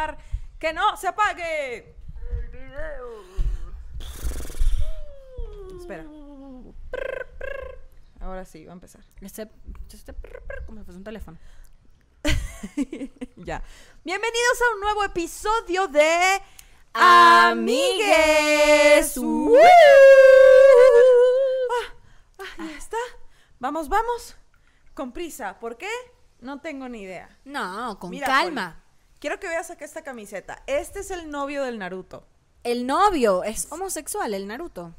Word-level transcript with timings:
empezar. 0.00 0.18
¡Que 0.58 0.72
no 0.72 0.96
se 0.96 1.08
apague! 1.08 1.96
Espera. 5.78 6.04
Ahora 8.20 8.44
sí, 8.44 8.64
va 8.64 8.72
a 8.72 8.74
empezar. 8.74 9.02
Este, 9.20 9.50
este 9.92 10.14
como 10.66 10.78
si 10.78 10.84
fuese 10.84 10.98
un 10.98 11.04
teléfono. 11.04 11.38
ya. 13.36 13.62
Bienvenidos 14.04 14.60
a 14.60 14.74
un 14.74 14.80
nuevo 14.80 15.04
episodio 15.04 15.88
de 15.88 16.42
Amigues. 16.92 17.96
¡Woo! 19.16 19.56
Ah, 21.70 22.44
ah, 22.58 22.66
ya 22.66 22.76
está. 22.76 22.98
Vamos, 23.58 23.88
vamos. 23.88 24.36
Con 24.94 25.12
prisa. 25.12 25.58
¿Por 25.58 25.78
qué? 25.78 25.88
No 26.40 26.60
tengo 26.60 26.88
ni 26.88 27.02
idea. 27.02 27.38
No, 27.44 27.98
con 27.98 28.10
Mira, 28.10 28.26
calma. 28.26 28.84
Quiero 29.20 29.38
que 29.38 29.48
veas 29.48 29.70
acá 29.70 29.84
esta 29.84 30.02
camiseta. 30.02 30.62
Este 30.66 31.00
es 31.00 31.10
el 31.10 31.30
novio 31.30 31.62
del 31.62 31.78
Naruto. 31.78 32.26
El 32.64 32.86
novio 32.86 33.44
es 33.44 33.70
homosexual, 33.70 34.32
el 34.32 34.46
Naruto. 34.46 34.94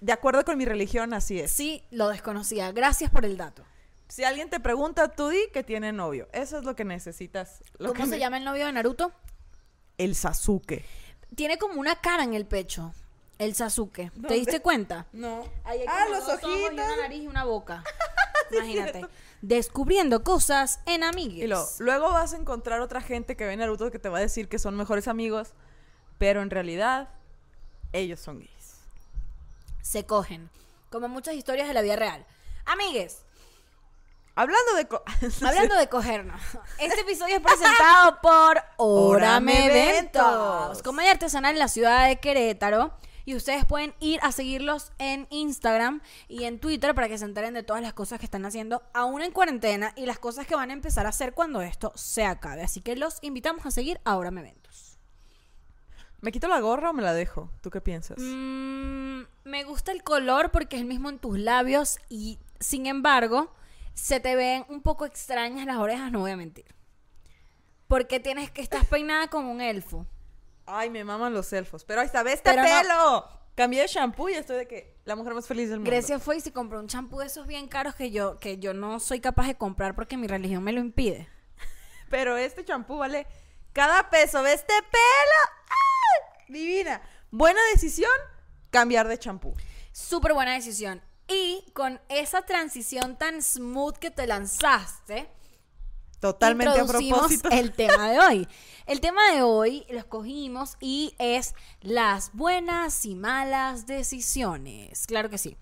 De 0.00 0.12
acuerdo 0.12 0.46
con 0.46 0.56
mi 0.56 0.64
religión, 0.64 1.12
así 1.12 1.38
es. 1.38 1.50
Sí, 1.50 1.84
lo 1.90 2.08
desconocía. 2.08 2.72
Gracias 2.72 3.10
por 3.10 3.26
el 3.26 3.36
dato. 3.36 3.62
Si 4.08 4.24
alguien 4.24 4.48
te 4.48 4.60
pregunta, 4.60 5.08
tú 5.08 5.28
di 5.28 5.38
que 5.52 5.62
tiene 5.62 5.92
novio. 5.92 6.26
Eso 6.32 6.56
es 6.56 6.64
lo 6.64 6.74
que 6.74 6.86
necesitas. 6.86 7.62
Lo 7.76 7.88
¿Cómo 7.88 8.04
que 8.04 8.10
se 8.10 8.18
llama 8.18 8.38
el 8.38 8.44
novio 8.44 8.64
de 8.64 8.72
Naruto? 8.72 9.12
El 9.98 10.14
Sasuke. 10.14 10.82
Tiene 11.36 11.58
como 11.58 11.78
una 11.78 11.96
cara 11.96 12.24
en 12.24 12.32
el 12.32 12.46
pecho. 12.46 12.94
El 13.38 13.54
Sasuke. 13.54 14.10
¿Te 14.26 14.34
diste 14.34 14.60
cuenta? 14.60 15.06
No. 15.12 15.44
Ahí 15.64 15.80
hay 15.80 15.86
ah, 15.86 16.04
como 16.04 16.16
los 16.16 16.26
dos 16.26 16.38
ojos 16.38 16.50
y 16.50 16.64
ojitos. 16.64 16.72
una 16.72 16.96
nariz 16.96 17.22
y 17.22 17.26
una 17.26 17.44
boca. 17.44 17.84
Imagínate. 18.50 19.04
Descubriendo 19.46 20.24
cosas 20.24 20.80
en 20.86 21.04
amigues. 21.04 21.44
Y 21.44 21.46
lo- 21.46 21.66
luego 21.78 22.10
vas 22.10 22.32
a 22.32 22.36
encontrar 22.38 22.80
otra 22.80 23.02
gente 23.02 23.36
que 23.36 23.44
ve 23.44 23.54
Naruto 23.56 23.90
que 23.90 23.98
te 23.98 24.08
va 24.08 24.16
a 24.18 24.22
decir 24.22 24.48
que 24.48 24.58
son 24.58 24.74
mejores 24.74 25.06
amigos, 25.06 25.52
pero 26.16 26.40
en 26.40 26.48
realidad 26.48 27.10
ellos 27.92 28.20
son 28.20 28.38
gays. 28.38 28.76
Se 29.82 30.06
cogen. 30.06 30.48
Como 30.90 31.08
muchas 31.08 31.34
historias 31.34 31.68
de 31.68 31.74
la 31.74 31.82
vida 31.82 31.96
real. 31.96 32.24
Amigues, 32.64 33.20
Hablando 34.36 34.74
de... 34.74 34.88
co- 34.88 35.02
hablando 35.46 35.76
de 35.76 35.88
cogernos. 35.88 36.40
Este 36.78 37.02
episodio 37.02 37.36
es 37.36 37.40
presentado 37.42 38.18
por 38.22 38.60
Orame. 38.78 39.66
Eventos. 39.66 40.82
Comedia 40.82 41.12
artesanal 41.12 41.52
en 41.52 41.58
la 41.60 41.68
ciudad 41.68 42.08
de 42.08 42.18
Querétaro. 42.18 42.94
Y 43.24 43.34
ustedes 43.34 43.64
pueden 43.64 43.94
ir 44.00 44.20
a 44.22 44.32
seguirlos 44.32 44.92
en 44.98 45.26
Instagram 45.30 46.02
y 46.28 46.44
en 46.44 46.58
Twitter 46.58 46.94
para 46.94 47.08
que 47.08 47.18
se 47.18 47.24
enteren 47.24 47.54
de 47.54 47.62
todas 47.62 47.82
las 47.82 47.94
cosas 47.94 48.18
que 48.18 48.26
están 48.26 48.44
haciendo 48.44 48.82
aún 48.92 49.22
en 49.22 49.32
cuarentena 49.32 49.92
y 49.96 50.06
las 50.06 50.18
cosas 50.18 50.46
que 50.46 50.54
van 50.54 50.70
a 50.70 50.74
empezar 50.74 51.06
a 51.06 51.10
hacer 51.10 51.32
cuando 51.32 51.62
esto 51.62 51.92
se 51.94 52.24
acabe. 52.24 52.62
Así 52.62 52.80
que 52.80 52.96
los 52.96 53.18
invitamos 53.22 53.64
a 53.66 53.70
seguir 53.70 54.00
a 54.04 54.16
Orame 54.16 54.42
Eventos. 54.42 54.98
¿Me 56.20 56.32
quito 56.32 56.48
la 56.48 56.60
gorra 56.60 56.90
o 56.90 56.92
me 56.94 57.02
la 57.02 57.12
dejo? 57.12 57.50
¿Tú 57.60 57.68
qué 57.68 57.82
piensas? 57.82 58.16
Mm, 58.18 59.24
me 59.44 59.64
gusta 59.64 59.92
el 59.92 60.02
color 60.02 60.50
porque 60.50 60.76
es 60.76 60.82
el 60.82 60.88
mismo 60.88 61.10
en 61.10 61.18
tus 61.18 61.38
labios 61.38 61.98
y 62.08 62.38
sin 62.60 62.86
embargo 62.86 63.52
se 63.92 64.20
te 64.20 64.34
ven 64.34 64.64
un 64.70 64.80
poco 64.80 65.04
extrañas 65.04 65.66
las 65.66 65.76
orejas, 65.76 66.10
no 66.10 66.20
voy 66.20 66.30
a 66.30 66.36
mentir. 66.36 66.74
Porque 67.88 68.20
tienes 68.20 68.50
que 68.50 68.62
estás 68.62 68.86
peinada 68.86 69.28
como 69.28 69.52
un 69.52 69.60
elfo. 69.60 70.06
Ay, 70.66 70.90
me 70.90 71.04
maman 71.04 71.32
los 71.34 71.52
elfos. 71.52 71.84
Pero 71.84 72.00
ahí 72.00 72.06
está, 72.06 72.22
ve 72.22 72.32
este 72.32 72.50
Pero 72.50 72.62
no- 72.62 72.68
pelo. 72.68 73.28
Cambié 73.54 73.82
de 73.82 73.86
shampoo 73.86 74.28
y 74.28 74.34
estoy 74.34 74.56
de 74.56 74.66
que 74.66 74.96
la 75.04 75.14
mujer 75.14 75.32
más 75.32 75.46
feliz 75.46 75.68
del 75.70 75.78
mundo. 75.78 75.90
Grecia 75.90 76.18
fue 76.18 76.38
y 76.38 76.40
se 76.40 76.52
compró 76.52 76.80
un 76.80 76.88
champú 76.88 77.20
de 77.20 77.26
esos 77.26 77.46
bien 77.46 77.68
caros 77.68 77.94
que 77.94 78.10
yo 78.10 78.40
que 78.40 78.58
yo 78.58 78.74
no 78.74 78.98
soy 78.98 79.20
capaz 79.20 79.46
de 79.46 79.54
comprar 79.56 79.94
porque 79.94 80.16
mi 80.16 80.26
religión 80.26 80.64
me 80.64 80.72
lo 80.72 80.80
impide. 80.80 81.28
Pero 82.10 82.36
este 82.36 82.64
champú 82.64 82.98
vale 82.98 83.26
cada 83.72 84.10
peso. 84.10 84.42
¿Ve 84.42 84.54
este 84.54 84.72
pelo? 84.90 85.68
¡Ay! 85.68 86.44
Divina. 86.52 87.00
Buena 87.30 87.60
decisión, 87.72 88.10
cambiar 88.70 89.06
de 89.06 89.18
champú. 89.18 89.54
Súper 89.92 90.32
buena 90.34 90.54
decisión. 90.54 91.00
Y 91.28 91.64
con 91.74 92.00
esa 92.08 92.42
transición 92.42 93.16
tan 93.16 93.40
smooth 93.40 93.96
que 93.98 94.10
te 94.10 94.26
lanzaste, 94.26 95.30
Totalmente 96.24 96.80
a 96.80 96.86
propósito. 96.86 97.50
el 97.50 97.72
tema 97.76 98.10
de 98.10 98.18
hoy. 98.18 98.48
El 98.86 99.00
tema 99.00 99.20
de 99.32 99.42
hoy 99.42 99.84
lo 99.90 99.98
escogimos 99.98 100.76
y 100.80 101.14
es 101.18 101.54
las 101.82 102.30
buenas 102.32 103.04
y 103.04 103.14
malas 103.14 103.86
decisiones. 103.86 105.06
Claro 105.06 105.28
que 105.28 105.36
sí. 105.36 105.56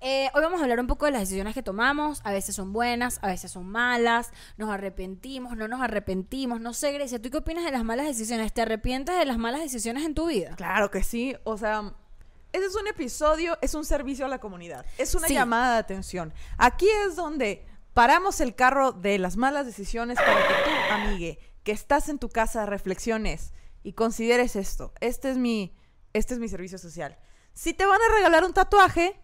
Eh, 0.00 0.28
hoy 0.34 0.42
vamos 0.42 0.58
a 0.60 0.64
hablar 0.64 0.80
un 0.80 0.88
poco 0.88 1.04
de 1.06 1.12
las 1.12 1.20
decisiones 1.20 1.54
que 1.54 1.62
tomamos. 1.62 2.22
A 2.24 2.32
veces 2.32 2.56
son 2.56 2.72
buenas, 2.72 3.20
a 3.22 3.28
veces 3.28 3.52
son 3.52 3.68
malas. 3.68 4.32
Nos 4.56 4.68
arrepentimos, 4.70 5.56
no 5.56 5.68
nos 5.68 5.80
arrepentimos. 5.80 6.60
No 6.60 6.72
sé, 6.74 6.90
Grecia, 6.92 7.22
¿tú 7.22 7.30
qué 7.30 7.36
opinas 7.38 7.64
de 7.64 7.70
las 7.70 7.84
malas 7.84 8.06
decisiones? 8.06 8.52
¿Te 8.52 8.62
arrepientes 8.62 9.16
de 9.16 9.24
las 9.26 9.38
malas 9.38 9.60
decisiones 9.60 10.04
en 10.04 10.14
tu 10.14 10.26
vida? 10.26 10.56
Claro 10.56 10.90
que 10.90 11.04
sí. 11.04 11.36
O 11.44 11.56
sea, 11.56 11.92
ese 12.52 12.66
es 12.66 12.74
un 12.74 12.88
episodio, 12.88 13.56
es 13.62 13.74
un 13.74 13.84
servicio 13.84 14.24
a 14.24 14.28
la 14.28 14.38
comunidad. 14.40 14.84
Es 14.98 15.14
una 15.14 15.28
Sí. 15.28 15.34
llamada 15.34 15.74
de 15.74 15.78
atención. 15.80 16.32
Aquí 16.58 16.88
es 17.06 17.14
donde 17.14 17.64
paramos 17.94 18.40
el 18.40 18.54
carro 18.54 18.92
de 18.92 19.18
las 19.18 19.36
malas 19.36 19.66
decisiones 19.66 20.16
para 20.18 20.36
que 20.46 20.54
tú, 20.54 20.70
amigue, 20.92 21.38
que 21.64 21.72
estás 21.72 22.08
en 22.08 22.18
tu 22.18 22.28
casa, 22.28 22.66
reflexiones 22.66 23.52
y 23.82 23.92
consideres 23.94 24.56
esto. 24.56 24.92
Este 25.00 25.30
es 25.30 25.36
mi, 25.36 25.76
este 26.12 26.34
es 26.34 26.40
mi 26.40 26.48
servicio 26.48 26.78
social. 26.78 27.18
Si 27.52 27.74
te 27.74 27.84
van 27.86 28.00
a 28.00 28.14
regalar 28.14 28.44
un 28.44 28.52
tatuaje, 28.54 29.20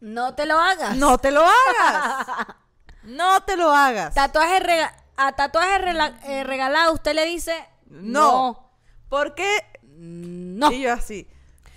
No 0.00 0.34
te 0.34 0.46
lo 0.46 0.58
hagas. 0.58 0.96
no 0.96 1.18
te 1.18 1.30
lo 1.30 1.42
hagas. 1.44 2.26
No 3.02 3.42
te 3.44 3.56
lo 3.56 3.70
hagas. 3.72 4.12
Tatuaje 4.14 4.60
rega- 4.60 4.94
a 5.16 5.32
tatuaje 5.32 5.76
eh, 6.24 6.44
regalado, 6.44 6.92
usted 6.92 7.14
le 7.14 7.24
dice 7.24 7.54
No. 7.86 8.72
Porque 9.08 9.46
No. 9.84 10.70
y 10.70 10.82
yo 10.82 10.92
así. 10.92 11.26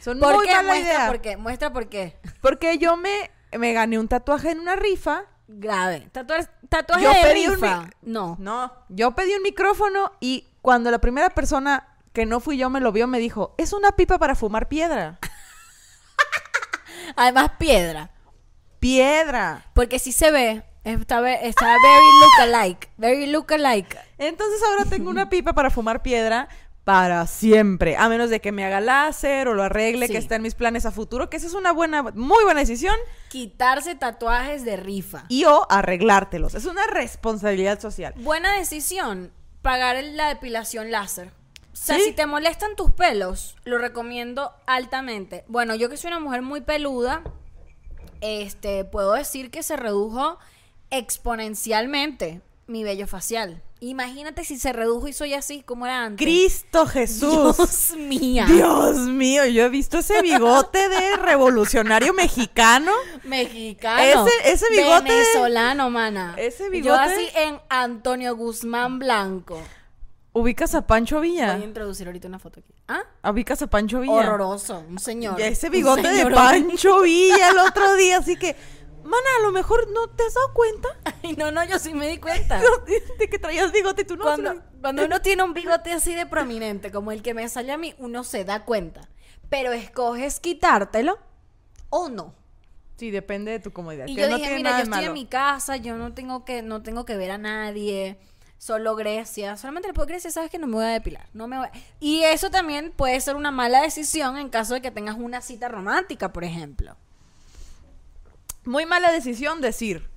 Son 0.01 0.19
¿Por 0.19 0.35
muy 0.35 0.45
qué? 0.45 0.51
mala 0.55 0.67
Muestra 0.67 0.93
idea. 0.93 1.07
por 1.07 1.21
qué. 1.21 1.37
Muestra 1.37 1.71
por 1.73 1.87
qué. 1.87 2.19
Porque 2.41 2.77
yo 2.77 2.97
me, 2.97 3.31
me 3.57 3.71
gané 3.71 3.99
un 3.99 4.09
tatuaje 4.09 4.51
en 4.51 4.59
una 4.59 4.75
rifa. 4.75 5.23
Grave. 5.47 6.07
Tatuaje, 6.11 6.47
tatuaje 6.69 7.03
Yo 7.03 7.13
de 7.13 7.21
pedí 7.21 7.47
un 7.47 7.55
rifa. 7.55 7.89
No. 8.01 8.35
No, 8.39 8.71
yo 8.89 9.11
pedí 9.11 9.33
un 9.33 9.43
micrófono 9.43 10.11
y 10.19 10.47
cuando 10.61 10.89
la 10.91 10.99
primera 10.99 11.29
persona 11.29 11.87
que 12.13 12.25
no 12.25 12.39
fui 12.39 12.57
yo 12.57 12.69
me 12.69 12.79
lo 12.79 12.91
vio, 12.91 13.07
me 13.07 13.19
dijo, 13.19 13.55
es 13.57 13.73
una 13.73 13.91
pipa 13.93 14.17
para 14.19 14.35
fumar 14.35 14.69
piedra. 14.69 15.19
Además, 17.15 17.51
piedra. 17.57 18.11
Piedra. 18.79 19.65
Porque 19.73 19.99
si 19.99 20.11
se 20.11 20.31
ve. 20.31 20.63
Está, 20.83 21.31
está 21.31 21.65
very 21.65 22.05
look 22.19 22.55
alike. 22.55 22.89
Very 22.97 23.27
look 23.27 23.53
alike. 23.53 23.97
Entonces 24.17 24.61
ahora 24.63 24.85
tengo 24.85 25.09
una 25.09 25.29
pipa 25.29 25.53
para 25.53 25.69
fumar 25.69 26.03
piedra 26.03 26.49
para 26.83 27.25
siempre. 27.27 27.95
A 27.95 28.09
menos 28.09 28.29
de 28.29 28.41
que 28.41 28.51
me 28.51 28.65
haga 28.65 28.81
láser 28.81 29.47
o 29.47 29.53
lo 29.53 29.63
arregle, 29.63 30.07
Sí. 30.07 30.13
que 30.13 30.19
está 30.19 30.35
en 30.35 30.41
mis 30.41 30.55
planes 30.55 30.85
a 30.85 30.91
futuro, 30.91 31.29
que 31.29 31.37
esa 31.37 31.47
es 31.47 31.53
una 31.53 31.71
buena, 31.71 32.03
muy 32.03 32.43
buena 32.43 32.59
decisión. 32.59 32.95
Quitarse 33.29 33.95
tatuajes 33.95 34.65
de 34.65 34.75
rifa. 34.75 35.23
Y 35.29 35.45
o 35.45 35.65
arreglártelos. 35.69 36.55
Es 36.55 36.65
una 36.65 36.85
responsabilidad 36.87 37.79
social. 37.79 38.13
Buena 38.17 38.57
decisión. 38.57 39.31
Pagar 39.61 40.03
la 40.03 40.27
depilación 40.27 40.91
láser. 40.91 41.31
O 41.71 41.75
sea, 41.75 41.95
Sí. 41.97 42.03
si 42.07 42.11
te 42.11 42.25
molestan 42.25 42.75
tus 42.75 42.91
pelos, 42.91 43.55
lo 43.63 43.77
recomiendo 43.77 44.51
altamente. 44.67 45.43
Bueno, 45.47 45.75
yo 45.75 45.89
que 45.89 45.97
soy 45.97 46.09
una 46.09 46.19
mujer 46.19 46.41
muy 46.41 46.61
peluda, 46.61 47.23
este, 48.21 48.83
puedo 48.85 49.13
decir 49.13 49.49
que 49.51 49.63
se 49.63 49.75
redujo 49.77 50.37
exponencialmente 50.91 52.41
mi 52.67 52.83
vello 52.83 53.07
facial. 53.07 53.61
Imagínate 53.89 54.43
si 54.45 54.57
se 54.57 54.71
redujo 54.73 55.07
y 55.07 55.13
soy 55.13 55.33
así 55.33 55.61
como 55.61 55.85
era 55.85 56.03
antes. 56.05 56.25
Cristo 56.25 56.85
Jesús. 56.87 57.57
Dios 57.57 57.93
mía. 57.97 58.45
Dios 58.47 58.97
mío, 58.99 59.45
yo 59.45 59.63
he 59.65 59.69
visto 59.69 59.97
ese 59.99 60.21
bigote 60.21 60.87
de 60.89 61.17
revolucionario 61.17 62.13
mexicano. 62.13 62.91
Mexicano. 63.23 64.25
Ese- 64.27 64.51
ese 64.53 64.65
bigote 64.69 65.11
de- 65.11 65.19
Venezolano, 65.19 65.89
mana. 65.89 66.35
Ese 66.37 66.65
Yo 66.65 66.69
bigote- 66.71 66.99
así 67.13 67.27
en 67.35 67.59
Antonio 67.69 68.35
Guzmán 68.35 68.99
Blanco. 68.99 69.61
¿Ubicas 70.35 70.73
a 70.73 70.87
Pancho 70.87 71.17
Voy 71.17 71.39
a 71.39 71.53
Villa? 71.53 71.65
introducir 71.65 72.07
ahorita 72.07 72.27
una 72.27 72.39
foto 72.39 72.59
aquí. 72.59 72.73
¿Ah? 72.87 73.03
¿Ubicas 73.29 73.61
a 73.61 73.67
Pancho 73.67 73.99
Villa? 73.99 74.13
Horroroso. 74.13 74.83
Un 74.89 74.97
señor. 74.97 75.39
Y 75.39 75.43
ese 75.43 75.69
bigote 75.69 76.07
de. 76.07 76.25
Pancho 76.31 77.01
Villa 77.01 77.49
el 77.49 77.57
otro 77.59 77.95
día, 77.95 78.17
así 78.17 78.35
que, 78.35 78.55
mana, 79.03 79.27
a 79.39 79.43
lo 79.43 79.51
mejor 79.51 79.89
no 79.91 80.07
te 80.09 80.23
has 80.23 80.33
dado 80.33 80.53
cuenta 80.53 80.89
Ay, 81.23 81.35
no, 81.35 81.51
no, 81.51 81.63
yo 81.63 81.79
sí 81.79 81.93
me 81.93 82.07
di 82.07 82.17
cuenta. 82.17 82.61
de 83.19 83.29
que 83.29 83.39
traías 83.39 83.71
bigote 83.71 84.03
tú 84.03 84.15
no. 84.15 84.23
cuando, 84.23 84.55
cuando 84.81 85.05
uno 85.05 85.21
tiene 85.23 85.43
un 85.43 85.53
bigote 85.53 85.91
así 85.91 86.13
de 86.13 86.25
prominente, 86.25 86.91
como 86.91 87.11
el 87.11 87.21
que 87.21 87.33
me 87.33 87.47
sale 87.49 87.71
a 87.71 87.77
mí, 87.77 87.95
uno 87.97 88.23
se 88.23 88.45
da 88.45 88.65
cuenta. 88.65 89.07
Pero 89.49 89.71
escoges 89.71 90.39
quitártelo 90.39 91.19
o 91.89 92.09
no. 92.09 92.33
Sí, 92.97 93.11
depende 93.11 93.51
de 93.51 93.59
tu 93.59 93.71
comodidad. 93.71 94.07
Y 94.07 94.15
que 94.15 94.21
yo 94.21 94.29
no 94.29 94.35
dije, 94.35 94.47
tiene 94.47 94.57
mira, 94.57 94.71
nada 94.71 94.83
yo 94.83 94.91
estoy 94.91 95.05
en 95.05 95.13
mi 95.13 95.25
casa, 95.25 95.77
yo 95.77 95.95
no 95.97 96.13
tengo 96.13 96.45
que, 96.45 96.61
no 96.61 96.81
tengo 96.83 97.05
que 97.05 97.17
ver 97.17 97.31
a 97.31 97.37
nadie. 97.37 98.17
Solo 98.57 98.95
Grecia, 98.95 99.57
solamente 99.57 99.89
le 99.89 99.93
puedo 99.93 100.07
Grecia, 100.07 100.31
sabes 100.31 100.49
que 100.49 100.57
no 100.57 100.67
me 100.67 100.75
voy 100.75 100.85
a 100.85 100.89
depilar, 100.89 101.27
no 101.33 101.49
me 101.49 101.57
voy 101.57 101.67
a- 101.67 101.71
Y 101.99 102.23
eso 102.23 102.49
también 102.49 102.93
puede 102.95 103.19
ser 103.19 103.35
una 103.35 103.51
mala 103.51 103.81
decisión 103.81 104.37
en 104.37 104.47
caso 104.47 104.73
de 104.75 104.81
que 104.81 104.89
tengas 104.89 105.17
una 105.17 105.41
cita 105.41 105.67
romántica, 105.67 106.31
por 106.31 106.45
ejemplo. 106.45 106.95
Muy 108.65 108.85
mala 108.85 109.11
decisión 109.11 109.61
decir, 109.61 110.09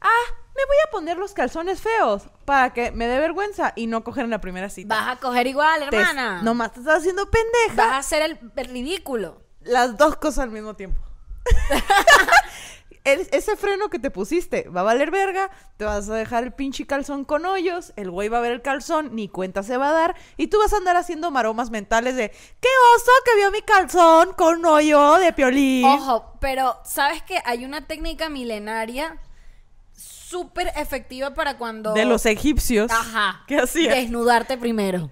ah, 0.00 0.08
me 0.56 0.64
voy 0.64 0.76
a 0.86 0.90
poner 0.90 1.16
los 1.18 1.34
calzones 1.34 1.80
feos 1.80 2.22
para 2.44 2.72
que 2.72 2.90
me 2.90 3.06
dé 3.06 3.18
vergüenza 3.18 3.72
y 3.76 3.86
no 3.86 4.02
coger 4.04 4.24
en 4.24 4.30
la 4.30 4.40
primera 4.40 4.70
cita. 4.70 4.94
Vas 4.94 5.16
a 5.16 5.20
coger 5.20 5.46
igual, 5.46 5.88
Te- 5.90 5.96
hermana. 5.98 6.42
nomás 6.42 6.72
te 6.72 6.80
estás 6.80 7.00
haciendo 7.00 7.30
pendeja. 7.30 7.74
Vas 7.76 7.92
a 7.92 7.98
hacer 7.98 8.22
el, 8.22 8.38
el 8.56 8.66
ridículo. 8.68 9.42
Las 9.60 9.96
dos 9.98 10.16
cosas 10.16 10.44
al 10.44 10.50
mismo 10.50 10.74
tiempo. 10.74 11.00
El- 13.06 13.28
ese 13.32 13.56
freno 13.56 13.88
que 13.88 13.98
te 13.98 14.10
pusiste 14.10 14.68
va 14.68 14.80
a 14.80 14.84
valer 14.84 15.10
verga, 15.10 15.50
te 15.76 15.84
vas 15.84 16.08
a 16.08 16.14
dejar 16.14 16.44
el 16.44 16.52
pinche 16.52 16.86
calzón 16.86 17.24
con 17.24 17.46
hoyos, 17.46 17.92
el 17.96 18.10
güey 18.10 18.28
va 18.28 18.38
a 18.38 18.40
ver 18.40 18.52
el 18.52 18.62
calzón, 18.62 19.14
ni 19.14 19.28
cuenta 19.28 19.62
se 19.62 19.76
va 19.76 19.90
a 19.90 19.92
dar, 19.92 20.16
y 20.36 20.48
tú 20.48 20.58
vas 20.58 20.72
a 20.72 20.76
andar 20.78 20.96
haciendo 20.96 21.30
maromas 21.30 21.70
mentales 21.70 22.16
de 22.16 22.30
¡Qué 22.30 22.68
oso 22.96 23.10
que 23.24 23.36
vio 23.36 23.50
mi 23.50 23.62
calzón 23.62 24.32
con 24.34 24.64
hoyo 24.64 25.14
de 25.18 25.32
piolín! 25.32 25.84
Ojo, 25.86 26.32
pero 26.40 26.76
¿sabes 26.84 27.22
que 27.22 27.38
hay 27.44 27.64
una 27.64 27.86
técnica 27.86 28.28
milenaria 28.28 29.18
súper 29.94 30.72
efectiva 30.76 31.34
para 31.34 31.56
cuando... 31.56 31.92
De 31.94 32.04
los 32.04 32.26
egipcios. 32.26 32.90
Ajá. 32.90 33.44
¿Qué 33.46 33.58
hacían? 33.58 33.94
Desnudarte 33.94 34.58
primero. 34.58 35.10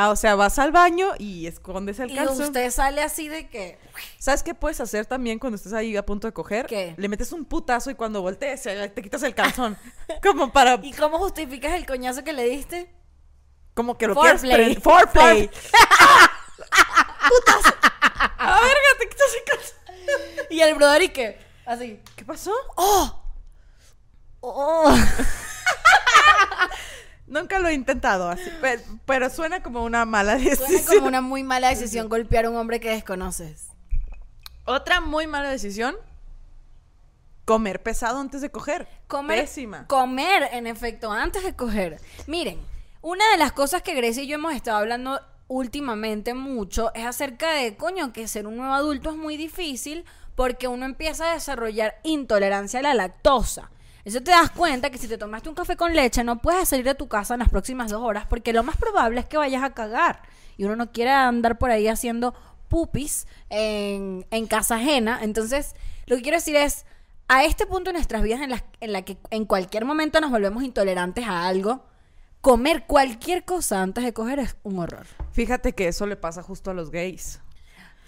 Ah, 0.00 0.10
o 0.10 0.16
sea, 0.16 0.36
vas 0.36 0.56
al 0.60 0.70
baño 0.70 1.08
y 1.18 1.48
escondes 1.48 1.98
el 1.98 2.12
Y 2.12 2.14
calzón. 2.14 2.40
usted 2.46 2.70
sale 2.70 3.02
así 3.02 3.26
de 3.28 3.48
que... 3.48 3.80
¿Sabes 4.20 4.44
qué 4.44 4.54
puedes 4.54 4.80
hacer 4.80 5.06
también 5.06 5.40
cuando 5.40 5.56
estés 5.56 5.72
ahí 5.72 5.96
a 5.96 6.06
punto 6.06 6.28
de 6.28 6.32
coger? 6.32 6.66
¿Qué? 6.66 6.94
Le 6.96 7.08
metes 7.08 7.32
un 7.32 7.44
putazo 7.44 7.90
y 7.90 7.96
cuando 7.96 8.22
voltees 8.22 8.64
eh, 8.66 8.92
te 8.94 9.02
quitas 9.02 9.24
el 9.24 9.34
calzón. 9.34 9.76
como 10.22 10.52
para... 10.52 10.78
¿Y 10.82 10.92
cómo 10.92 11.18
justificas 11.18 11.72
el 11.72 11.84
coñazo 11.84 12.22
que 12.22 12.32
le 12.32 12.44
diste? 12.44 12.94
Como 13.74 13.98
que 13.98 14.06
lo 14.06 14.14
quieres... 14.14 14.40
pre- 14.42 14.76
Foreplay. 14.80 15.50
¡Putazo! 17.28 17.74
¡A 18.38 18.54
verga, 18.60 18.90
te 19.00 19.08
quitas 19.08 19.34
el 19.36 19.44
calzón! 19.50 20.46
Y 20.50 20.60
el 20.60 20.74
brother 20.76 21.02
y 21.02 21.08
que... 21.08 21.40
Así. 21.66 22.00
¿Qué 22.14 22.24
pasó? 22.24 22.52
¡Oh! 22.76 23.20
¡Oh! 24.42 24.96
Nunca 27.28 27.58
lo 27.58 27.68
he 27.68 27.74
intentado 27.74 28.28
así, 28.28 28.50
pero, 28.60 28.82
pero 29.04 29.30
suena 29.30 29.62
como 29.62 29.84
una 29.84 30.04
mala 30.04 30.36
decisión. 30.36 30.68
Suena 30.68 30.86
como 30.86 31.06
una 31.08 31.20
muy 31.20 31.42
mala 31.42 31.68
decisión 31.70 32.08
golpear 32.08 32.46
a 32.46 32.50
un 32.50 32.56
hombre 32.56 32.80
que 32.80 32.90
desconoces. 32.90 33.68
Otra 34.64 35.00
muy 35.00 35.26
mala 35.26 35.50
decisión, 35.50 35.96
comer 37.44 37.82
pesado 37.82 38.18
antes 38.20 38.40
de 38.40 38.50
coger. 38.50 38.88
Comer, 39.06 39.40
Pésima. 39.40 39.86
comer, 39.86 40.48
en 40.52 40.66
efecto, 40.66 41.10
antes 41.10 41.42
de 41.44 41.54
coger. 41.54 42.00
Miren, 42.26 42.58
una 43.00 43.30
de 43.30 43.38
las 43.38 43.52
cosas 43.52 43.82
que 43.82 43.94
Grecia 43.94 44.22
y 44.22 44.26
yo 44.26 44.34
hemos 44.34 44.54
estado 44.54 44.78
hablando 44.78 45.20
últimamente 45.48 46.34
mucho 46.34 46.92
es 46.94 47.06
acerca 47.06 47.52
de, 47.52 47.76
coño, 47.76 48.12
que 48.12 48.28
ser 48.28 48.46
un 48.46 48.56
nuevo 48.56 48.74
adulto 48.74 49.10
es 49.10 49.16
muy 49.16 49.36
difícil 49.36 50.04
porque 50.34 50.68
uno 50.68 50.84
empieza 50.84 51.30
a 51.30 51.34
desarrollar 51.34 51.98
intolerancia 52.04 52.80
a 52.80 52.82
la 52.82 52.94
lactosa. 52.94 53.70
Eso 54.08 54.22
te 54.22 54.30
das 54.30 54.50
cuenta 54.50 54.88
que 54.88 54.96
si 54.96 55.06
te 55.06 55.18
tomaste 55.18 55.50
un 55.50 55.54
café 55.54 55.76
con 55.76 55.94
leche 55.94 56.24
no 56.24 56.38
puedes 56.38 56.70
salir 56.70 56.84
de 56.86 56.94
tu 56.94 57.08
casa 57.08 57.34
en 57.34 57.40
las 57.40 57.50
próximas 57.50 57.90
dos 57.90 58.02
horas 58.02 58.24
porque 58.26 58.54
lo 58.54 58.62
más 58.62 58.78
probable 58.78 59.20
es 59.20 59.26
que 59.26 59.36
vayas 59.36 59.62
a 59.62 59.74
cagar. 59.74 60.22
Y 60.56 60.64
uno 60.64 60.76
no 60.76 60.90
quiere 60.92 61.10
andar 61.10 61.58
por 61.58 61.70
ahí 61.70 61.88
haciendo 61.88 62.34
pupis 62.68 63.26
en, 63.50 64.26
en 64.30 64.46
casa 64.46 64.76
ajena. 64.76 65.18
Entonces, 65.22 65.74
lo 66.06 66.16
que 66.16 66.22
quiero 66.22 66.38
decir 66.38 66.56
es, 66.56 66.86
a 67.28 67.44
este 67.44 67.66
punto 67.66 67.90
de 67.90 67.92
nuestras 67.94 68.22
vidas 68.22 68.40
en 68.40 68.48
la, 68.48 68.64
en 68.80 68.94
la 68.94 69.02
que 69.02 69.18
en 69.28 69.44
cualquier 69.44 69.84
momento 69.84 70.22
nos 70.22 70.30
volvemos 70.30 70.62
intolerantes 70.62 71.26
a 71.26 71.46
algo, 71.46 71.84
comer 72.40 72.84
cualquier 72.86 73.44
cosa 73.44 73.82
antes 73.82 74.04
de 74.04 74.14
coger 74.14 74.38
es 74.38 74.56
un 74.62 74.78
horror. 74.78 75.06
Fíjate 75.32 75.74
que 75.74 75.86
eso 75.88 76.06
le 76.06 76.16
pasa 76.16 76.42
justo 76.42 76.70
a 76.70 76.74
los 76.74 76.90
gays. 76.90 77.40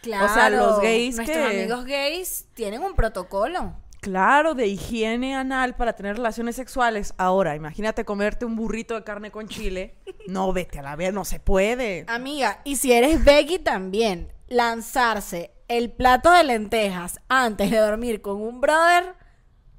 Claro. 0.00 0.32
sea, 0.32 0.48
los 0.48 0.80
gays 0.80 1.16
Nuestros 1.16 1.46
que- 1.46 1.58
amigos 1.60 1.84
gays 1.84 2.46
tienen 2.54 2.82
un 2.82 2.94
protocolo. 2.94 3.74
Claro, 4.00 4.54
de 4.54 4.66
higiene 4.66 5.34
anal 5.36 5.76
para 5.76 5.94
tener 5.94 6.16
relaciones 6.16 6.56
sexuales. 6.56 7.12
Ahora, 7.18 7.54
imagínate 7.54 8.04
comerte 8.04 8.44
un 8.46 8.56
burrito 8.56 8.94
de 8.94 9.04
carne 9.04 9.30
con 9.30 9.46
chile. 9.48 9.96
No, 10.26 10.52
vete 10.52 10.78
a 10.78 10.82
la 10.82 10.96
ver, 10.96 11.12
no 11.12 11.24
se 11.24 11.38
puede. 11.40 12.04
Amiga, 12.08 12.60
y 12.64 12.76
si 12.76 12.92
eres 12.92 13.22
veggie 13.24 13.58
también, 13.58 14.32
lanzarse 14.48 15.50
el 15.68 15.92
plato 15.92 16.32
de 16.32 16.44
lentejas 16.44 17.20
antes 17.28 17.70
de 17.70 17.78
dormir 17.78 18.22
con 18.22 18.40
un 18.40 18.60
brother, 18.60 19.14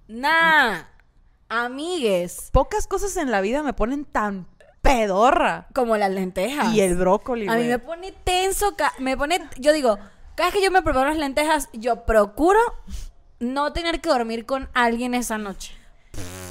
nah. 0.07 0.83
Amigues, 1.50 2.50
Pocas 2.53 2.88
cosas 2.88 3.18
en 3.18 3.29
la 3.29 3.41
vida 3.41 3.62
me 3.62 3.73
ponen 3.73 4.06
tan 4.06 4.47
pedorra. 4.81 5.68
como 5.73 5.97
las 5.97 6.12
lentejas. 6.12 6.73
Y 6.73 6.79
el 6.79 6.95
brócoli, 6.95 7.47
A 7.50 7.56
mí 7.56 7.65
me 7.65 7.77
pone 7.79 8.13
tenso, 8.23 8.73
me 9.00 9.18
pone, 9.18 9.41
yo 9.59 9.73
digo, 9.73 9.97
cada 10.35 10.47
vez 10.50 10.56
que 10.56 10.63
yo 10.63 10.71
me 10.71 10.81
preparo 10.81 11.09
las 11.09 11.18
lentejas, 11.18 11.69
yo 11.73 12.06
procuro 12.06 12.59
no 13.42 13.74
tener 13.74 14.00
que 14.00 14.10
dormir 14.10 14.46
con 14.46 14.70
alguien 14.74 15.14
esa 15.14 15.38
noche. 15.38 15.74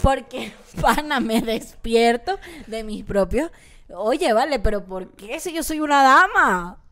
Porque, 0.03 0.53
pana, 0.81 1.21
me 1.21 1.41
despierto 1.41 2.39
de 2.67 2.85
mis 2.85 3.05
propios. 3.05 3.51
Oye, 3.95 4.33
vale, 4.33 4.59
pero 4.59 4.85
¿por 4.85 5.09
qué 5.13 5.41
si 5.41 5.53
yo 5.53 5.63
soy 5.63 5.81
una 5.81 6.03
dama? 6.03 6.83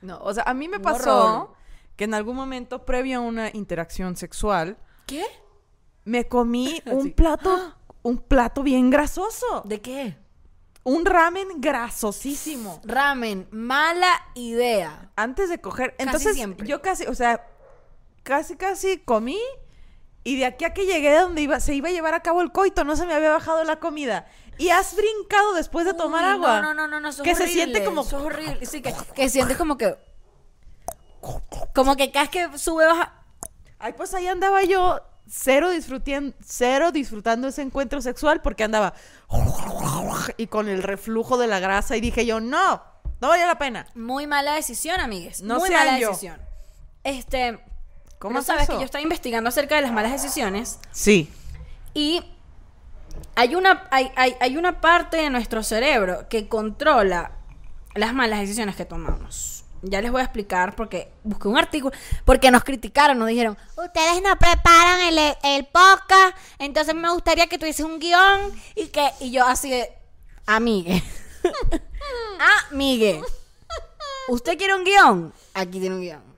No, 0.00 0.18
o 0.20 0.34
sea, 0.34 0.42
a 0.44 0.54
mí 0.54 0.66
me 0.68 0.78
Un 0.78 0.82
pasó 0.82 1.24
horror. 1.24 1.50
que 1.96 2.04
en 2.04 2.14
algún 2.14 2.36
momento, 2.36 2.84
previo 2.84 3.18
a 3.18 3.20
una 3.20 3.50
interacción 3.52 4.16
sexual, 4.16 4.76
¿Qué? 5.06 5.24
me 6.04 6.26
comí 6.26 6.82
un 6.86 7.00
Así. 7.00 7.10
plato, 7.10 7.74
un 8.02 8.18
plato 8.18 8.62
bien 8.62 8.90
grasoso. 8.90 9.62
¿De 9.64 9.80
qué? 9.80 10.16
Un 10.84 11.04
ramen 11.04 11.46
grasosísimo. 11.60 12.80
Ramen, 12.84 13.46
mala 13.52 14.10
idea. 14.34 15.10
Antes 15.14 15.48
de 15.48 15.60
coger. 15.60 15.90
Casi 15.96 16.02
Entonces, 16.02 16.34
siempre. 16.34 16.66
yo 16.66 16.82
casi, 16.82 17.06
o 17.06 17.14
sea, 17.14 17.46
casi, 18.22 18.56
casi 18.56 18.98
comí. 18.98 19.38
Y 20.24 20.36
de 20.38 20.46
aquí 20.46 20.64
a 20.64 20.72
que 20.72 20.86
llegué 20.86 21.10
de 21.10 21.18
donde 21.18 21.42
iba, 21.42 21.58
se 21.58 21.74
iba 21.74 21.88
a 21.88 21.92
llevar 21.92 22.14
a 22.14 22.20
cabo 22.20 22.42
el 22.42 22.52
coito, 22.52 22.84
no 22.84 22.94
se 22.94 23.06
me 23.06 23.14
había 23.14 23.30
bajado 23.30 23.64
la 23.64 23.80
comida. 23.80 24.26
Y 24.56 24.68
has 24.68 24.94
brincado 24.94 25.54
después 25.54 25.84
de 25.84 25.94
tomar 25.94 26.24
Uy, 26.24 26.30
agua. 26.32 26.60
No, 26.60 26.74
no, 26.74 26.86
no, 26.86 26.88
no, 26.88 27.00
no 27.00 27.08
es 27.08 27.20
Que 27.20 27.34
se 27.34 27.48
siente 27.48 27.82
como- 27.84 28.02
horrible. 28.02 28.64
Sí, 28.66 28.82
que, 28.82 28.94
que 29.14 29.28
sientes 29.28 29.56
como 29.56 29.76
que. 29.76 29.96
Como 31.74 31.96
que 31.96 32.10
cada 32.12 32.28
que 32.28 32.56
sube, 32.58 32.86
baja. 32.86 33.14
Ay, 33.78 33.94
pues 33.94 34.14
ahí 34.14 34.28
andaba 34.28 34.62
yo 34.62 35.00
cero 35.28 35.70
disfrutando, 35.70 36.36
cero 36.44 36.92
disfrutando 36.92 37.48
ese 37.48 37.62
encuentro 37.62 38.00
sexual 38.02 38.42
porque 38.42 38.64
andaba 38.64 38.92
y 40.36 40.46
con 40.48 40.68
el 40.68 40.82
reflujo 40.82 41.38
de 41.38 41.46
la 41.46 41.58
grasa 41.58 41.96
y 41.96 42.00
dije 42.00 42.26
yo, 42.26 42.38
no, 42.40 42.82
no 43.20 43.28
vale 43.28 43.46
la 43.46 43.58
pena. 43.58 43.86
Muy 43.94 44.26
mala 44.26 44.54
decisión, 44.54 45.00
amigues. 45.00 45.42
No 45.42 45.58
Muy 45.58 45.70
mala 45.70 45.98
yo. 45.98 46.08
decisión. 46.10 46.40
Este. 47.02 47.58
¿Cómo 48.22 48.34
¿Cómo 48.34 48.38
es 48.38 48.46
sabes 48.46 48.62
eso? 48.64 48.74
que 48.74 48.78
yo 48.78 48.84
estaba 48.84 49.02
investigando 49.02 49.48
acerca 49.48 49.74
de 49.74 49.82
las 49.82 49.92
malas 49.92 50.12
decisiones 50.12 50.78
Sí. 50.92 51.28
y 51.92 52.22
hay 53.34 53.56
una, 53.56 53.88
hay, 53.90 54.12
hay, 54.14 54.36
hay 54.40 54.56
una 54.56 54.80
parte 54.80 55.16
de 55.16 55.28
nuestro 55.28 55.64
cerebro 55.64 56.28
que 56.28 56.46
controla 56.48 57.32
las 57.94 58.14
malas 58.14 58.38
decisiones 58.38 58.76
que 58.76 58.84
tomamos. 58.84 59.64
Ya 59.82 60.00
les 60.00 60.12
voy 60.12 60.20
a 60.20 60.24
explicar 60.24 60.76
porque 60.76 61.10
busqué 61.24 61.48
un 61.48 61.58
artículo, 61.58 61.92
porque 62.24 62.52
nos 62.52 62.62
criticaron, 62.62 63.18
nos 63.18 63.26
dijeron, 63.26 63.58
ustedes 63.76 64.22
no 64.22 64.38
preparan 64.38 65.00
el, 65.00 65.18
el 65.42 65.64
podcast, 65.66 66.36
entonces 66.60 66.94
me 66.94 67.10
gustaría 67.12 67.48
que 67.48 67.58
tuviese 67.58 67.82
un 67.82 67.98
guion 67.98 68.52
y 68.76 68.86
que, 68.86 69.10
y 69.18 69.32
yo 69.32 69.44
así 69.44 69.68
de, 69.70 69.90
amigue, 70.46 71.02
amigue, 72.70 73.20
¿usted 74.28 74.56
quiere 74.56 74.76
un 74.76 74.84
guion? 74.84 75.34
Aquí 75.54 75.80
tiene 75.80 75.96
un 75.96 76.00
guion. 76.02 76.31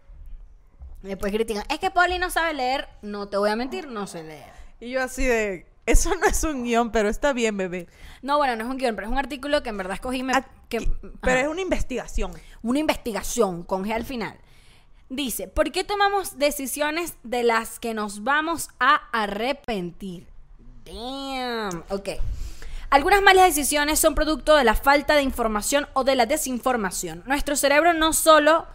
Después 1.08 1.32
critican, 1.32 1.64
es 1.68 1.78
que 1.78 1.90
Poli 1.90 2.18
no 2.18 2.30
sabe 2.30 2.54
leer, 2.54 2.88
no 3.02 3.28
te 3.28 3.36
voy 3.36 3.50
a 3.50 3.56
mentir, 3.56 3.88
no 3.88 4.06
sé 4.06 4.22
leer. 4.22 4.50
Y 4.80 4.90
yo 4.90 5.02
así 5.02 5.24
de, 5.24 5.66
eso 5.86 6.14
no 6.14 6.26
es 6.26 6.42
un 6.44 6.64
guion, 6.64 6.90
pero 6.92 7.08
está 7.10 7.32
bien, 7.34 7.56
bebé. 7.56 7.88
No, 8.22 8.38
bueno, 8.38 8.56
no 8.56 8.64
es 8.64 8.70
un 8.70 8.78
guion, 8.78 8.94
pero 8.96 9.06
es 9.08 9.12
un 9.12 9.18
artículo 9.18 9.62
que 9.62 9.68
en 9.68 9.76
verdad 9.76 9.94
escogí. 9.94 10.22
me- 10.22 10.34
Aquí- 10.34 10.48
que, 10.70 10.80
pero 11.20 11.36
ajá. 11.38 11.40
es 11.42 11.48
una 11.48 11.60
investigación. 11.60 12.32
una 12.62 12.78
investigación 12.78 13.62
con 13.64 13.84
G 13.84 13.92
al 13.92 14.04
final. 14.04 14.38
Dice, 15.10 15.46
¿por 15.46 15.70
qué 15.70 15.84
tomamos 15.84 16.38
decisiones 16.38 17.14
de 17.22 17.42
las 17.42 17.78
que 17.78 17.92
nos 17.92 18.24
vamos 18.24 18.70
a 18.80 18.94
arrepentir? 19.12 20.26
Damn. 20.86 21.84
Ok. 21.90 22.08
Algunas 22.90 23.22
malas 23.22 23.44
decisiones 23.54 23.98
son 23.98 24.14
producto 24.14 24.56
de 24.56 24.64
la 24.64 24.74
falta 24.74 25.14
de 25.16 25.22
información 25.22 25.86
o 25.92 26.04
de 26.04 26.16
la 26.16 26.26
desinformación. 26.26 27.22
Nuestro 27.26 27.56
cerebro 27.56 27.92
no 27.92 28.12
solo, 28.12 28.66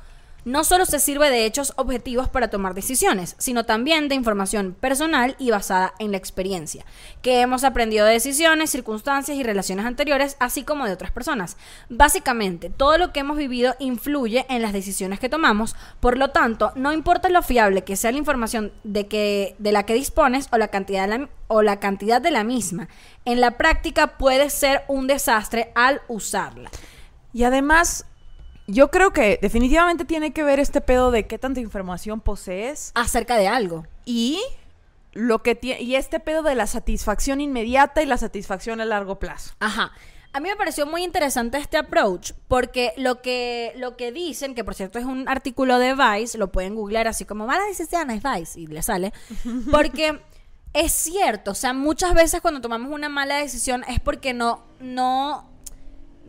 no 0.45 0.63
solo 0.63 0.85
se 0.85 0.99
sirve 0.99 1.29
de 1.29 1.45
hechos 1.45 1.73
objetivos 1.75 2.29
para 2.29 2.49
tomar 2.49 2.73
decisiones, 2.73 3.35
sino 3.37 3.65
también 3.65 4.09
de 4.09 4.15
información 4.15 4.75
personal 4.79 5.35
y 5.39 5.51
basada 5.51 5.93
en 5.99 6.11
la 6.11 6.17
experiencia, 6.17 6.85
que 7.21 7.41
hemos 7.41 7.63
aprendido 7.63 8.05
de 8.05 8.13
decisiones, 8.13 8.69
circunstancias 8.69 9.37
y 9.37 9.43
relaciones 9.43 9.85
anteriores, 9.85 10.37
así 10.39 10.63
como 10.63 10.85
de 10.85 10.93
otras 10.93 11.11
personas. 11.11 11.57
Básicamente, 11.89 12.69
todo 12.69 12.97
lo 12.97 13.11
que 13.11 13.21
hemos 13.21 13.37
vivido 13.37 13.75
influye 13.79 14.45
en 14.49 14.61
las 14.61 14.73
decisiones 14.73 15.19
que 15.19 15.29
tomamos, 15.29 15.75
por 15.99 16.17
lo 16.17 16.29
tanto, 16.29 16.71
no 16.75 16.93
importa 16.93 17.29
lo 17.29 17.41
fiable 17.41 17.83
que 17.83 17.95
sea 17.95 18.11
la 18.11 18.17
información 18.17 18.71
de, 18.83 19.07
que, 19.07 19.55
de 19.59 19.71
la 19.71 19.85
que 19.85 19.93
dispones 19.93 20.47
o 20.51 20.57
la, 20.57 20.69
cantidad 20.69 21.07
de 21.07 21.17
la, 21.17 21.29
o 21.47 21.61
la 21.61 21.79
cantidad 21.79 22.21
de 22.21 22.31
la 22.31 22.43
misma, 22.43 22.87
en 23.25 23.41
la 23.41 23.57
práctica 23.57 24.17
puede 24.17 24.49
ser 24.49 24.83
un 24.87 25.07
desastre 25.07 25.71
al 25.75 26.01
usarla. 26.07 26.69
Y 27.33 27.43
además, 27.43 28.05
yo 28.69 28.91
creo 28.91 29.11
que 29.11 29.39
definitivamente 29.41 30.05
tiene 30.05 30.31
que 30.31 30.43
ver 30.43 30.59
este 30.59 30.81
pedo 30.81 31.11
de 31.11 31.27
qué 31.27 31.37
tanta 31.37 31.59
información 31.59 32.21
posees 32.21 32.91
Acerca 32.95 33.37
de 33.37 33.47
algo. 33.47 33.85
y 34.05 34.39
lo 35.13 35.41
que 35.41 35.57
y 35.79 35.95
este 35.95 36.19
pedo 36.19 36.43
de 36.43 36.55
la 36.55 36.67
satisfacción 36.67 37.41
inmediata 37.41 38.03
y 38.03 38.05
la 38.05 38.17
satisfacción 38.17 38.79
a 38.79 38.85
largo 38.85 39.19
plazo. 39.19 39.55
Ajá. 39.59 39.91
A 40.31 40.39
mí 40.39 40.47
me 40.47 40.55
pareció 40.55 40.85
muy 40.85 41.03
interesante 41.03 41.57
este 41.57 41.77
approach 41.77 42.33
porque 42.47 42.93
lo 42.97 43.19
que, 43.21 43.73
lo 43.75 43.97
que 43.97 44.11
dicen, 44.11 44.53
que 44.53 44.63
por 44.63 44.75
cierto 44.75 44.99
es 44.99 45.05
un 45.05 45.27
artículo 45.27 45.79
de 45.79 45.95
Vice, 45.95 46.37
lo 46.37 46.51
pueden 46.51 46.75
googlear 46.75 47.07
así 47.07 47.25
como 47.25 47.47
malas 47.47 47.67
decisiones 47.67 48.21
Vice 48.21 48.59
y 48.59 48.67
le 48.67 48.83
sale, 48.83 49.11
porque 49.71 50.21
es 50.73 50.91
cierto, 50.91 51.51
o 51.51 51.55
sea, 51.55 51.73
muchas 51.73 52.13
veces 52.13 52.41
cuando 52.41 52.61
tomamos 52.61 52.91
una 52.91 53.09
mala 53.09 53.37
decisión 53.37 53.83
es 53.87 53.99
porque 53.99 54.33
no, 54.33 54.63
no, 54.79 55.49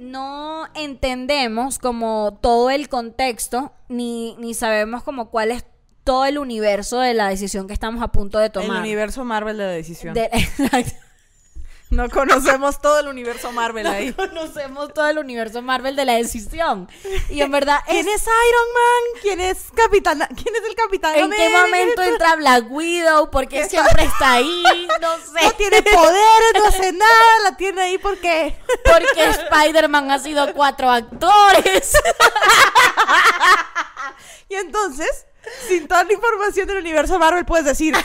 no 0.00 0.66
entendemos 0.74 1.78
como 1.78 2.38
todo 2.40 2.70
el 2.70 2.88
contexto 2.88 3.72
ni, 3.88 4.34
ni 4.38 4.54
sabemos 4.54 5.02
como 5.02 5.28
cuál 5.30 5.50
es 5.50 5.64
todo 6.04 6.24
el 6.24 6.38
universo 6.38 6.98
de 7.00 7.12
la 7.12 7.28
decisión 7.28 7.66
que 7.66 7.74
estamos 7.74 8.02
a 8.02 8.08
punto 8.08 8.38
de 8.38 8.48
tomar. 8.48 8.70
El 8.78 8.82
universo 8.82 9.24
Marvel 9.26 9.58
de 9.58 9.64
la 9.64 9.70
decisión. 9.70 10.14
De- 10.14 10.24
exacto. 10.32 10.92
No 11.90 12.08
conocemos 12.08 12.80
todo 12.80 13.00
el 13.00 13.08
universo 13.08 13.50
Marvel 13.50 13.84
ahí. 13.88 14.12
conocemos 14.14 14.94
todo 14.94 15.08
el 15.08 15.18
universo 15.18 15.60
Marvel 15.60 15.96
de 15.96 16.04
la 16.04 16.12
decisión. 16.14 16.88
Y 17.28 17.40
en 17.42 17.50
verdad, 17.50 17.80
¿Quién 17.86 18.06
es- 18.08 18.22
Iron 18.22 18.68
Man? 18.74 19.20
¿Quién 19.22 19.40
es 19.40 19.58
Capitán? 19.74 20.18
¿Quién 20.40 20.54
es 20.54 20.62
el 20.68 20.74
Capitán? 20.76 21.16
¿en 21.16 21.30
qué 21.30 21.48
momento 21.48 22.02
entra 22.02 22.36
Black 22.36 22.66
Widow? 22.70 23.30
¿Por 23.30 23.48
qué 23.48 23.68
siempre 23.68 24.04
está 24.12 24.34
ahí? 24.34 24.62
No 25.00 25.16
sé. 25.16 25.44
No 25.44 25.52
tiene 25.52 25.82
poderes, 25.82 26.52
no 26.54 26.64
hace 26.66 26.92
nada, 26.92 27.38
la 27.44 27.56
tiene 27.56 27.82
ahí 27.82 27.98
porque 27.98 28.56
Porque 28.84 29.24
Spider-Man 29.28 30.10
ha 30.12 30.18
sido 30.20 30.52
cuatro 30.54 30.90
actores. 30.90 31.92
Y 34.48 34.54
entonces, 34.54 35.26
sin 35.68 35.86
toda 35.88 36.04
la 36.04 36.12
información 36.12 36.66
del 36.66 36.78
universo 36.78 37.18
Marvel, 37.18 37.44
puedes 37.44 37.64
decir, 37.66 37.96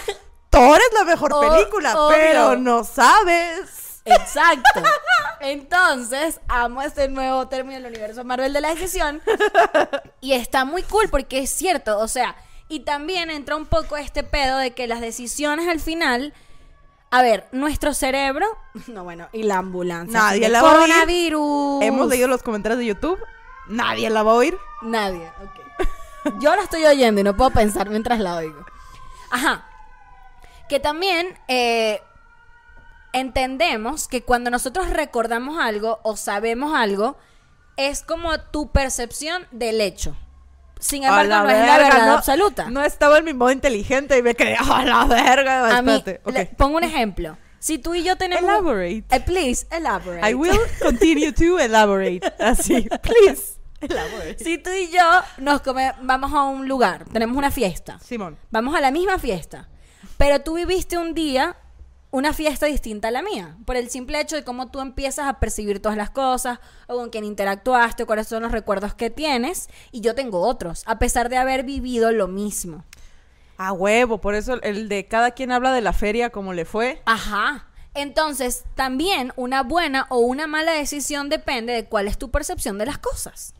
Thor 0.55 0.79
es 0.79 0.93
la 0.99 1.03
mejor 1.05 1.33
O- 1.33 1.39
película, 1.41 1.99
obvio. 1.99 2.15
pero 2.17 2.55
no 2.57 2.83
sabes. 2.83 4.01
Exacto. 4.05 4.81
Entonces, 5.39 6.39
amo 6.47 6.81
este 6.81 7.07
nuevo 7.09 7.47
término 7.47 7.79
del 7.81 7.91
universo 7.91 8.23
Marvel 8.23 8.53
de 8.53 8.61
la 8.61 8.69
decisión. 8.73 9.21
Y 10.21 10.33
está 10.33 10.65
muy 10.65 10.83
cool 10.83 11.09
porque 11.09 11.39
es 11.39 11.49
cierto, 11.49 11.99
o 11.99 12.07
sea, 12.07 12.35
y 12.67 12.81
también 12.81 13.29
entra 13.29 13.55
un 13.55 13.65
poco 13.65 13.97
este 13.97 14.23
pedo 14.23 14.57
de 14.57 14.71
que 14.71 14.87
las 14.87 15.01
decisiones 15.01 15.67
al 15.67 15.79
final, 15.79 16.33
a 17.11 17.21
ver, 17.21 17.47
nuestro 17.51 17.93
cerebro, 17.93 18.45
no 18.87 19.03
bueno, 19.03 19.27
y 19.33 19.43
la 19.43 19.57
ambulancia. 19.57 20.19
Nadie 20.19 20.49
la 20.49 20.61
va 20.61 20.69
a 20.69 20.73
oír. 20.73 20.81
coronavirus. 20.87 21.83
Hemos 21.83 22.07
leído 22.07 22.27
los 22.27 22.41
comentarios 22.43 22.79
de 22.79 22.85
YouTube, 22.85 23.19
nadie 23.67 24.09
la 24.09 24.23
va 24.23 24.31
a 24.31 24.35
oír. 24.35 24.57
Nadie, 24.83 25.31
ok. 25.43 26.37
Yo 26.39 26.55
la 26.55 26.63
estoy 26.63 26.83
oyendo 26.85 27.21
y 27.21 27.23
no 27.23 27.35
puedo 27.37 27.51
pensar 27.51 27.89
mientras 27.89 28.19
la 28.19 28.35
oigo. 28.37 28.65
Ajá. 29.29 29.63
Que 30.69 30.79
también 30.79 31.37
eh, 31.47 32.01
entendemos 33.13 34.07
que 34.07 34.23
cuando 34.23 34.49
nosotros 34.49 34.89
recordamos 34.89 35.59
algo 35.61 35.99
o 36.03 36.15
sabemos 36.17 36.73
algo, 36.75 37.17
es 37.77 38.03
como 38.03 38.39
tu 38.39 38.71
percepción 38.71 39.47
del 39.51 39.81
hecho. 39.81 40.15
Sin 40.79 41.03
embargo, 41.03 41.29
no 41.33 41.49
es 41.49 41.65
la 41.65 41.77
verdad 41.77 42.05
no- 42.07 42.13
absoluta. 42.13 42.69
No 42.69 42.83
estaba 42.83 43.17
en 43.19 43.25
mi 43.25 43.33
modo 43.33 43.51
inteligente 43.51 44.17
y 44.17 44.21
me 44.21 44.35
quedé, 44.35 44.55
a 44.59 44.83
la 44.83 45.05
verga. 45.05 45.77
A 45.77 45.81
mí, 45.81 46.03
le- 46.25 46.45
pongo 46.57 46.77
un 46.77 46.83
ejemplo. 46.83 47.37
Si 47.59 47.79
tú 47.79 47.95
y 47.95 48.03
yo 48.03 48.15
tenemos... 48.15 48.43
Elaborate. 48.43 49.03
Eh, 49.09 49.19
please, 49.25 49.65
elaborate. 49.71 50.29
I 50.29 50.35
will 50.35 50.59
continue 50.81 51.31
to 51.31 51.57
elaborate. 51.59 52.21
Así, 52.39 52.87
please. 53.01 53.53
Elaborate. 53.81 54.43
Si 54.43 54.57
tú 54.59 54.69
y 54.71 54.91
yo 54.91 55.01
nos 55.37 55.61
come- 55.61 55.93
vamos 56.01 56.31
a 56.33 56.43
un 56.43 56.67
lugar, 56.67 57.05
tenemos 57.05 57.35
una 57.37 57.49
fiesta. 57.49 57.97
Simón. 57.99 58.37
Vamos 58.51 58.75
a 58.75 58.81
la 58.81 58.91
misma 58.91 59.17
fiesta. 59.17 59.67
Pero 60.17 60.41
tú 60.41 60.55
viviste 60.55 60.97
un 60.97 61.13
día 61.13 61.57
una 62.15 62.31
fiesta 62.31 62.65
distinta 62.65 63.09
a 63.09 63.11
la 63.11 63.21
mía, 63.21 63.57
por 63.65 63.75
el 63.75 63.89
simple 63.89 64.21
hecho 64.21 64.37
de 64.37 64.45
cómo 64.45 64.71
tú 64.71 64.79
empiezas 64.79 65.27
a 65.27 65.39
percibir 65.41 65.81
todas 65.81 65.97
las 65.97 66.09
cosas, 66.09 66.59
o 66.87 66.95
con 66.95 67.09
quién 67.09 67.25
interactuaste, 67.25 68.03
o 68.03 68.05
cuáles 68.05 68.27
son 68.27 68.41
los 68.43 68.53
recuerdos 68.53 68.93
que 68.93 69.09
tienes, 69.09 69.67
y 69.91 69.99
yo 69.99 70.15
tengo 70.15 70.39
otros, 70.39 70.83
a 70.85 70.97
pesar 70.97 71.27
de 71.27 71.35
haber 71.35 71.65
vivido 71.65 72.13
lo 72.13 72.29
mismo. 72.29 72.85
A 73.57 73.73
huevo, 73.73 74.21
por 74.21 74.33
eso 74.33 74.61
el 74.61 74.87
de 74.87 75.05
cada 75.07 75.31
quien 75.31 75.51
habla 75.51 75.73
de 75.73 75.81
la 75.81 75.91
feria 75.91 76.29
como 76.29 76.53
le 76.53 76.63
fue. 76.63 77.01
Ajá. 77.05 77.67
Entonces, 77.93 78.63
también 78.75 79.33
una 79.35 79.63
buena 79.63 80.07
o 80.09 80.19
una 80.19 80.47
mala 80.47 80.71
decisión 80.71 81.27
depende 81.27 81.73
de 81.73 81.85
cuál 81.85 82.07
es 82.07 82.17
tu 82.17 82.31
percepción 82.31 82.77
de 82.77 82.85
las 82.85 82.97
cosas. 82.97 83.53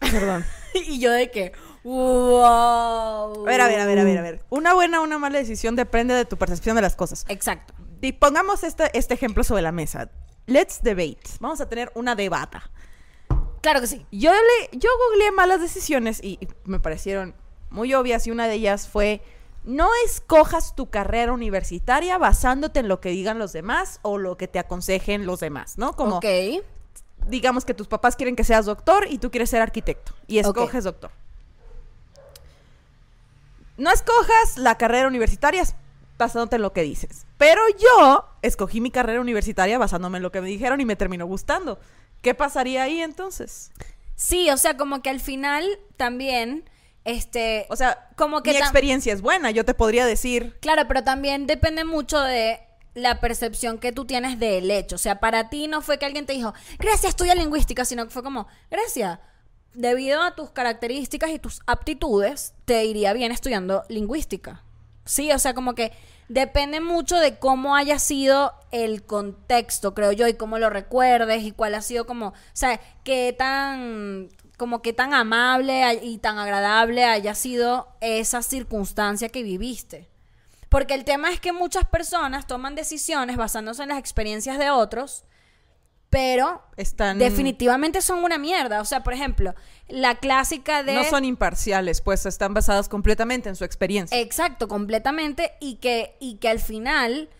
Perdón. 0.00 0.44
y 0.74 0.98
yo 0.98 1.12
de 1.12 1.30
que, 1.30 1.52
wow. 1.84 3.42
A 3.42 3.50
ver, 3.50 3.60
a 3.60 3.68
ver, 3.68 3.80
a 3.80 3.86
ver, 3.86 3.98
a 3.98 4.04
ver, 4.04 4.18
a 4.18 4.22
ver. 4.22 4.44
Una 4.50 4.74
buena 4.74 5.00
o 5.00 5.04
una 5.04 5.18
mala 5.18 5.38
decisión 5.38 5.76
depende 5.76 6.14
de 6.14 6.24
tu 6.24 6.36
percepción 6.36 6.76
de 6.76 6.82
las 6.82 6.96
cosas. 6.96 7.24
Exacto. 7.28 7.74
Y 8.00 8.12
pongamos 8.12 8.64
este, 8.64 8.90
este 8.96 9.14
ejemplo 9.14 9.44
sobre 9.44 9.62
la 9.62 9.72
mesa. 9.72 10.10
Let's 10.46 10.82
debate. 10.82 11.22
Vamos 11.40 11.60
a 11.60 11.68
tener 11.68 11.92
una 11.94 12.14
debata. 12.14 12.70
Claro 13.60 13.80
que 13.80 13.86
sí. 13.86 14.04
Yo 14.10 14.32
le, 14.32 14.78
yo 14.78 14.90
googleé 15.08 15.30
malas 15.30 15.60
decisiones 15.60 16.20
y, 16.22 16.38
y 16.40 16.48
me 16.64 16.80
parecieron 16.80 17.34
muy 17.70 17.94
obvias 17.94 18.26
y 18.26 18.30
una 18.30 18.48
de 18.48 18.54
ellas 18.54 18.88
fue 18.88 19.22
no 19.64 19.88
escojas 20.04 20.74
tu 20.74 20.90
carrera 20.90 21.32
universitaria 21.32 22.18
basándote 22.18 22.80
en 22.80 22.88
lo 22.88 23.00
que 23.00 23.10
digan 23.10 23.38
los 23.38 23.52
demás 23.52 24.00
o 24.02 24.18
lo 24.18 24.36
que 24.36 24.48
te 24.48 24.58
aconsejen 24.58 25.26
los 25.26 25.40
demás, 25.40 25.78
¿no? 25.78 25.94
Como 25.94 26.20
digamos 27.28 27.64
que 27.64 27.74
tus 27.74 27.86
papás 27.86 28.16
quieren 28.16 28.34
que 28.34 28.42
seas 28.42 28.66
doctor 28.66 29.06
y 29.08 29.18
tú 29.18 29.30
quieres 29.30 29.50
ser 29.50 29.62
arquitecto 29.62 30.12
y 30.26 30.38
escoges 30.38 30.84
doctor. 30.84 31.12
No 33.82 33.90
escojas 33.90 34.58
la 34.58 34.76
carrera 34.76 35.08
universitaria 35.08 35.64
basándote 36.16 36.54
en 36.54 36.62
lo 36.62 36.72
que 36.72 36.82
dices. 36.82 37.26
Pero 37.36 37.60
yo 37.80 38.28
escogí 38.40 38.80
mi 38.80 38.92
carrera 38.92 39.20
universitaria 39.20 39.76
basándome 39.76 40.18
en 40.18 40.22
lo 40.22 40.30
que 40.30 40.40
me 40.40 40.46
dijeron 40.46 40.80
y 40.80 40.84
me 40.84 40.94
terminó 40.94 41.26
gustando. 41.26 41.80
¿Qué 42.20 42.32
pasaría 42.32 42.84
ahí 42.84 43.00
entonces? 43.00 43.72
Sí, 44.14 44.50
o 44.50 44.56
sea, 44.56 44.76
como 44.76 45.02
que 45.02 45.10
al 45.10 45.18
final 45.18 45.66
también, 45.96 46.70
este, 47.04 47.66
O 47.70 47.74
sea, 47.74 48.08
como 48.14 48.44
que 48.44 48.52
mi 48.52 48.58
experiencia 48.58 49.12
es 49.12 49.20
buena. 49.20 49.50
Yo 49.50 49.64
te 49.64 49.74
podría 49.74 50.06
decir, 50.06 50.56
claro, 50.60 50.86
pero 50.86 51.02
también 51.02 51.48
depende 51.48 51.84
mucho 51.84 52.20
de 52.20 52.60
la 52.94 53.18
percepción 53.20 53.78
que 53.78 53.90
tú 53.90 54.04
tienes 54.04 54.38
del 54.38 54.70
hecho. 54.70 54.94
O 54.94 54.98
sea, 55.00 55.18
para 55.18 55.50
ti 55.50 55.66
no 55.66 55.82
fue 55.82 55.98
que 55.98 56.06
alguien 56.06 56.24
te 56.24 56.34
dijo, 56.34 56.54
gracias, 56.78 57.06
estudia 57.06 57.34
lingüística, 57.34 57.84
sino 57.84 58.04
que 58.04 58.12
fue 58.12 58.22
como, 58.22 58.46
gracias, 58.70 59.18
debido 59.74 60.22
a 60.22 60.34
tus 60.34 60.50
características 60.50 61.30
y 61.30 61.38
tus 61.38 61.60
aptitudes, 61.66 62.54
te 62.64 62.84
iría 62.84 63.12
bien 63.12 63.32
estudiando 63.32 63.84
lingüística. 63.88 64.62
Sí, 65.04 65.32
o 65.32 65.38
sea, 65.38 65.54
como 65.54 65.74
que 65.74 65.92
depende 66.28 66.80
mucho 66.80 67.16
de 67.16 67.38
cómo 67.38 67.76
haya 67.76 67.98
sido 67.98 68.54
el 68.70 69.04
contexto, 69.04 69.94
creo 69.94 70.12
yo, 70.12 70.28
y 70.28 70.34
cómo 70.34 70.58
lo 70.58 70.70
recuerdes 70.70 71.42
y 71.42 71.52
cuál 71.52 71.74
ha 71.74 71.82
sido 71.82 72.06
como, 72.06 72.28
o 72.28 72.34
sea, 72.52 72.80
qué 73.04 73.34
tan 73.36 74.28
como 74.56 74.80
que 74.80 74.92
tan 74.92 75.12
amable 75.12 75.98
y 76.02 76.18
tan 76.18 76.38
agradable 76.38 77.04
haya 77.04 77.34
sido 77.34 77.88
esa 78.00 78.42
circunstancia 78.42 79.28
que 79.28 79.42
viviste. 79.42 80.08
Porque 80.68 80.94
el 80.94 81.04
tema 81.04 81.32
es 81.32 81.40
que 81.40 81.52
muchas 81.52 81.84
personas 81.84 82.46
toman 82.46 82.76
decisiones 82.76 83.36
basándose 83.36 83.82
en 83.82 83.88
las 83.88 83.98
experiencias 83.98 84.58
de 84.58 84.70
otros, 84.70 85.24
pero 86.12 86.62
están... 86.76 87.18
definitivamente 87.18 88.02
son 88.02 88.22
una 88.22 88.36
mierda. 88.36 88.82
O 88.82 88.84
sea, 88.84 89.02
por 89.02 89.14
ejemplo, 89.14 89.54
la 89.88 90.16
clásica 90.16 90.82
de... 90.82 90.92
No 90.92 91.04
son 91.04 91.24
imparciales, 91.24 92.02
pues 92.02 92.26
están 92.26 92.52
basadas 92.52 92.90
completamente 92.90 93.48
en 93.48 93.56
su 93.56 93.64
experiencia. 93.64 94.20
Exacto, 94.20 94.68
completamente. 94.68 95.54
Y 95.58 95.76
que, 95.76 96.18
y 96.20 96.34
que 96.34 96.50
al 96.50 96.60
final, 96.60 97.30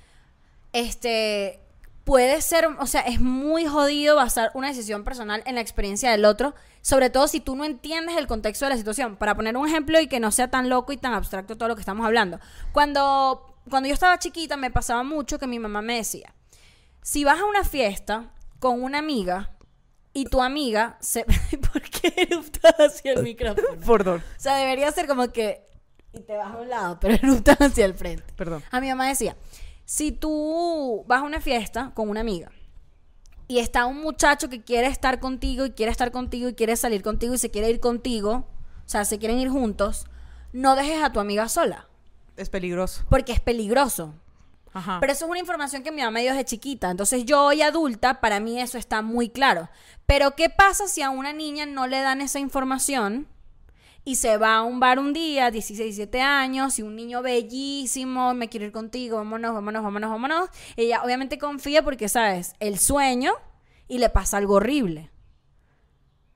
este, 0.73 1.61
puede 2.05 2.41
ser, 2.41 2.65
o 2.65 2.87
sea, 2.87 3.03
es 3.03 3.21
muy 3.21 3.67
jodido 3.67 4.17
basar 4.17 4.51
una 4.55 4.69
decisión 4.69 5.05
personal 5.05 5.43
en 5.45 5.57
la 5.57 5.61
experiencia 5.61 6.11
del 6.11 6.25
otro, 6.25 6.55
sobre 6.81 7.11
todo 7.11 7.29
si 7.29 7.41
tú 7.41 7.55
no 7.55 7.67
entiendes 7.67 8.17
el 8.17 8.27
contexto 8.27 8.65
de 8.65 8.71
la 8.71 8.79
situación. 8.79 9.17
Para 9.17 9.35
poner 9.35 9.55
un 9.55 9.69
ejemplo 9.69 10.01
y 10.01 10.07
que 10.07 10.19
no 10.19 10.31
sea 10.31 10.49
tan 10.49 10.71
loco 10.71 10.93
y 10.93 10.97
tan 10.97 11.13
abstracto 11.13 11.59
todo 11.59 11.69
lo 11.69 11.75
que 11.75 11.83
estamos 11.83 12.07
hablando. 12.07 12.41
Cuando, 12.73 13.55
cuando 13.69 13.91
yo 13.91 13.93
estaba 13.93 14.19
chiquita 14.19 14.57
me 14.57 14.71
pasaba 14.71 15.03
mucho 15.03 15.39
que 15.39 15.47
mi 15.47 15.59
mamá 15.59 15.83
me 15.83 15.97
decía, 15.97 16.33
si 17.03 17.25
vas 17.25 17.39
a 17.39 17.45
una 17.45 17.65
fiesta 17.65 18.31
con 18.63 18.81
una 18.83 18.99
amiga 19.01 19.51
y 20.15 20.27
tu 20.27 20.41
amiga 20.41 20.97
se... 21.01 21.25
¿Por 21.73 21.83
qué 21.83 22.15
eruptas 22.31 22.75
hacia 22.79 23.13
el 23.15 23.25
micrófono? 23.25 23.67
Perdón, 23.87 24.23
O 24.39 24.41
sea, 24.41 24.57
debería 24.57 24.91
ser 24.93 25.07
como 25.09 25.33
que. 25.33 25.67
Y 26.13 26.21
te 26.21 26.37
vas 26.37 26.55
a 26.55 26.59
un 26.59 26.69
lado, 26.69 26.99
pero 27.01 27.15
eruptas 27.15 27.57
hacia 27.61 27.85
el 27.87 27.95
frente. 27.95 28.25
perdón. 28.37 28.63
A 28.71 28.81
mi 28.81 28.89
mamá 28.89 29.09
decía: 29.09 29.37
si 29.85 30.13
tú 30.13 31.05
vas 31.09 31.21
a 31.23 31.25
una 31.25 31.41
fiesta 31.41 31.91
con 31.95 32.09
una 32.09 32.21
amiga 32.21 32.51
y 33.49 33.59
está 33.59 33.87
un 33.87 34.01
muchacho 34.01 34.49
que 34.49 34.63
quiere 34.63 34.87
estar 34.87 35.19
contigo 35.19 35.67
y 35.67 35.73
quiere 35.73 35.91
estar 35.91 36.13
contigo 36.13 36.49
y 36.49 36.55
quiere 36.55 36.77
salir 36.77 37.03
contigo 37.03 37.35
y 37.35 37.39
se 37.39 37.51
quiere 37.51 37.69
ir 37.71 37.81
contigo, 37.81 38.47
o 38.87 38.89
sea, 38.89 39.05
se 39.05 39.19
quieren 39.19 39.39
ir 39.39 39.49
juntos, 39.49 40.07
no 40.53 40.77
dejes 40.77 41.03
a 41.03 41.11
tu 41.13 41.19
amiga 41.21 41.49
sola, 41.49 41.89
Es 42.37 42.49
peligroso. 42.51 43.05
porque 43.11 43.33
es 43.33 43.41
peligroso. 43.41 44.15
Ajá. 44.73 44.99
Pero 45.01 45.13
eso 45.13 45.25
es 45.27 45.31
una 45.31 45.41
información 45.41 45.83
que 45.83 45.93
mi 45.93 46.03
mamá 46.03 46.13
me 46.13 46.23
dio 46.23 46.33
desde 46.33 46.45
chiquita. 46.45 46.91
Entonces 46.91 47.25
yo 47.25 47.45
hoy 47.45 47.63
adulta, 47.63 48.21
para 48.21 48.41
mí 48.41 48.61
eso 48.61 48.79
está 48.79 49.03
muy 49.03 49.29
claro. 49.29 49.69
Pero 50.07 50.35
¿qué 50.35 50.49
pasa 50.49 50.89
si 50.89 51.03
a 51.03 51.11
una 51.11 51.33
niña 51.33 51.67
no 51.67 51.87
le 51.87 52.01
dan 52.01 52.21
esa 52.21 52.39
información 52.39 53.29
y 54.05 54.17
se 54.17 54.37
va 54.37 54.57
a 54.57 54.63
un 54.63 54.81
bar 54.81 54.99
un 54.99 55.13
día, 55.13 55.51
16, 55.51 55.97
17 55.97 56.21
años, 56.21 56.79
y 56.79 56.83
un 56.83 56.97
niño 56.97 57.23
bellísimo, 57.23 58.35
me 58.35 58.49
quiero 58.49 58.67
ir 58.67 58.73
contigo, 58.73 59.17
vámonos, 59.19 59.55
vámonos, 59.55 59.83
vámonos, 59.83 60.11
vámonos. 60.11 60.51
Ella 60.77 61.03
obviamente 61.05 61.39
confía 61.39 61.83
porque, 61.83 62.09
¿sabes? 62.09 62.55
El 62.59 62.79
sueño 62.79 63.33
y 63.87 63.99
le 63.99 64.09
pasa 64.09 64.39
algo 64.39 64.55
horrible. 64.55 65.11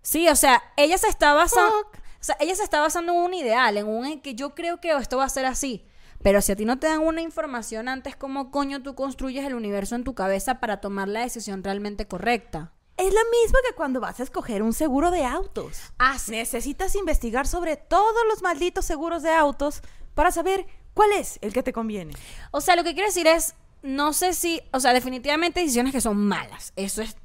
Sí, 0.03 0.29
o 0.29 0.37
sea, 0.37 0.63
ella 0.77 0.99
se 0.99 1.09
está 1.09 1.35
basando, 1.35 1.75
o 1.79 1.91
sea, 2.21 2.37
ella 2.39 2.55
se 2.55 2.63
está 2.63 2.81
basando 2.81 3.13
en 3.13 3.19
un 3.19 3.35
ideal, 3.35 3.77
en 3.77 3.89
un 3.89 4.07
en 4.07 4.21
que 4.21 4.37
yo 4.37 4.55
creo 4.55 4.81
que 4.81 4.93
esto 4.93 5.17
va 5.17 5.25
a 5.25 5.29
ser 5.29 5.47
así. 5.47 5.85
Pero 6.23 6.41
si 6.41 6.53
a 6.53 6.57
ti 6.57 6.65
no 6.65 6.79
te 6.79 6.87
dan 6.87 7.01
una 7.01 7.21
información 7.21 7.89
antes, 7.89 8.17
¿cómo 8.17 8.51
coño 8.51 8.83
tú 8.83 8.95
construyes 8.95 9.45
el 9.45 9.55
universo 9.55 9.95
en 9.95 10.05
tu 10.05 10.15
cabeza 10.15 10.61
para 10.61 10.81
tomar 10.81 11.09
la 11.09 11.21
decisión 11.21 11.63
realmente 11.63 12.07
correcta? 12.07 12.73
Es 12.97 13.13
lo 13.13 13.21
mismo 13.31 13.59
que 13.69 13.75
cuando 13.75 14.01
vas 14.01 14.21
a 14.21 14.23
escoger 14.23 14.63
un 14.63 14.73
seguro 14.73 15.11
de 15.11 15.25
autos. 15.25 15.93
Ah, 15.99 16.19
sí. 16.19 16.33
Necesitas 16.33 16.95
investigar 16.95 17.47
sobre 17.47 17.77
todos 17.77 18.23
los 18.29 18.43
malditos 18.43 18.87
seguros 18.87 19.23
de 19.23 19.33
autos 19.33 19.83
para 20.15 20.31
saber 20.31 20.67
cuál 20.95 21.13
es 21.13 21.39
el 21.43 21.53
que 21.53 21.63
te 21.63 21.75
conviene. 21.75 22.15
O 22.53 22.63
sea, 22.63 22.75
lo 22.75 22.85
que 22.85 22.95
quiero 22.95 23.09
decir 23.09 23.27
es, 23.27 23.55
no 23.83 24.15
sé 24.15 24.33
si, 24.33 24.63
o 24.73 24.81
sea, 24.81 24.95
definitivamente 24.95 25.61
hay 25.61 25.67
decisiones 25.67 25.93
que 25.93 26.01
son 26.01 26.17
malas. 26.17 26.73
Eso 26.75 27.03
es, 27.03 27.17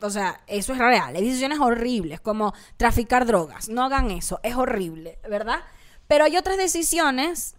o 0.00 0.08
sea, 0.08 0.40
eso 0.46 0.72
es 0.72 0.78
real. 0.78 1.14
Hay 1.14 1.24
decisiones 1.24 1.60
horribles, 1.60 2.20
como 2.22 2.54
traficar 2.78 3.26
drogas. 3.26 3.68
No 3.68 3.84
hagan 3.84 4.10
eso, 4.10 4.40
es 4.42 4.56
horrible, 4.56 5.18
¿verdad? 5.28 5.60
Pero 6.06 6.24
hay 6.24 6.38
otras 6.38 6.56
decisiones 6.56 7.54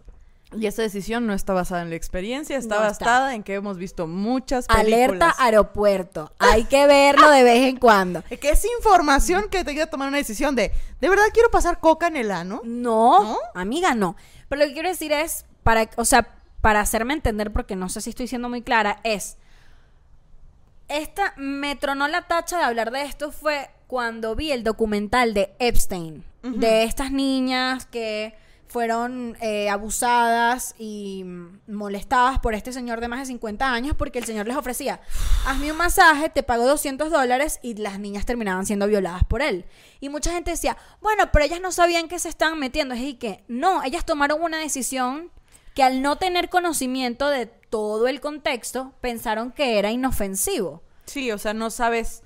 Y 0.57 0.65
esa 0.65 0.81
decisión 0.81 1.27
no 1.27 1.33
está 1.33 1.53
basada 1.53 1.83
en 1.83 1.89
la 1.91 1.95
experiencia, 1.95 2.57
está 2.57 2.79
No 2.79 2.87
está. 2.87 3.05
basada 3.05 3.35
en 3.35 3.43
que 3.43 3.53
hemos 3.53 3.77
visto 3.77 4.07
muchas 4.07 4.65
películas. 4.65 4.93
Alerta 4.93 5.35
aeropuerto. 5.37 6.31
Hay 6.39 6.63
que 6.63 6.87
verlo 6.87 7.29
de 7.29 7.43
vez 7.43 7.67
en 7.67 7.77
cuando. 7.77 8.23
Eh, 8.31 8.37
Que 8.41 8.49
es 8.51 8.65
información 8.77 9.45
que 9.51 9.63
te 9.63 9.71
ayuda 9.71 9.83
a 9.83 9.89
tomar 9.91 10.07
una 10.07 10.17
decisión 10.17 10.55
de, 10.55 10.71
¿de 10.99 11.09
verdad 11.09 11.25
quiero 11.33 11.51
pasar 11.51 11.79
coca 11.79 12.07
en 12.07 12.17
el 12.17 12.31
ano? 12.31 12.61
No, 12.63 13.23
¿No? 13.23 13.37
amiga, 13.53 13.93
no. 13.93 14.15
Pero 14.47 14.61
lo 14.61 14.67
que 14.67 14.73
quiero 14.73 14.89
decir 14.89 15.11
es, 15.11 15.45
para, 15.61 15.87
o 15.97 16.05
sea, 16.05 16.27
para 16.61 16.79
hacerme 16.79 17.13
entender, 17.13 17.53
porque 17.53 17.75
no 17.75 17.87
sé 17.87 18.01
si 18.01 18.09
estoy 18.09 18.27
siendo 18.27 18.49
muy 18.49 18.63
clara, 18.63 18.99
es. 19.03 19.37
Esta 20.87 21.33
me 21.37 21.75
tronó 21.75 22.07
la 22.07 22.23
tacha 22.27 22.57
de 22.57 22.63
hablar 22.63 22.89
de 22.91 23.03
esto 23.03 23.31
fue 23.31 23.69
cuando 23.85 24.35
vi 24.35 24.51
el 24.51 24.63
documental 24.63 25.35
de 25.35 25.53
Epstein, 25.59 26.23
de 26.41 26.83
estas 26.83 27.11
niñas 27.11 27.85
que 27.85 28.35
fueron 28.69 29.35
eh, 29.41 29.67
abusadas 29.67 30.75
y 30.77 31.25
molestadas 31.67 32.37
por 32.37 32.53
este 32.53 32.71
señor 32.71 33.01
de 33.01 33.07
más 33.07 33.19
de 33.19 33.25
50 33.25 33.73
años 33.73 33.95
porque 33.97 34.19
el 34.19 34.25
señor 34.25 34.47
les 34.47 34.55
ofrecía, 34.55 35.01
hazme 35.47 35.71
un 35.71 35.77
masaje, 35.77 36.29
te 36.29 36.43
pago 36.43 36.67
200 36.67 37.09
dólares 37.09 37.59
y 37.63 37.73
las 37.73 37.99
niñas 37.99 38.27
terminaban 38.27 38.67
siendo 38.67 38.85
violadas 38.87 39.23
por 39.23 39.41
él. 39.41 39.65
Y 39.99 40.09
mucha 40.09 40.31
gente 40.31 40.51
decía, 40.51 40.77
bueno, 41.01 41.31
pero 41.33 41.45
ellas 41.45 41.61
no 41.61 41.71
sabían 41.71 42.07
que 42.07 42.19
se 42.19 42.29
estaban 42.29 42.59
metiendo. 42.59 42.93
Es 42.93 43.15
que 43.15 43.43
no, 43.47 43.83
ellas 43.83 44.05
tomaron 44.05 44.41
una 44.41 44.59
decisión 44.59 45.31
que 45.73 45.81
al 45.81 46.03
no 46.03 46.17
tener 46.17 46.49
conocimiento 46.49 47.27
de 47.27 47.47
todo 47.47 48.07
el 48.07 48.21
contexto, 48.21 48.93
pensaron 49.01 49.51
que 49.51 49.79
era 49.79 49.89
inofensivo. 49.89 50.83
Sí, 51.05 51.31
o 51.31 51.39
sea, 51.39 51.55
no 51.55 51.71
sabes 51.71 52.21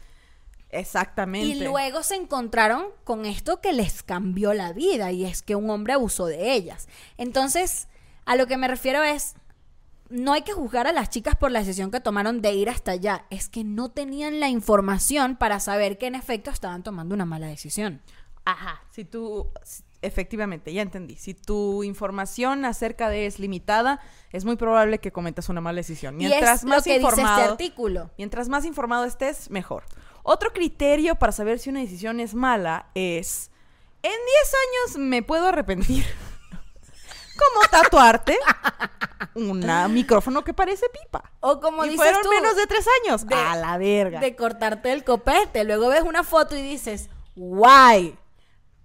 exactamente. 0.74 1.48
Y 1.48 1.64
luego 1.64 2.04
se 2.04 2.16
encontraron 2.16 2.86
con 3.04 3.26
esto 3.26 3.62
que 3.62 3.74
les 3.74 4.04
cambió 4.04 4.54
la 4.54 4.74
vida 4.74 5.12
y 5.12 5.26
es 5.26 5.42
que 5.42 5.56
un 5.56 5.70
hombre 5.70 5.94
abusó 5.94 6.26
de 6.26 6.54
ellas. 6.54 6.88
Entonces, 7.18 7.88
a 8.26 8.36
lo 8.36 8.48
que 8.48 8.58
me 8.58 8.68
refiero 8.68 9.04
es, 9.04 9.36
no 10.10 10.34
hay 10.34 10.44
que 10.44 10.54
juzgar 10.54 10.88
a 10.88 10.92
las 10.92 11.10
chicas 11.10 11.36
por 11.36 11.52
la 11.52 11.60
decisión 11.60 11.92
que 11.92 12.00
tomaron 12.00 12.42
de 12.42 12.54
ir 12.54 12.70
hasta 12.70 12.92
allá, 12.92 13.26
es 13.30 13.50
que 13.50 13.64
no 13.64 13.90
tenían 13.90 14.40
la 14.40 14.50
información 14.50 15.36
para 15.36 15.60
saber 15.60 15.98
que 15.98 16.08
en 16.08 16.16
efecto 16.16 16.52
estaban 16.52 16.84
tomando 16.84 17.16
una 17.16 17.26
mala 17.26 17.48
decisión. 17.48 18.02
Ajá, 18.46 18.82
si 18.92 19.06
tú, 19.06 19.48
efectivamente, 20.02 20.74
ya 20.74 20.82
entendí. 20.82 21.16
Si 21.16 21.34
tu 21.34 21.84
información 21.84 22.66
acerca 22.66 23.10
de 23.10 23.26
es 23.26 23.40
limitada, 23.40 24.02
es 24.32 24.46
muy 24.46 24.56
probable 24.56 25.00
que 25.00 25.12
cometas 25.12 25.50
una 25.50 25.62
mala 25.62 25.78
decisión. 25.78 26.16
y 26.16 26.26
Mientras 26.28 26.60
es 26.60 26.66
más 26.66 26.78
lo 26.78 26.84
que 26.84 27.00
dice 27.00 27.22
este 27.22 27.24
artículo. 27.24 28.12
mientras 28.18 28.50
más 28.50 28.66
informado 28.66 29.06
estés, 29.06 29.50
mejor. 29.50 29.84
Otro 30.24 30.52
criterio 30.54 31.16
para 31.16 31.32
saber 31.32 31.60
si 31.60 31.70
una 31.70 31.82
decisión 31.82 32.20
es 32.20 32.34
mala 32.34 32.88
es, 32.96 33.52
en 34.02 34.12
10 34.12 34.18
años 34.96 34.98
me 34.98 35.22
puedo 35.22 35.48
arrepentir. 35.48 36.06
Como 37.38 37.68
tatuarte 37.70 38.38
un 39.36 39.66
micrófono 39.94 40.44
que 40.44 40.54
parece 40.54 40.86
pipa. 40.90 41.32
O 41.40 41.60
como 41.60 41.84
y 41.84 41.90
dices 41.90 42.06
fueron 42.06 42.22
tú, 42.24 42.30
menos 42.30 42.56
de 42.56 42.68
tres 42.68 42.86
años. 43.04 43.26
de- 43.26 43.34
a 43.36 43.56
la 43.56 43.78
verga. 43.80 44.20
de 44.20 44.36
cortarte 44.36 44.92
el 44.94 45.04
copete. 45.04 45.64
Luego 45.64 45.90
ves 45.90 46.04
una 46.04 46.24
foto 46.24 46.56
y 46.56 46.62
dices, 46.62 47.10
guay, 47.36 48.16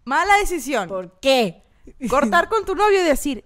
Mala 0.05 0.38
decisión. 0.38 0.88
¿por 0.88 1.20
qué? 1.20 1.62
cortar 2.09 2.48
con 2.48 2.64
tu 2.64 2.74
novio 2.74 3.03
y 3.03 3.05
decir, 3.05 3.44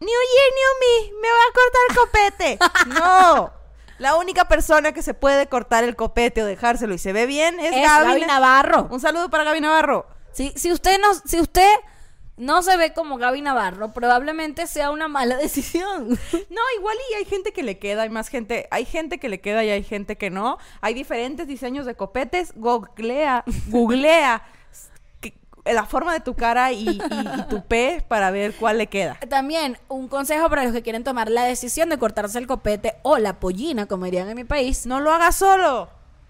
ni 0.00 0.06
oye 0.08 0.42
ni 0.56 1.06
mí, 1.12 1.12
me 1.22 1.28
va 1.28 1.44
a 1.48 1.52
cortar 1.54 1.82
el 1.88 1.96
copete. 1.96 2.58
No. 3.00 3.59
La 4.00 4.16
única 4.16 4.46
persona 4.46 4.92
que 4.92 5.02
se 5.02 5.12
puede 5.12 5.46
cortar 5.46 5.84
el 5.84 5.94
copete 5.94 6.42
o 6.42 6.46
dejárselo 6.46 6.94
y 6.94 6.98
se 6.98 7.12
ve 7.12 7.26
bien 7.26 7.60
es, 7.60 7.76
Es 7.76 7.82
Gaby. 7.82 8.06
Gaby 8.06 8.20
Navarro. 8.22 8.88
Un 8.90 8.98
saludo 8.98 9.28
para 9.28 9.44
Gaby 9.44 9.60
Navarro. 9.60 10.06
Si, 10.32 10.54
si 10.56 10.72
usted 10.72 10.98
no, 10.98 11.08
si 11.26 11.38
usted 11.38 11.68
no 12.38 12.62
se 12.62 12.78
ve 12.78 12.94
como 12.94 13.18
Gaby 13.18 13.42
Navarro, 13.42 13.92
probablemente 13.92 14.66
sea 14.66 14.90
una 14.90 15.06
mala 15.08 15.36
decisión. 15.36 16.08
No, 16.08 16.60
igual 16.78 16.96
y 17.10 17.14
hay 17.16 17.26
gente 17.26 17.52
que 17.52 17.62
le 17.62 17.78
queda, 17.78 18.00
hay 18.00 18.08
más 18.08 18.28
gente, 18.28 18.68
hay 18.70 18.86
gente 18.86 19.18
que 19.18 19.28
le 19.28 19.42
queda 19.42 19.64
y 19.64 19.68
hay 19.68 19.84
gente 19.84 20.16
que 20.16 20.30
no. 20.30 20.56
Hay 20.80 20.94
diferentes 20.94 21.46
diseños 21.46 21.84
de 21.84 21.94
copetes. 21.94 22.54
Googlea, 22.56 23.44
googlea 23.66 24.42
la 25.64 25.84
forma 25.86 26.12
de 26.12 26.20
tu 26.20 26.34
cara 26.34 26.72
y, 26.72 26.88
y- 26.88 27.00
y 27.38 27.42
tu 27.48 27.62
P 27.64 28.04
para 28.08 28.30
ver 28.30 28.54
cuál 28.54 28.78
le 28.78 28.86
queda. 28.88 29.18
También 29.28 29.78
un 29.88 30.08
consejo 30.08 30.48
para 30.48 30.64
los 30.64 30.72
que 30.72 30.82
quieren 30.82 31.04
tomar 31.04 31.30
la 31.30 31.44
decisión 31.44 31.88
de 31.88 31.98
cortarse 31.98 32.38
el 32.38 32.46
copete 32.46 32.96
o 33.02 33.18
la 33.18 33.40
pollina, 33.40 33.86
como 33.86 34.04
dirían 34.06 34.28
en 34.28 34.36
mi 34.36 34.44
país. 34.44 34.86
No 34.86 35.00
lo 35.00 35.12
hagas 35.12 35.36
solo. 35.36 35.88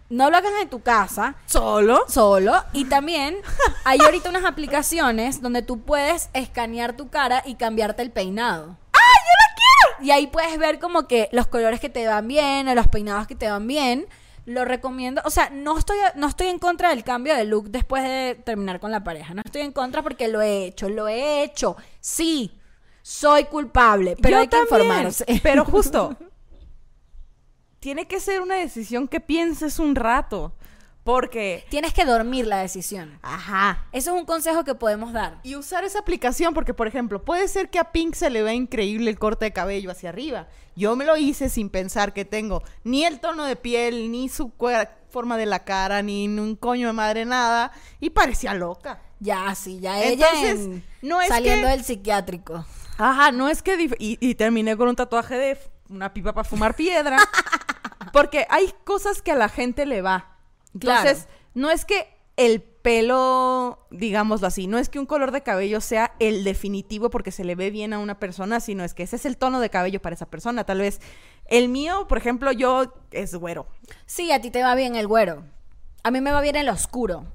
No 0.08 0.28
lo 0.28 0.36
hagan 0.36 0.52
en 0.60 0.68
tu 0.68 0.82
casa. 0.82 1.36
¿Solo? 1.46 2.04
Solo. 2.08 2.52
Y 2.72 2.86
también 2.86 3.36
hay 3.84 4.00
ahorita 4.00 4.28
unas 4.28 4.44
aplicaciones 4.44 5.40
donde 5.40 5.62
tú 5.62 5.82
puedes 5.82 6.30
escanear 6.32 6.94
tu 6.96 7.08
cara 7.10 7.42
y 7.46 7.54
cambiarte 7.54 8.02
el 8.02 8.10
peinado. 8.10 8.76
¡Ah, 8.92 8.98
yo 8.98 9.32
la 9.38 9.54
quiero! 9.54 10.04
Y 10.06 10.10
ahí 10.10 10.26
puedes 10.26 10.58
ver 10.58 10.80
como 10.80 11.06
que 11.06 11.28
los 11.30 11.46
colores 11.46 11.78
que 11.78 11.88
te 11.88 12.06
van 12.08 12.26
bien 12.26 12.66
o 12.68 12.74
los 12.74 12.88
peinados 12.88 13.28
que 13.28 13.36
te 13.36 13.48
van 13.48 13.68
bien. 13.68 14.06
Lo 14.50 14.64
recomiendo. 14.64 15.22
O 15.24 15.30
sea, 15.30 15.48
no 15.50 15.78
estoy, 15.78 15.96
no 16.16 16.26
estoy 16.26 16.48
en 16.48 16.58
contra 16.58 16.90
del 16.90 17.04
cambio 17.04 17.36
de 17.36 17.44
look 17.44 17.70
después 17.70 18.02
de 18.02 18.34
terminar 18.44 18.80
con 18.80 18.90
la 18.90 19.04
pareja. 19.04 19.32
No 19.32 19.42
estoy 19.44 19.62
en 19.62 19.70
contra 19.70 20.02
porque 20.02 20.26
lo 20.26 20.42
he 20.42 20.64
hecho. 20.64 20.88
Lo 20.88 21.06
he 21.06 21.44
hecho. 21.44 21.76
Sí. 22.00 22.58
Soy 23.00 23.44
culpable. 23.44 24.16
Pero 24.20 24.36
Yo 24.36 24.40
hay 24.40 24.48
que 24.48 24.56
también, 24.56 24.82
informarse. 24.82 25.24
Pero 25.42 25.64
justo, 25.64 26.16
tiene 27.78 28.08
que 28.08 28.18
ser 28.18 28.40
una 28.40 28.56
decisión 28.56 29.06
que 29.06 29.20
pienses 29.20 29.78
un 29.78 29.94
rato. 29.94 30.52
Porque, 31.04 31.64
Tienes 31.70 31.94
que 31.94 32.04
dormir 32.04 32.46
la 32.46 32.58
decisión. 32.58 33.18
ajá. 33.22 33.86
Eso 33.92 34.14
es 34.14 34.20
un 34.20 34.26
consejo 34.26 34.64
que 34.64 34.74
podemos 34.74 35.12
dar. 35.12 35.40
Y 35.42 35.56
usar 35.56 35.82
esa 35.84 35.98
aplicación, 36.00 36.52
porque, 36.52 36.74
por 36.74 36.86
ejemplo, 36.86 37.24
puede 37.24 37.48
ser 37.48 37.70
que 37.70 37.78
a 37.78 37.90
Pink 37.90 38.14
se 38.14 38.28
le 38.30 38.42
vea 38.42 38.52
increíble 38.52 39.10
el 39.10 39.18
corte 39.18 39.46
de 39.46 39.52
cabello 39.52 39.90
hacia 39.90 40.10
arriba. 40.10 40.48
Yo 40.76 40.96
me 40.96 41.04
lo 41.06 41.16
hice 41.16 41.48
sin 41.48 41.70
pensar 41.70 42.12
que 42.12 42.24
tengo 42.24 42.62
ni 42.84 43.04
el 43.04 43.18
tono 43.18 43.44
de 43.44 43.56
piel, 43.56 44.12
ni 44.12 44.28
su 44.28 44.52
forma 45.08 45.36
de 45.36 45.46
la 45.46 45.64
cara, 45.64 46.02
ni 46.02 46.28
un 46.28 46.54
coño 46.54 46.88
de 46.88 46.92
madre, 46.92 47.24
nada. 47.24 47.72
Y 47.98 48.10
parecía 48.10 48.54
loca. 48.54 49.00
Ya, 49.18 49.54
sí, 49.54 49.80
ya 49.80 50.00
ella 50.02 50.28
Entonces, 50.30 50.66
en- 50.66 50.84
no 51.02 51.20
es 51.20 51.28
saliendo 51.28 51.66
que- 51.66 51.72
del 51.72 51.84
psiquiátrico. 51.84 52.64
Ajá, 52.98 53.32
no 53.32 53.48
es 53.48 53.62
que... 53.62 53.88
Y, 53.98 54.18
y 54.20 54.34
terminé 54.34 54.76
con 54.76 54.88
un 54.88 54.96
tatuaje 54.96 55.36
de 55.36 55.58
una 55.88 56.12
pipa 56.12 56.32
para 56.34 56.48
fumar 56.48 56.76
piedra. 56.76 57.16
porque 58.12 58.46
hay 58.50 58.72
cosas 58.84 59.22
que 59.22 59.32
a 59.32 59.36
la 59.36 59.48
gente 59.48 59.86
le 59.86 60.02
va. 60.02 60.29
Entonces, 60.74 61.28
no 61.54 61.70
es 61.70 61.84
que 61.84 62.08
el 62.36 62.62
pelo, 62.62 63.78
digámoslo 63.90 64.46
así, 64.46 64.66
no 64.66 64.78
es 64.78 64.88
que 64.88 64.98
un 64.98 65.06
color 65.06 65.30
de 65.32 65.42
cabello 65.42 65.80
sea 65.80 66.12
el 66.18 66.44
definitivo 66.44 67.10
porque 67.10 67.30
se 67.32 67.44
le 67.44 67.54
ve 67.54 67.70
bien 67.70 67.92
a 67.92 67.98
una 67.98 68.18
persona, 68.18 68.60
sino 68.60 68.84
es 68.84 68.94
que 68.94 69.02
ese 69.02 69.16
es 69.16 69.26
el 69.26 69.36
tono 69.36 69.60
de 69.60 69.70
cabello 69.70 70.00
para 70.00 70.14
esa 70.14 70.26
persona. 70.26 70.64
Tal 70.64 70.78
vez 70.78 71.00
el 71.46 71.68
mío, 71.68 72.06
por 72.08 72.18
ejemplo, 72.18 72.52
yo 72.52 72.92
es 73.10 73.34
güero. 73.34 73.66
Sí, 74.06 74.32
a 74.32 74.40
ti 74.40 74.50
te 74.50 74.62
va 74.62 74.74
bien 74.74 74.96
el 74.96 75.06
güero. 75.06 75.42
A 76.02 76.10
mí 76.10 76.20
me 76.20 76.32
va 76.32 76.40
bien 76.40 76.56
el 76.56 76.68
oscuro. 76.68 77.26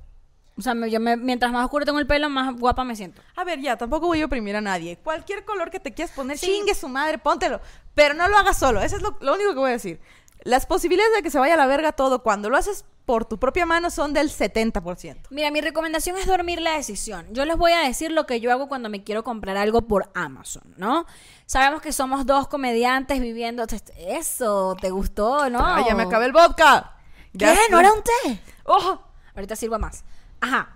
O 0.57 0.61
sea, 0.61 0.73
me- 0.73 0.89
yo 0.89 0.99
me- 1.01 1.17
mientras 1.17 1.51
más 1.51 1.65
oscuro 1.65 1.85
tengo 1.85 1.99
el 1.99 2.07
pelo, 2.07 2.29
más 2.29 2.55
guapa 2.57 2.83
me 2.85 2.95
siento. 2.95 3.21
A 3.35 3.43
ver, 3.43 3.59
ya, 3.59 3.75
tampoco 3.77 4.07
voy 4.07 4.21
a 4.21 4.25
oprimir 4.25 4.55
a 4.55 4.61
nadie. 4.61 4.97
Cualquier 4.97 5.43
color 5.43 5.69
que 5.69 5.79
te 5.81 5.93
quieras 5.93 6.15
poner, 6.15 6.37
chingue 6.39 6.73
su 6.73 6.87
madre, 6.87 7.17
póntelo. 7.17 7.59
Pero 7.93 8.13
no 8.13 8.27
lo 8.29 8.37
hagas 8.37 8.57
solo. 8.57 8.81
Eso 8.81 8.95
es 8.95 9.01
lo, 9.01 9.17
lo 9.19 9.33
único 9.35 9.49
que 9.53 9.59
voy 9.59 9.69
a 9.69 9.73
decir. 9.73 9.99
Las 10.45 10.65
posibilidades 10.67 11.11
de 11.15 11.23
que 11.23 11.31
se 11.31 11.39
vaya 11.39 11.55
a 11.55 11.57
la 11.57 11.65
verga 11.65 11.91
todo 11.91 12.21
cuando 12.21 12.49
lo 12.49 12.55
haces 12.55 12.85
por 13.05 13.25
tu 13.25 13.39
propia 13.39 13.65
mano 13.65 13.89
son 13.89 14.13
del 14.13 14.29
70%. 14.29 15.17
Mira, 15.31 15.49
mi 15.49 15.59
recomendación 15.59 16.17
es 16.17 16.27
dormir 16.27 16.61
la 16.61 16.77
decisión. 16.77 17.25
Yo 17.31 17.45
les 17.45 17.57
voy 17.57 17.71
a 17.71 17.79
decir 17.79 18.11
lo 18.11 18.27
que 18.27 18.39
yo 18.39 18.51
hago 18.51 18.67
cuando 18.67 18.87
me 18.87 19.03
quiero 19.03 19.23
comprar 19.23 19.57
algo 19.57 19.81
por 19.87 20.11
Amazon, 20.13 20.61
¿no? 20.77 21.07
Sabemos 21.47 21.81
que 21.81 21.91
somos 21.91 22.27
dos 22.27 22.47
comediantes 22.47 23.19
viviendo... 23.19 23.65
Eso, 23.97 24.77
¿te 24.79 24.91
gustó, 24.91 25.49
no? 25.49 25.65
Ay, 25.65 25.85
ya 25.87 25.95
me 25.95 26.03
acabé 26.03 26.25
el 26.25 26.31
vodka. 26.31 26.95
¿Qué? 27.31 27.39
Ya 27.39 27.55
¿No 27.71 27.79
era 27.79 27.91
un 27.91 28.03
té? 28.03 28.39
¡Oh! 28.65 28.99
Ahorita 29.33 29.55
sirvo 29.55 29.79
más. 29.79 30.03
Ajá. 30.41 30.69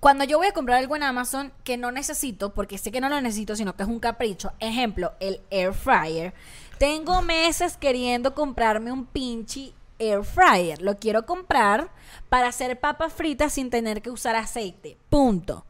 cuando 0.00 0.24
yo 0.24 0.38
voy 0.38 0.48
a 0.48 0.52
comprar 0.52 0.78
algo 0.78 0.94
en 0.96 1.02
Amazon 1.02 1.52
que 1.64 1.76
no 1.76 1.90
necesito, 1.90 2.52
porque 2.52 2.78
sé 2.78 2.90
que 2.92 3.00
no 3.00 3.08
lo 3.08 3.20
necesito, 3.20 3.56
sino 3.56 3.74
que 3.74 3.82
es 3.82 3.88
un 3.88 3.98
capricho, 4.00 4.52
ejemplo, 4.60 5.12
el 5.20 5.40
air 5.50 5.72
fryer, 5.72 6.34
tengo 6.78 7.22
meses 7.22 7.76
queriendo 7.76 8.34
comprarme 8.34 8.92
un 8.92 9.06
pinche 9.06 9.72
air 9.98 10.24
fryer. 10.24 10.80
Lo 10.82 10.96
quiero 10.96 11.26
comprar 11.26 11.90
para 12.28 12.48
hacer 12.48 12.78
papas 12.78 13.12
fritas 13.12 13.52
sin 13.52 13.70
tener 13.70 14.02
que 14.02 14.10
usar 14.10 14.36
aceite. 14.36 14.96
Punto. 15.08 15.64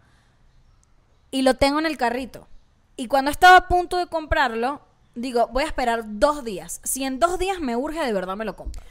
Y 1.31 1.43
lo 1.43 1.55
tengo 1.55 1.79
en 1.79 1.87
el 1.87 1.97
carrito. 1.97 2.49
Y 2.97 3.09
cuando 3.09 3.31
estaba 3.31 3.57
a 3.57 3.69
punto 3.69 3.99
de 3.99 4.07
comprarlo, 4.07 4.81
digo, 5.15 5.49
voy 5.49 5.65
a 5.65 5.67
esperar 5.67 6.03
dos 6.05 6.45
días. 6.45 6.81
Si 6.83 7.05
en 7.05 7.19
dos 7.19 7.39
días 7.39 7.61
me 7.61 7.77
urge, 7.77 8.05
de 8.05 8.13
verdad 8.13 8.37
me 8.37 8.45
lo 8.45 8.57
compro. 8.57 8.83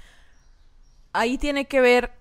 Ahí 1.13 1.38
tiene 1.38 1.65
que 1.65 1.82
ver 1.82 2.12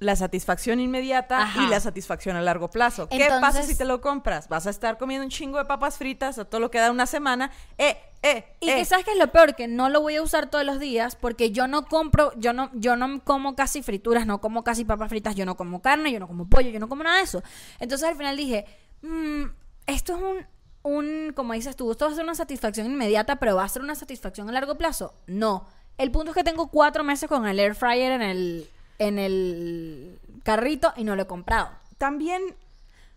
la 0.00 0.16
satisfacción 0.16 0.80
inmediata 0.80 1.38
Ajá. 1.42 1.62
y 1.62 1.66
la 1.68 1.80
satisfacción 1.80 2.36
a 2.36 2.40
largo 2.42 2.68
plazo. 2.68 3.08
¿Qué 3.08 3.28
pasa 3.40 3.62
si 3.62 3.76
te 3.76 3.84
lo 3.84 4.00
compras? 4.00 4.48
Vas 4.48 4.66
a 4.66 4.70
estar 4.70 4.98
comiendo 4.98 5.24
un 5.24 5.30
chingo 5.30 5.58
de 5.58 5.64
papas 5.64 5.98
fritas 5.98 6.38
a 6.38 6.44
todo 6.44 6.60
lo 6.60 6.70
que 6.70 6.78
da 6.78 6.90
una 6.90 7.06
semana. 7.06 7.50
Eh, 7.78 7.96
eh, 8.22 8.44
Y 8.60 8.70
eh. 8.70 8.76
que 8.76 8.84
sabes 8.84 9.04
que 9.04 9.12
es 9.12 9.18
lo 9.18 9.28
peor, 9.30 9.54
que 9.54 9.68
no 9.68 9.88
lo 9.88 10.00
voy 10.00 10.16
a 10.16 10.22
usar 10.22 10.50
todos 10.50 10.64
los 10.64 10.80
días 10.80 11.14
porque 11.16 11.52
yo 11.52 11.68
no 11.68 11.86
compro, 11.86 12.32
yo 12.38 12.52
no, 12.52 12.70
yo 12.74 12.96
no 12.96 13.22
como 13.22 13.54
casi 13.54 13.82
frituras, 13.82 14.26
no 14.26 14.40
como 14.40 14.64
casi 14.64 14.84
papas 14.84 15.08
fritas, 15.08 15.34
yo 15.36 15.46
no 15.46 15.56
como 15.56 15.80
carne, 15.80 16.10
yo 16.12 16.18
no 16.20 16.26
como 16.26 16.48
pollo, 16.48 16.70
yo 16.70 16.80
no 16.80 16.88
como 16.88 17.02
nada 17.04 17.18
de 17.18 17.22
eso. 17.22 17.42
Entonces 17.78 18.08
al 18.08 18.16
final 18.16 18.36
dije, 18.36 18.64
"Mm, 19.02 19.44
esto 19.86 20.16
es 20.16 20.22
un, 20.22 20.46
un, 20.82 21.32
como 21.34 21.52
dices 21.52 21.76
tú, 21.76 21.90
esto 21.92 22.06
va 22.06 22.12
a 22.12 22.14
ser 22.14 22.24
una 22.24 22.34
satisfacción 22.34 22.86
inmediata, 22.86 23.36
pero 23.36 23.56
va 23.56 23.64
a 23.64 23.68
ser 23.68 23.82
una 23.82 23.94
satisfacción 23.94 24.48
a 24.48 24.52
largo 24.52 24.76
plazo. 24.76 25.14
No. 25.26 25.66
El 25.96 26.10
punto 26.10 26.32
es 26.32 26.34
que 26.34 26.42
tengo 26.44 26.68
cuatro 26.68 27.04
meses 27.04 27.28
con 27.28 27.46
el 27.46 27.60
air 27.60 27.74
fryer 27.74 28.12
en 28.12 28.22
el, 28.22 28.68
en 28.98 29.18
el 29.18 30.18
carrito 30.42 30.92
y 30.96 31.04
no 31.04 31.16
lo 31.16 31.22
he 31.22 31.26
comprado. 31.26 31.70
También, 31.98 32.42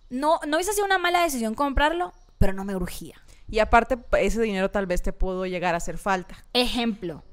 No, 0.10 0.40
no 0.48 0.58
hubiese 0.58 0.72
sido 0.74 0.86
una 0.86 0.98
mala 0.98 1.22
decisión 1.24 1.54
comprarlo, 1.56 2.13
pero 2.38 2.54
no 2.54 2.63
me 2.63 2.76
urgía. 2.76 3.16
y 3.50 3.60
aparte, 3.60 3.98
ese 4.20 4.42
dinero 4.42 4.72
tal 4.72 4.86
vez 4.86 5.02
te 5.02 5.12
pudo 5.13 5.46
llegar 5.46 5.74
a 5.74 5.78
hacer 5.78 5.98
falta. 5.98 6.36
Ejemplo, 6.54 7.24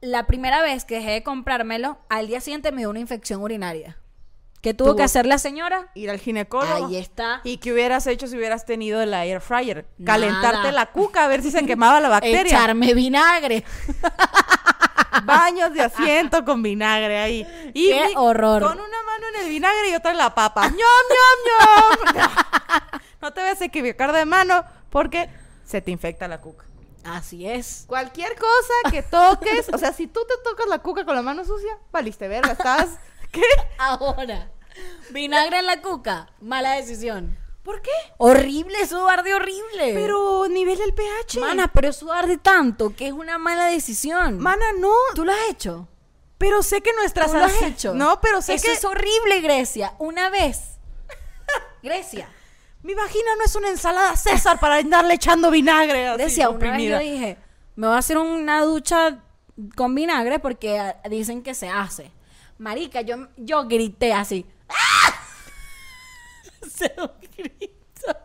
la 0.00 0.26
primera 0.26 0.60
vez 0.62 0.84
que 0.84 0.96
dejé 0.96 1.10
de 1.12 1.22
comprármelo, 1.22 1.98
al 2.10 2.26
día 2.26 2.40
siguiente 2.40 2.70
me 2.72 2.78
dio 2.82 2.90
una 2.90 3.00
infección 3.00 3.40
urinaria. 3.42 3.98
¿Qué 4.62 4.74
tuvo 4.74 4.88
Tuvo- 4.90 4.96
que 4.96 5.02
hacer 5.04 5.26
la 5.26 5.38
señora? 5.38 5.90
Ir 5.94 6.10
al 6.10 6.18
ginecólogo. 6.18 6.86
Ahí 6.86 6.96
está. 6.96 7.40
¿Y 7.44 7.58
qué 7.58 7.72
hubieras 7.72 8.06
hecho 8.06 8.26
si 8.26 8.36
hubieras 8.36 8.64
tenido 8.66 9.00
el 9.00 9.14
air 9.14 9.40
fryer? 9.40 9.86
Nada. 9.98 10.18
Calentarte 10.18 10.72
la 10.72 10.86
cuca 10.92 11.24
a 11.24 11.28
ver 11.28 11.42
si 11.42 11.50
se 11.50 11.64
quemaba 11.66 12.00
la 12.00 12.08
bacteria. 12.08 12.42
Echarme 12.58 12.92
vinagre. 12.94 13.62
Baños 15.24 15.72
de 15.72 15.82
asiento 15.82 16.44
con 16.44 16.62
vinagre 16.62 17.18
ahí. 17.18 17.70
Y 17.74 17.90
Qué 17.90 18.06
mi- 18.08 18.14
horror. 18.16 18.62
Con 18.62 18.72
una 18.78 19.02
mano 19.02 19.26
en 19.34 19.42
el 19.44 19.48
vinagre 19.50 19.90
y 19.90 19.94
otra 19.94 20.10
en 20.12 20.18
la 20.18 20.34
papa. 20.34 20.68
¡Ñom, 20.68 20.76
ñom, 20.78 22.14
ñom! 22.16 22.20
No 23.22 23.32
te 23.32 23.42
vas 23.42 23.60
a 23.60 23.64
equivocar 23.64 24.12
de 24.12 24.24
mano 24.24 24.64
porque 24.90 25.28
se 25.64 25.80
te 25.80 25.90
infecta 25.90 26.28
la 26.28 26.40
cuca. 26.40 26.64
Así 27.04 27.48
es. 27.48 27.84
Cualquier 27.88 28.34
cosa 28.36 28.90
que 28.90 29.02
toques, 29.02 29.68
o 29.72 29.78
sea, 29.78 29.92
si 29.92 30.06
tú 30.06 30.20
te 30.28 30.34
tocas 30.44 30.66
la 30.68 30.78
cuca 30.80 31.04
con 31.04 31.14
la 31.16 31.22
mano 31.22 31.44
sucia, 31.44 31.76
valiste 31.90 32.28
verga, 32.28 32.52
estás... 32.52 32.98
¿Qué? 33.32 33.42
Ahora, 33.78 34.50
vinagre 35.10 35.58
en 35.60 35.66
la 35.66 35.80
cuca. 35.82 36.28
Mala 36.40 36.72
decisión. 36.72 37.36
¿Por 37.66 37.82
qué? 37.82 37.90
Horrible, 38.18 38.80
eso 38.80 39.08
arde 39.08 39.34
horrible. 39.34 39.92
Pero 39.92 40.46
nivel 40.48 40.78
del 40.78 40.94
pH. 40.94 41.40
Mana, 41.40 41.66
pero 41.66 41.88
eso 41.88 42.12
arde 42.12 42.36
tanto 42.36 42.94
que 42.94 43.08
es 43.08 43.12
una 43.12 43.38
mala 43.38 43.66
decisión. 43.66 44.38
Mana, 44.38 44.66
no. 44.78 44.92
¿Tú 45.16 45.24
lo 45.24 45.32
has 45.32 45.50
hecho? 45.50 45.88
Pero 46.38 46.62
sé 46.62 46.80
que 46.80 46.92
nuestras... 46.92 47.32
¿Tú 47.32 47.38
lo 47.38 47.44
has 47.44 47.60
hecho? 47.62 47.92
No, 47.92 48.20
pero 48.20 48.40
sé 48.40 48.54
Eso 48.54 48.68
que... 48.68 48.72
es 48.72 48.84
horrible, 48.84 49.40
Grecia. 49.40 49.94
Una 49.98 50.30
vez. 50.30 50.78
Grecia. 51.82 52.28
Mi 52.84 52.94
vagina 52.94 53.34
no 53.36 53.44
es 53.44 53.56
una 53.56 53.68
ensalada 53.70 54.16
César 54.16 54.60
para 54.60 54.76
andarle 54.76 55.14
echando 55.14 55.50
vinagre. 55.50 56.06
así, 56.06 56.22
Decía, 56.22 56.50
una 56.50 56.70
vez 56.70 56.88
yo 56.88 56.98
dije, 57.00 57.36
me 57.74 57.88
voy 57.88 57.96
a 57.96 57.98
hacer 57.98 58.16
una 58.16 58.62
ducha 58.62 59.24
con 59.74 59.92
vinagre 59.92 60.38
porque 60.38 60.78
ah, 60.78 61.00
dicen 61.10 61.42
que 61.42 61.52
se 61.52 61.68
hace. 61.68 62.12
Marica, 62.58 63.00
yo, 63.00 63.26
yo 63.36 63.66
grité 63.66 64.12
así. 64.12 64.46
¡Ah! 64.68 65.25
Un 66.98 67.10
grito 67.36 68.16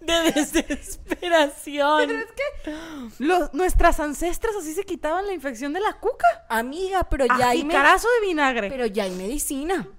de 0.00 0.32
desesperación. 0.32 2.06
Pero 2.06 2.18
es 2.18 2.26
que 2.32 3.24
los- 3.24 3.52
nuestras 3.52 4.00
ancestras 4.00 4.54
así 4.56 4.72
se 4.74 4.84
quitaban 4.84 5.26
la 5.26 5.34
infección 5.34 5.72
de 5.72 5.80
la 5.80 5.94
cuca. 5.94 6.26
Amiga, 6.48 7.04
pero 7.04 7.26
ya 7.38 7.50
hay, 7.50 7.62
jicarazo 7.62 8.08
de 8.20 8.26
vinagre. 8.26 8.68
pero 8.70 8.86
ya 8.86 9.04
hay 9.04 9.10
medicina. 9.12 9.88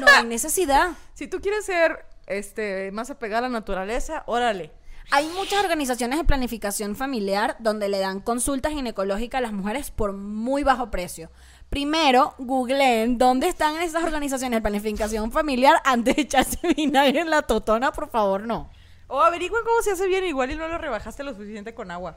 No 0.00 0.06
hay 0.06 0.24
necesidad. 0.26 0.90
Si 1.14 1.28
tú 1.28 1.40
quieres 1.40 1.64
ser 1.64 2.04
este 2.26 2.90
más 2.92 3.08
apegada 3.08 3.38
a 3.46 3.48
la 3.48 3.58
naturaleza, 3.58 4.22
órale. 4.26 4.70
Hay 5.10 5.26
muchas 5.28 5.64
organizaciones 5.64 6.18
de 6.18 6.24
planificación 6.24 6.94
familiar 6.94 7.56
donde 7.58 7.88
le 7.88 7.98
dan 7.98 8.20
consultas 8.20 8.72
ginecológicas 8.72 9.38
a 9.38 9.40
las 9.42 9.52
mujeres 9.54 9.90
por 9.90 10.12
muy 10.12 10.62
bajo 10.62 10.90
precio. 10.90 11.30
Primero, 11.70 12.34
googleen 12.38 13.18
dónde 13.18 13.48
están 13.48 13.76
esas 13.82 14.02
organizaciones 14.02 14.56
de 14.58 14.62
planificación 14.62 15.30
familiar 15.30 15.80
antes 15.84 16.16
de 16.16 16.22
echarse 16.22 16.58
vinagre 16.76 17.20
en 17.20 17.30
la 17.30 17.42
totona, 17.42 17.92
por 17.92 18.08
favor, 18.10 18.42
no. 18.46 18.70
O 19.06 19.20
averigüen 19.20 19.64
cómo 19.64 19.82
se 19.82 19.92
hace 19.92 20.06
bien, 20.06 20.24
igual 20.24 20.50
y 20.50 20.56
no 20.56 20.66
lo 20.68 20.78
rebajaste 20.78 21.22
lo 21.24 21.32
suficiente 21.34 21.74
con 21.74 21.90
agua. 21.90 22.16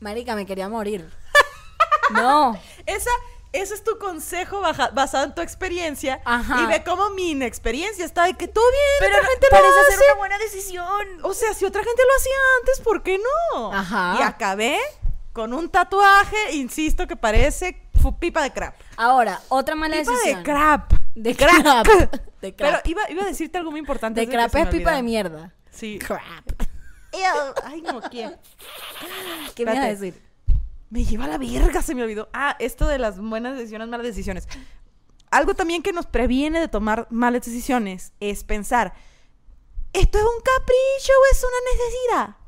Marica, 0.00 0.34
me 0.34 0.46
quería 0.46 0.68
morir. 0.68 1.08
No. 2.12 2.56
Esa, 2.86 3.10
ese 3.52 3.74
es 3.74 3.82
tu 3.82 3.98
consejo 3.98 4.60
baja- 4.60 4.90
basado 4.92 5.24
en 5.24 5.34
tu 5.34 5.40
experiencia. 5.42 6.20
Ajá. 6.24 6.62
Y 6.62 6.66
ve 6.66 6.84
cómo 6.84 7.10
mi 7.10 7.32
inexperiencia 7.32 8.04
está 8.04 8.26
de 8.26 8.34
que 8.34 8.46
todo 8.46 8.64
bien, 8.70 8.82
Pero 9.00 9.16
otra 9.16 9.28
gente 9.28 9.46
parece 9.50 9.68
lo 9.74 9.80
hace. 9.88 10.04
una 10.04 10.14
buena 10.14 10.38
decisión. 10.38 10.86
O 11.24 11.34
sea, 11.34 11.52
si 11.52 11.64
otra 11.64 11.82
gente 11.82 12.00
lo 12.00 12.16
hacía 12.16 12.32
antes, 12.60 12.80
¿por 12.80 13.02
qué 13.02 13.18
no? 13.18 13.72
Ajá. 13.74 14.18
Y 14.20 14.22
acabé 14.22 14.78
con 15.36 15.52
un 15.52 15.68
tatuaje, 15.68 16.54
insisto, 16.54 17.06
que 17.06 17.14
parece 17.14 17.82
pipa 18.18 18.42
de 18.42 18.52
crap. 18.52 18.74
Ahora, 18.96 19.38
otra 19.50 19.74
mala 19.74 19.98
Pipa 19.98 20.10
decisión. 20.12 20.38
de 20.38 20.42
crap. 20.50 20.92
De 21.14 21.36
crap. 21.36 21.86
De 22.40 22.52
Pero 22.56 22.70
crap. 22.70 22.86
iba, 22.86 23.02
iba 23.10 23.22
a 23.22 23.26
decirte 23.26 23.58
algo 23.58 23.70
muy 23.70 23.80
importante. 23.80 24.18
De 24.18 24.28
crap 24.28 24.54
es 24.56 24.68
pipa 24.68 24.92
de 24.92 25.02
mierda. 25.02 25.52
Sí. 25.70 25.98
Crap. 25.98 26.22
Ay, 27.64 27.82
no, 27.82 28.00
¿quién? 28.00 28.34
¿Qué 29.54 29.66
me 29.66 29.72
ibas 29.72 29.84
a 29.84 29.88
decir? 29.88 30.22
Me 30.88 31.04
lleva 31.04 31.26
la 31.26 31.36
verga, 31.36 31.82
se 31.82 31.94
me 31.94 32.02
olvidó. 32.02 32.30
Ah, 32.32 32.56
esto 32.58 32.88
de 32.88 32.98
las 32.98 33.20
buenas 33.20 33.58
decisiones, 33.58 33.88
malas 33.88 34.06
decisiones. 34.06 34.48
Algo 35.30 35.54
también 35.54 35.82
que 35.82 35.92
nos 35.92 36.06
previene 36.06 36.60
de 36.60 36.68
tomar 36.68 37.08
malas 37.10 37.44
decisiones 37.44 38.14
es 38.20 38.42
pensar, 38.42 38.94
¿esto 39.92 40.16
es 40.16 40.24
un 40.24 40.40
capricho 40.42 41.12
o 41.12 41.30
es 41.30 41.44
una 41.44 41.72
necesidad? 41.74 42.45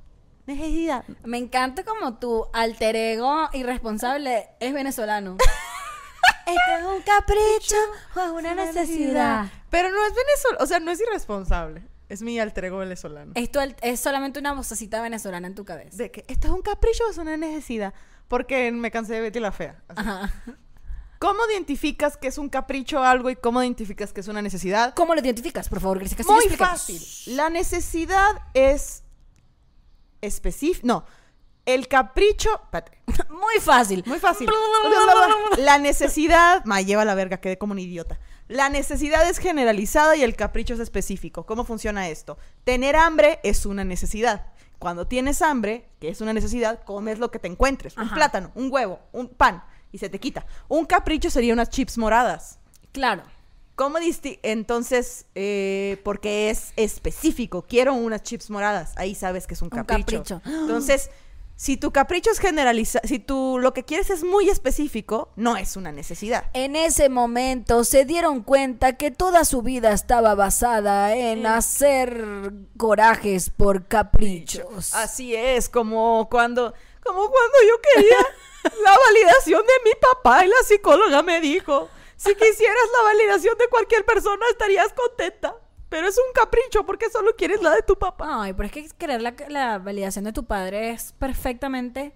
Necesidad. 0.49 1.05
Me 1.25 1.37
encanta 1.37 1.85
como 1.85 2.17
tu 2.17 2.47
alter 2.55 2.97
ego 2.97 3.51
irresponsable 3.53 4.49
es 4.61 4.73
venezolano. 4.73 5.37
Esto 6.47 6.79
es 6.79 6.85
un 6.87 7.03
capricho 7.03 7.77
o 8.17 8.21
es 8.21 8.31
una 8.31 8.55
necesidad. 8.55 9.53
Pero 9.69 9.91
no 9.91 10.07
es 10.07 10.15
venezolano, 10.15 10.65
o 10.65 10.67
sea, 10.67 10.81
no 10.81 10.91
es 10.91 11.01
irresponsable. 11.03 11.83
Es 12.09 12.23
mi 12.23 12.41
alter 12.41 12.65
ego 12.65 12.79
venezolano. 12.79 13.33
Esto 13.35 13.61
es 13.83 14.01
solamente 14.01 14.41
una 14.41 14.55
vocecita 14.55 15.03
venezolana 15.03 15.49
en 15.49 15.55
tu 15.55 15.67
cabeza. 15.67 15.99
De 15.99 16.11
que 16.11 16.25
esto 16.29 16.47
es 16.47 16.55
un 16.55 16.63
capricho 16.63 17.05
o 17.07 17.11
es 17.11 17.19
una 17.19 17.37
necesidad. 17.37 17.93
Porque 18.27 18.73
me 18.73 18.91
cansé 18.91 19.13
de 19.15 19.21
Betty 19.21 19.41
la 19.41 19.53
Fea. 19.53 19.83
Ajá. 19.89 20.33
¿Cómo 21.19 21.41
identificas 21.51 22.17
que 22.17 22.29
es 22.29 22.39
un 22.39 22.49
capricho 22.49 23.03
algo 23.03 23.29
y 23.29 23.37
cómo 23.37 23.63
identificas 23.63 24.15
que 24.15 24.23
es 24.23 24.29
una 24.29 24.41
necesidad? 24.41 24.95
¿Cómo 24.95 25.15
lo 25.15 25.21
identificas, 25.21 25.69
por 25.69 25.81
favor, 25.81 26.01
Castillo? 26.01 26.33
Muy 26.33 26.49
fácil. 26.57 27.37
La 27.37 27.51
necesidad 27.51 28.31
es 28.55 29.03
específica. 30.21 30.87
No. 30.87 31.05
El 31.65 31.87
capricho. 31.87 32.51
espérate, 32.65 32.99
Muy 33.31 33.61
fácil. 33.61 34.03
Muy 34.07 34.19
fácil. 34.19 34.49
La 35.59 35.79
necesidad. 35.79 36.65
Ma, 36.65 36.81
lleva 36.81 37.05
la 37.05 37.15
verga, 37.15 37.39
quedé 37.39 37.59
como 37.59 37.73
un 37.73 37.79
idiota. 37.79 38.19
La 38.49 38.71
necesidad 38.71 39.29
es 39.29 39.39
generalizada 39.39 40.17
y 40.17 40.23
el 40.23 40.35
capricho 40.35 40.73
es 40.75 40.81
específico. 40.81 41.45
¿Cómo 41.45 41.65
funciona 41.65 42.09
esto? 42.09 42.39
Tener 42.65 42.97
hambre 42.97 43.41
es 43.43 43.67
una 43.67 43.85
necesidad. 43.85 44.47
Cuando 44.79 45.07
tienes 45.07 45.43
hambre, 45.43 45.91
que 46.01 46.09
es 46.09 46.21
una 46.21 46.33
necesidad, 46.33 46.83
comes 46.85 47.19
lo 47.19 47.31
que 47.31 47.39
te 47.39 47.49
encuentres. 47.49 47.97
Un 47.97 48.09
plátano, 48.11 48.53
un 48.55 48.73
huevo, 48.73 49.01
un 49.13 49.29
pan. 49.29 49.63
Y 49.93 49.99
se 49.99 50.09
te 50.09 50.21
quita. 50.21 50.47
Un 50.69 50.87
capricho 50.87 51.29
sería 51.29 51.53
unas 51.53 51.69
chips 51.69 51.99
moradas. 51.99 52.59
Claro. 52.93 53.23
¿Cómo 53.79 54.01
disti 54.01 54.41
Entonces, 54.43 55.27
eh, 55.37 56.01
porque 56.03 56.51
es 56.51 56.73
específico, 56.75 57.65
quiero 57.69 57.95
unas 57.95 58.25
chips 58.25 58.51
moradas, 58.51 58.93
ahí 58.97 59.15
sabes 59.15 59.47
que 59.47 59.55
es 59.55 59.63
un 59.63 59.67
Un 59.67 59.85
capricho. 59.85 60.25
capricho. 60.25 60.43
Entonces, 60.45 61.11
si 61.55 61.77
tu 61.77 61.93
capricho 61.93 62.33
es 62.33 62.41
generalizado, 62.41 63.07
si 63.07 63.21
tú 63.21 63.57
lo 63.61 63.73
que 63.75 63.85
quieres 63.85 64.11
es 64.11 64.25
muy 64.25 64.49
específico, 64.49 65.31
no 65.37 65.57
es 65.57 65.77
una 65.77 65.93
necesidad. 65.93 66.47
En 66.55 66.75
ese 66.75 67.09
momento 67.09 67.85
se 67.85 68.05
dieron 68.05 68.43
cuenta 68.43 68.97
que 68.97 69.13
toda 69.13 69.45
su 69.45 69.63
vida 69.63 69.93
estaba 69.93 70.35
basada 70.35 71.15
en 71.15 71.47
hacer 71.47 72.53
corajes 72.77 73.49
por 73.49 73.87
caprichos. 73.87 74.93
Así 74.93 75.37
es, 75.37 75.69
como 75.69 76.29
cuando, 76.29 76.75
como 77.05 77.21
cuando 77.21 77.59
yo 77.69 77.81
quería 77.95 78.19
la 78.85 78.97
validación 79.07 79.63
de 79.63 79.89
mi 79.89 79.95
papá 80.01 80.45
y 80.45 80.49
la 80.49 80.63
psicóloga 80.67 81.23
me 81.23 81.41
dijo, 81.41 81.89
Si 82.19 82.35
quisieras 82.35 82.85
la 82.99 83.05
validación 83.05 83.57
de 83.57 83.69
cualquier 83.69 84.05
persona, 84.05 84.45
estarías 84.51 84.93
contenta. 84.93 85.55
Pero 85.89 86.09
es 86.09 86.19
un 86.19 86.33
capricho 86.35 86.85
porque 86.85 87.09
solo 87.09 87.35
quieres 87.37 87.63
la 87.63 87.75
de 87.75 87.83
tu 87.83 87.97
papá. 87.97 88.43
Ay, 88.43 88.53
pero 88.53 88.67
es 88.67 88.73
que 88.73 88.89
querer 88.99 89.23
la, 89.23 89.35
la 89.49 89.79
validación 89.79 90.25
de 90.25 90.33
tu 90.33 90.45
padre 90.45 90.91
es 90.91 91.13
perfectamente 91.13 92.13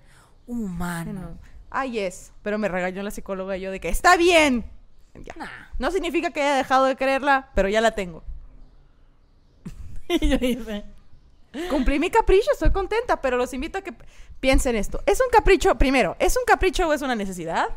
humano. 0.46 1.38
Ay, 1.70 2.00
es. 2.00 2.32
Pero 2.42 2.58
me 2.58 2.68
regañó 2.68 3.02
la 3.02 3.10
psicóloga 3.10 3.56
y 3.56 3.60
yo 3.60 3.70
de 3.70 3.80
que 3.80 3.88
está 3.88 4.16
bien. 4.16 4.70
Ya. 5.14 5.34
Nah. 5.36 5.46
No 5.78 5.90
significa 5.90 6.32
que 6.32 6.42
haya 6.42 6.56
dejado 6.56 6.84
de 6.84 6.96
creerla, 6.96 7.50
pero 7.54 7.68
ya 7.68 7.80
la 7.80 7.94
tengo. 7.94 8.22
Y 10.08 10.28
yo 10.28 10.36
dije, 10.36 10.84
Cumplí 11.70 11.98
mi 11.98 12.10
capricho, 12.10 12.50
estoy 12.52 12.72
contenta, 12.72 13.20
pero 13.20 13.36
los 13.36 13.52
invito 13.52 13.78
a 13.78 13.82
que 13.82 13.94
piensen 14.40 14.74
esto. 14.74 15.02
¿Es 15.06 15.20
un 15.20 15.28
capricho, 15.30 15.76
primero, 15.76 16.16
¿es 16.18 16.36
un 16.36 16.44
capricho 16.46 16.88
o 16.88 16.92
es 16.92 17.02
una 17.02 17.14
necesidad? 17.14 17.68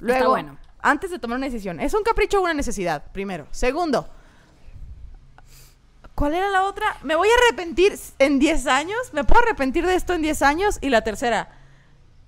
Luego, 0.00 0.30
bueno. 0.30 0.58
Antes 0.80 1.10
de 1.10 1.18
tomar 1.18 1.38
una 1.38 1.46
decisión, 1.46 1.80
¿es 1.80 1.94
un 1.94 2.02
capricho 2.02 2.38
o 2.38 2.42
una 2.42 2.54
necesidad? 2.54 3.10
Primero. 3.12 3.46
Segundo, 3.50 4.08
¿cuál 6.14 6.34
era 6.34 6.48
la 6.50 6.64
otra? 6.64 6.96
¿Me 7.02 7.16
voy 7.16 7.28
a 7.28 7.32
arrepentir 7.46 7.98
en 8.18 8.38
10 8.38 8.66
años? 8.66 8.98
¿Me 9.12 9.24
puedo 9.24 9.42
arrepentir 9.42 9.86
de 9.86 9.94
esto 9.94 10.14
en 10.14 10.22
10 10.22 10.42
años? 10.42 10.78
Y 10.80 10.88
la 10.88 11.02
tercera, 11.02 11.50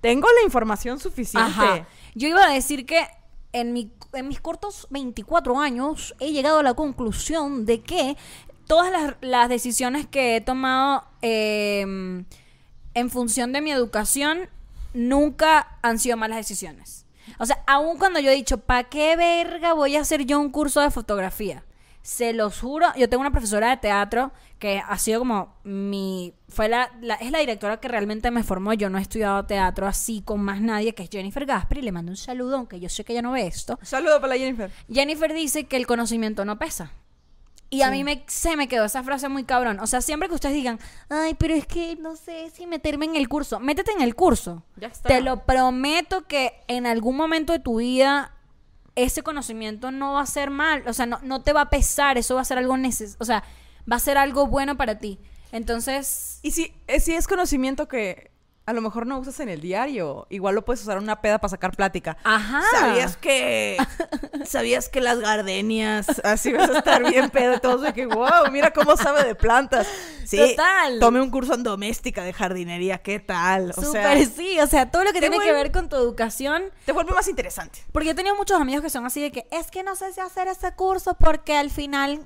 ¿tengo 0.01 0.27
la 0.27 0.43
información 0.43 0.99
suficiente? 0.99 1.85
Yo 2.15 2.27
iba 2.27 2.43
a 2.43 2.51
decir 2.51 2.85
que 2.85 3.07
en, 3.53 3.73
mi, 3.73 3.91
en 4.13 4.27
mis 4.27 4.41
cortos 4.41 4.87
24 4.89 5.59
años 5.59 6.15
he 6.19 6.31
llegado 6.31 6.59
a 6.59 6.63
la 6.63 6.73
conclusión 6.73 7.65
de 7.65 7.81
que 7.81 8.17
todas 8.67 8.91
las, 8.91 9.15
las 9.21 9.49
decisiones 9.49 10.07
que 10.07 10.37
he 10.37 10.41
tomado 10.41 11.03
eh, 11.21 12.23
en 12.93 13.09
función 13.09 13.53
de 13.53 13.61
mi 13.61 13.71
educación 13.71 14.49
nunca 14.93 15.77
han 15.81 15.99
sido 15.99 16.17
malas 16.17 16.37
decisiones. 16.37 17.05
O 17.39 17.45
sea, 17.45 17.63
aun 17.67 17.97
cuando 17.97 18.19
yo 18.19 18.29
he 18.31 18.35
dicho, 18.35 18.57
¿para 18.59 18.83
qué 18.85 19.15
verga 19.15 19.73
voy 19.73 19.95
a 19.95 20.01
hacer 20.01 20.25
yo 20.25 20.39
un 20.39 20.49
curso 20.49 20.81
de 20.81 20.91
fotografía? 20.91 21.63
Se 22.03 22.33
los 22.33 22.59
juro, 22.59 22.87
yo 22.97 23.07
tengo 23.09 23.21
una 23.21 23.31
profesora 23.31 23.69
de 23.69 23.77
teatro 23.77 24.31
que 24.57 24.81
ha 24.87 24.97
sido 24.97 25.19
como 25.19 25.53
mi... 25.63 26.33
Fue 26.49 26.67
la, 26.67 26.91
la- 27.01 27.13
es 27.15 27.29
la 27.31 27.37
directora 27.39 27.77
que 27.79 27.87
realmente 27.87 28.31
me 28.31 28.43
formó. 28.43 28.73
Yo 28.73 28.89
no 28.89 28.97
he 28.97 29.01
estudiado 29.01 29.45
teatro 29.45 29.85
así 29.87 30.21
con 30.23 30.41
más 30.41 30.61
nadie, 30.61 30.95
que 30.95 31.03
es 31.03 31.09
Jennifer 31.11 31.45
Gasperi. 31.45 31.81
Le 31.83 31.91
mando 31.91 32.11
un 32.11 32.17
saludo, 32.17 32.57
aunque 32.57 32.79
yo 32.79 32.89
sé 32.89 33.03
que 33.03 33.13
ella 33.13 33.21
no 33.21 33.31
ve 33.33 33.45
esto. 33.45 33.77
Saludo 33.83 34.19
para 34.19 34.33
la 34.33 34.39
Jennifer. 34.39 34.71
Jennifer 34.91 35.31
dice 35.33 35.65
que 35.65 35.77
el 35.77 35.85
conocimiento 35.85 36.43
no 36.43 36.57
pesa. 36.57 36.91
Y 37.73 37.83
a 37.83 37.89
mí 37.89 38.03
me, 38.03 38.25
se 38.27 38.57
me 38.57 38.67
quedó 38.67 38.83
esa 38.83 39.01
frase 39.01 39.29
muy 39.29 39.45
cabrón. 39.45 39.79
O 39.79 39.87
sea, 39.87 40.01
siempre 40.01 40.27
que 40.27 40.35
ustedes 40.35 40.53
digan, 40.53 40.77
ay, 41.07 41.35
pero 41.35 41.53
es 41.55 41.65
que 41.65 41.95
no 41.95 42.17
sé 42.17 42.49
si 42.49 42.67
meterme 42.67 43.05
en 43.05 43.15
el 43.15 43.29
curso, 43.29 43.61
métete 43.61 43.93
en 43.93 44.01
el 44.01 44.13
curso. 44.13 44.63
Ya 44.75 44.89
está. 44.89 45.07
Te 45.07 45.21
lo 45.21 45.45
prometo 45.45 46.27
que 46.27 46.61
en 46.67 46.85
algún 46.85 47.15
momento 47.15 47.53
de 47.53 47.59
tu 47.59 47.79
vida 47.79 48.33
ese 48.95 49.23
conocimiento 49.23 49.89
no 49.89 50.13
va 50.13 50.21
a 50.21 50.25
ser 50.25 50.49
mal. 50.49 50.83
O 50.85 50.91
sea, 50.91 51.05
no, 51.05 51.19
no 51.23 51.43
te 51.43 51.53
va 51.53 51.61
a 51.61 51.69
pesar, 51.69 52.17
eso 52.17 52.35
va 52.35 52.41
a 52.41 52.45
ser 52.45 52.57
algo 52.57 52.75
neces 52.75 53.15
O 53.19 53.25
sea, 53.25 53.41
va 53.89 53.95
a 53.95 53.99
ser 53.99 54.17
algo 54.17 54.47
bueno 54.47 54.75
para 54.75 54.99
ti. 54.99 55.17
Entonces, 55.53 56.39
Y 56.43 56.51
si, 56.51 56.73
eh, 56.87 56.99
si 56.99 57.13
es 57.13 57.25
conocimiento 57.25 57.87
que 57.87 58.30
a 58.71 58.73
lo 58.73 58.81
mejor 58.81 59.05
no 59.05 59.19
usas 59.19 59.39
en 59.41 59.49
el 59.49 59.59
diario, 59.59 60.25
igual 60.29 60.55
lo 60.55 60.63
puedes 60.63 60.81
usar 60.81 60.97
en 60.97 61.03
una 61.03 61.21
peda 61.21 61.39
para 61.39 61.49
sacar 61.49 61.75
plática. 61.75 62.17
ajá. 62.23 62.63
¿Sabías 62.71 63.17
que 63.17 63.77
sabías 64.45 64.87
que 64.87 65.01
las 65.01 65.19
gardenias 65.19 66.07
así 66.23 66.53
vas 66.53 66.69
a 66.69 66.77
estar 66.77 67.03
bien 67.03 67.29
pedo 67.29 67.59
todos 67.59 67.81
de 67.81 67.93
que 67.93 68.05
wow, 68.05 68.49
mira 68.51 68.71
cómo 68.71 68.95
sabe 68.95 69.25
de 69.25 69.35
plantas? 69.35 69.87
Sí. 70.25 70.37
Total. 70.37 70.99
Tomé 70.99 71.19
un 71.21 71.29
curso 71.29 71.53
en 71.53 71.63
doméstica 71.63 72.23
de 72.23 72.31
jardinería, 72.31 72.99
¿qué 72.99 73.19
tal? 73.19 73.71
O 73.71 73.81
sea, 73.81 74.13
Súper 74.13 74.25
sí, 74.25 74.59
o 74.61 74.67
sea, 74.67 74.89
todo 74.89 75.03
lo 75.03 75.11
que 75.11 75.19
tiene 75.19 75.37
que 75.39 75.51
ver 75.51 75.71
con 75.71 75.89
tu 75.89 75.97
educación 75.97 76.63
te 76.85 76.93
vuelve 76.93 77.11
más 77.11 77.27
interesante. 77.27 77.79
Porque 77.91 78.07
yo 78.07 78.11
he 78.13 78.15
tenido 78.15 78.35
muchos 78.35 78.59
amigos 78.59 78.81
que 78.81 78.89
son 78.89 79.05
así 79.05 79.21
de 79.21 79.31
que 79.31 79.47
es 79.51 79.69
que 79.69 79.83
no 79.83 79.95
sé 79.97 80.13
si 80.13 80.21
hacer 80.21 80.47
ese 80.47 80.71
curso 80.71 81.15
porque 81.19 81.57
al 81.57 81.69
final 81.69 82.25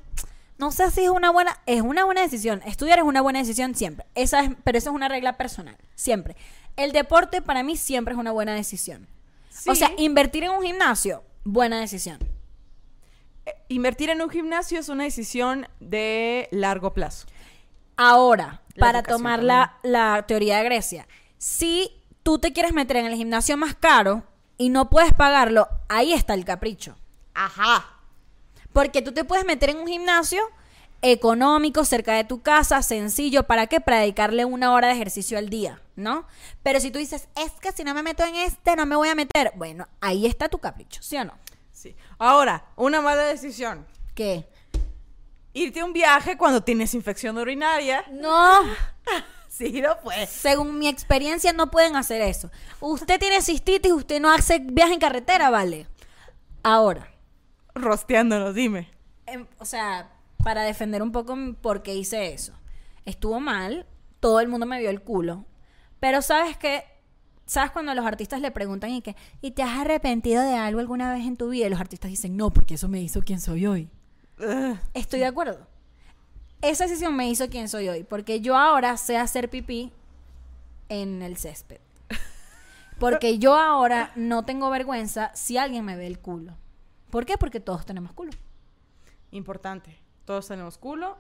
no 0.58 0.72
sé 0.72 0.90
si 0.92 1.04
es 1.04 1.10
una 1.10 1.32
buena 1.32 1.60
es 1.66 1.82
una 1.82 2.06
buena 2.06 2.22
decisión. 2.22 2.62
Estudiar 2.66 3.00
es 3.00 3.06
una 3.06 3.22
buena 3.22 3.40
decisión 3.40 3.76
siempre. 3.76 4.06
Esa 4.16 4.42
es, 4.42 4.52
pero 4.64 4.78
eso 4.78 4.90
es 4.90 4.96
una 4.96 5.10
regla 5.10 5.38
personal, 5.38 5.78
siempre. 5.96 6.36
El 6.78 6.92
deporte 6.92 7.42
para 7.42 7.64
mí 7.64 7.76
siempre 7.78 8.14
es 8.14 8.20
una 8.20 8.32
buena 8.32 8.54
decisión. 8.54 9.08
O 9.68 9.76
sea, 9.76 9.92
invertir 9.98 10.44
en 10.44 10.52
un 10.52 10.62
gimnasio, 10.62 11.24
buena 11.44 11.80
decisión. 11.80 12.20
Eh, 13.46 13.54
Invertir 13.70 14.10
en 14.10 14.22
un 14.22 14.30
gimnasio 14.30 14.80
es 14.80 14.90
una 14.90 15.06
decisión 15.06 15.68
de 15.80 16.48
largo 16.52 16.94
plazo. 16.94 17.28
Ahora, 17.98 18.62
La 18.76 18.86
para 18.86 19.04
tomar 19.04 19.42
la, 19.44 19.78
la 19.84 20.26
teoría 20.28 20.58
de 20.58 20.66
Grecia, 20.66 21.08
si 21.38 21.92
tú 22.24 22.40
te 22.40 22.52
quieres 22.54 22.74
meter 22.74 22.98
en 22.98 23.06
el 23.06 23.16
gimnasio 23.16 23.56
más 23.56 23.76
caro 23.76 24.24
y 24.58 24.70
no 24.70 24.90
puedes 24.90 25.14
pagarlo, 25.14 25.68
ahí 25.88 26.14
está 26.14 26.34
el 26.34 26.44
capricho. 26.46 26.96
Ajá. 27.34 27.95
Porque 28.76 29.02
tú 29.02 29.14
te 29.14 29.24
puedes 29.24 29.46
meter 29.46 29.70
en 29.70 29.78
un 29.78 29.88
gimnasio 29.88 30.42
económico, 31.02 31.86
cerca 31.86 32.14
de 32.14 32.26
tu 32.26 32.42
casa, 32.42 32.82
sencillo, 32.82 33.44
¿para 33.44 33.68
qué? 33.68 33.80
Para 33.80 34.00
dedicarle 34.00 34.44
una 34.44 34.74
hora 34.74 34.90
de 34.90 34.96
ejercicio 34.96 35.38
al 35.38 35.48
día, 35.48 35.82
¿no? 35.96 36.28
Pero 36.62 36.82
si 36.82 36.92
tú 36.92 37.00
dices, 37.00 37.30
es 37.38 37.54
que 37.62 37.72
si 37.72 37.86
no 37.86 37.94
me 37.94 38.04
meto 38.04 38.26
en 38.26 38.36
este, 38.36 38.76
no 38.76 38.86
me 38.86 38.98
voy 38.98 39.08
a 39.08 39.16
meter, 39.16 39.54
bueno, 39.56 39.88
ahí 40.02 40.26
está 40.26 40.50
tu 40.50 40.58
capricho, 40.58 41.02
¿sí 41.02 41.16
o 41.16 41.24
no? 41.24 41.34
Sí. 41.72 41.96
Ahora, 42.18 42.66
una 42.76 43.00
mala 43.00 43.22
decisión. 43.22 43.88
¿Qué? 44.14 44.46
Irte 45.54 45.80
a 45.80 45.86
un 45.86 45.94
viaje 45.94 46.38
cuando 46.38 46.62
tienes 46.62 46.94
infección 46.96 47.38
urinaria. 47.38 48.04
No, 48.12 48.60
Sí, 49.48 49.80
no 49.80 49.98
pues. 50.04 50.30
según 50.30 50.78
mi 50.78 50.90
experiencia 50.90 51.54
no 51.54 51.72
pueden 51.72 51.96
hacer 51.96 52.22
eso. 52.22 52.52
Usted 52.82 53.22
tiene 53.22 53.42
cistitis, 53.42 53.94
usted 53.94 54.20
no 54.20 54.30
hace 54.30 54.60
viaje 54.60 54.96
en 54.96 55.00
carretera, 55.00 55.50
¿vale? 55.50 55.88
Ahora, 56.62 57.15
Rosteándonos, 57.76 58.56
dime. 58.56 58.90
em, 59.28 59.46
o 59.60 59.66
sea, 59.66 60.12
para 60.44 60.64
defender 60.64 61.02
un 61.02 61.12
poco 61.12 61.36
por 61.62 61.84
qué 61.84 61.96
hice 61.96 62.34
eso. 62.34 62.54
Estuvo 63.06 63.40
mal, 63.40 63.86
todo 64.20 64.40
el 64.40 64.48
mundo 64.48 64.66
me 64.66 64.80
vio 64.80 64.90
el 64.90 65.02
culo. 65.02 65.46
Pero 66.00 66.22
sabes 66.22 66.58
que, 66.58 66.84
¿sabes 67.46 67.72
cuando 67.72 67.94
los 67.94 68.06
artistas 68.06 68.42
le 68.42 68.52
preguntan 68.52 68.92
y 68.92 69.02
que, 69.02 69.16
¿y 69.42 69.52
te 69.52 69.64
has 69.64 69.80
arrepentido 69.80 70.44
de 70.44 70.56
algo 70.56 70.80
alguna 70.80 71.12
vez 71.14 71.26
en 71.26 71.38
tu 71.38 71.50
vida? 71.50 71.68
Y 71.68 71.70
los 71.70 71.80
artistas 71.80 72.12
dicen, 72.12 72.38
no, 72.38 72.52
porque 72.52 72.76
eso 72.76 72.88
me 72.88 73.02
hizo 73.02 73.22
quien 73.22 73.40
soy 73.40 73.66
hoy. 73.66 73.90
Estoy 74.94 75.20
de 75.20 75.26
acuerdo. 75.26 75.68
Esa 76.62 76.86
decisión 76.86 77.16
me 77.16 77.30
hizo 77.30 77.50
quien 77.50 77.70
soy 77.70 77.90
hoy, 77.90 78.04
porque 78.04 78.42
yo 78.42 78.56
ahora 78.58 78.98
sé 78.98 79.18
hacer 79.18 79.50
pipí 79.50 79.92
en 80.90 81.22
el 81.22 81.38
césped. 81.38 81.80
Porque 83.00 83.40
yo 83.40 83.56
ahora 83.56 84.12
no 84.16 84.46
tengo 84.46 84.70
vergüenza 84.70 85.32
si 85.36 85.58
alguien 85.58 85.84
me 85.84 85.96
ve 85.98 86.08
el 86.08 86.20
culo. 86.20 86.56
¿Por 87.10 87.26
qué? 87.26 87.38
Porque 87.38 87.60
todos 87.60 87.86
tenemos 87.86 88.14
culo. 88.14 88.32
Importante. 89.32 89.98
Todos 90.26 90.48
tenemos 90.48 90.78
culo. 90.78 91.18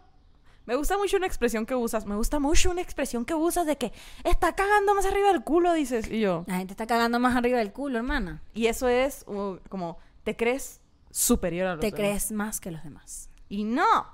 Me 0.65 0.75
gusta 0.75 0.97
mucho 0.97 1.17
una 1.17 1.27
expresión 1.27 1.65
que 1.65 1.75
usas. 1.75 2.05
Me 2.05 2.15
gusta 2.15 2.39
mucho 2.39 2.71
una 2.71 2.81
expresión 2.81 3.23
que 3.23 3.35
usas 3.35 3.67
de 3.67 3.77
que 3.77 3.93
está 4.23 4.55
cagando 4.55 4.95
más 4.95 5.05
arriba 5.05 5.31
del 5.31 5.43
culo, 5.43 5.73
dices. 5.73 6.09
Y 6.09 6.21
yo. 6.21 6.43
La 6.47 6.57
gente 6.57 6.73
está 6.73 6.87
cagando 6.87 7.19
más 7.19 7.35
arriba 7.35 7.59
del 7.59 7.71
culo, 7.71 7.99
hermana. 7.99 8.41
Y 8.53 8.65
eso 8.67 8.87
es 8.87 9.23
uh, 9.27 9.57
como, 9.69 9.99
te 10.23 10.35
crees 10.35 10.81
superior 11.11 11.67
a 11.67 11.71
los 11.75 11.81
Te 11.81 11.87
demás. 11.87 11.99
crees 11.99 12.31
más 12.31 12.59
que 12.59 12.71
los 12.71 12.83
demás. 12.83 13.29
Y 13.47 13.63
no. 13.63 14.07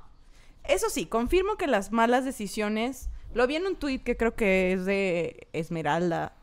Eso 0.63 0.89
sí, 0.89 1.05
confirmo 1.05 1.55
que 1.55 1.67
las 1.67 1.91
malas 1.91 2.25
decisiones. 2.25 3.09
Lo 3.33 3.47
vi 3.47 3.55
en 3.55 3.65
un 3.65 3.77
tweet 3.77 3.99
que 3.99 4.17
creo 4.17 4.35
que 4.35 4.73
es 4.73 4.85
de 4.85 5.47
Esmeralda. 5.53 6.35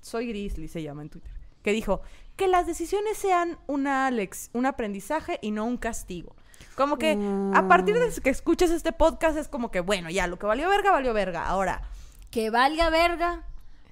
Soy 0.00 0.26
Grizzly, 0.26 0.66
se 0.66 0.82
llama 0.82 1.02
en 1.02 1.08
Twitter. 1.08 1.30
Que 1.62 1.70
dijo 1.70 2.02
que 2.36 2.48
las 2.48 2.66
decisiones 2.66 3.18
sean 3.18 3.58
una 3.66 4.10
lex- 4.10 4.50
un 4.52 4.66
aprendizaje 4.66 5.38
y 5.42 5.50
no 5.50 5.64
un 5.64 5.76
castigo. 5.76 6.34
Como 6.76 6.96
que 6.96 7.18
a 7.54 7.68
partir 7.68 7.98
de 7.98 8.10
que 8.22 8.30
escuches 8.30 8.70
este 8.70 8.92
podcast 8.92 9.36
es 9.36 9.48
como 9.48 9.70
que, 9.70 9.80
bueno, 9.80 10.08
ya, 10.10 10.26
lo 10.26 10.38
que 10.38 10.46
valió 10.46 10.68
verga, 10.68 10.90
valió 10.90 11.12
verga. 11.12 11.46
Ahora, 11.46 11.82
Que 12.30 12.48
valga 12.50 12.88
verga 12.88 13.42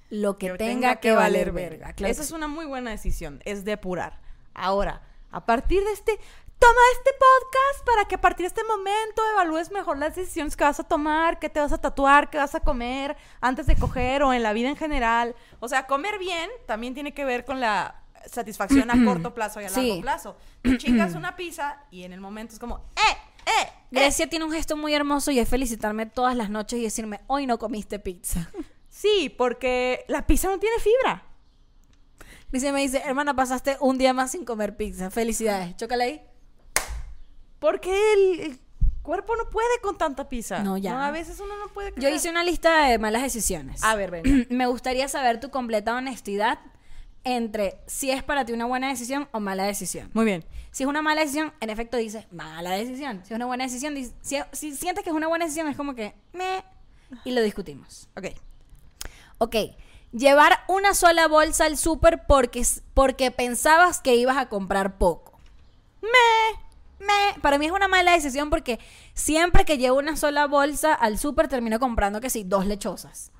lo 0.09 0.37
que, 0.37 0.51
tenga, 0.55 0.95
que 0.95 1.11
valer 1.11 1.51
verga. 1.51 1.93
Claro 1.93 2.11
Esa 2.11 2.23
es 2.23 2.31
una 2.31 2.47
muy 2.47 2.65
buena 2.65 2.89
decisión, 2.91 3.41
es 3.45 3.63
depurar. 3.65 4.19
Ahora, 4.53 5.01
a 5.31 5.45
partir 5.45 5.83
de 5.83 5.91
este, 5.91 6.19
toma 6.59 6.81
este 6.97 7.11
podcast 7.11 7.85
para 7.85 8.05
que 8.05 8.15
a 8.15 8.21
partir 8.21 8.43
de 8.45 8.47
este 8.47 8.63
momento 8.63 9.21
evalúes 9.33 9.71
mejor 9.71 9.97
las 9.97 10.15
decisiones 10.15 10.57
que 10.57 10.63
vas 10.63 10.79
a 10.79 10.83
tomar, 10.83 11.39
qué 11.39 11.49
te 11.49 11.59
vas 11.59 11.71
a 11.71 11.77
tatuar, 11.79 12.29
qué 12.31 12.37
vas 12.39 12.55
a 12.55 12.59
comer 12.61 13.15
antes 13.41 13.67
de 13.67 13.75
coger 13.75 14.23
o 14.23 14.33
en 14.33 14.43
la 14.43 14.53
vida 14.53 14.69
en 14.69 14.75
general. 14.75 15.35
O 15.59 15.67
sea, 15.69 15.85
comer 15.87 16.17
bien 16.19 16.49
también 16.65 16.93
tiene 16.95 17.13
que 17.13 17.23
ver 17.25 17.45
con 17.45 17.59
la 17.61 18.00
satisfacción 18.29 18.89
a 18.91 19.05
corto 19.05 19.33
plazo 19.35 19.61
y 19.61 19.65
a 19.65 19.69
largo 19.69 19.95
Sí. 19.95 20.01
plazo. 20.01 20.37
Tú 20.61 20.75
chingas 20.77 21.15
una 21.15 21.35
pizza 21.35 21.83
y 21.91 22.03
en 22.03 22.13
el 22.13 22.21
momento 22.21 22.53
es 22.53 22.59
como, 22.59 22.77
¡eh! 22.95 23.17
¡eh! 23.45 23.51
¡eh! 23.63 23.69
Grecia 23.91 24.29
tiene 24.29 24.45
un 24.45 24.51
gesto 24.51 24.77
muy 24.77 24.93
hermoso 24.93 25.31
y 25.31 25.39
es 25.39 25.49
felicitarme 25.49 26.05
todas 26.05 26.35
las 26.35 26.49
noches 26.49 26.79
y 26.79 26.83
decirme, 26.83 27.21
hoy 27.27 27.45
no 27.45 27.59
comiste 27.59 27.99
pizza. 27.99 28.49
Sí, 28.93 29.33
porque 29.35 30.03
la 30.09 30.27
pizza 30.27 30.49
no 30.49 30.59
tiene 30.59 30.75
fibra. 30.79 31.23
Grecia 32.51 32.73
me 32.73 32.81
dice, 32.81 33.01
hermana, 33.05 33.33
pasaste 33.33 33.77
un 33.79 33.97
día 33.97 34.11
más 34.13 34.31
sin 34.31 34.43
comer 34.43 34.75
pizza. 34.75 35.09
Felicidades. 35.09 35.77
Chócale 35.77 36.03
ahí. 36.03 36.21
Porque 37.57 37.89
el, 38.13 38.59
cuerpo 39.01 39.35
no 39.35 39.49
puede 39.49 39.79
con 39.81 39.97
tanta 39.97 40.27
pizza. 40.29 40.59
No, 40.59 40.77
ya. 40.77 41.05
a 41.05 41.11
veces 41.11 41.39
uno 41.39 41.57
no 41.57 41.67
puede. 41.69 41.91
Yo 41.91 41.95
comer. 41.95 42.13
hice 42.13 42.29
una 42.29 42.43
lista 42.43 42.87
de 42.87 42.99
malas 42.99 43.21
decisiones. 43.21 43.83
A 43.83 43.95
ver, 43.95 44.11
venga. 44.11 44.29
Me 44.49 44.67
gustaría 44.67 45.07
saber 45.07 45.39
tu 45.39 45.49
completa 45.49 45.95
honestidad 45.95 46.59
entre 47.23 47.79
si 47.87 48.09
es 48.11 48.23
para 48.23 48.45
ti 48.45 48.53
una 48.53 48.65
buena 48.65 48.89
decisión 48.89 49.27
o 49.31 49.39
mala 49.39 49.63
decisión. 49.63 50.09
Muy 50.13 50.25
bien. 50.25 50.45
Si 50.71 50.83
es 50.83 50.89
una 50.89 51.01
mala 51.01 51.21
decisión, 51.21 51.53
en 51.59 51.69
efecto 51.69 51.97
dices 51.97 52.25
mala 52.31 52.71
decisión. 52.71 53.21
Si 53.23 53.33
es 53.33 53.35
una 53.35 53.45
buena 53.45 53.63
decisión, 53.65 53.93
dices- 53.95 54.13
si, 54.21 54.37
si 54.53 54.75
sientes 54.75 55.03
que 55.03 55.09
es 55.11 55.15
una 55.15 55.27
buena 55.27 55.45
decisión, 55.45 55.67
es 55.67 55.77
como 55.77 55.93
que 55.95 56.15
me 56.33 56.63
y 57.25 57.31
lo 57.31 57.41
discutimos. 57.41 58.09
Ok. 58.17 58.27
Ok, 59.37 59.55
llevar 60.11 60.59
una 60.67 60.93
sola 60.93 61.27
bolsa 61.27 61.65
al 61.65 61.77
súper 61.77 62.25
porque, 62.27 62.65
porque 62.93 63.31
pensabas 63.31 63.99
que 63.99 64.15
ibas 64.15 64.37
a 64.37 64.49
comprar 64.49 64.97
poco. 64.97 65.39
Me, 66.01 67.05
me. 67.05 67.41
Para 67.41 67.57
mí 67.57 67.65
es 67.65 67.71
una 67.71 67.87
mala 67.87 68.13
decisión 68.13 68.49
porque 68.49 68.79
siempre 69.13 69.65
que 69.65 69.77
llevo 69.77 69.97
una 69.97 70.15
sola 70.15 70.47
bolsa 70.47 70.93
al 70.93 71.17
súper 71.17 71.47
termino 71.47 71.79
comprando 71.79 72.21
que 72.21 72.29
sí, 72.29 72.43
dos 72.43 72.65
lechosas. 72.65 73.31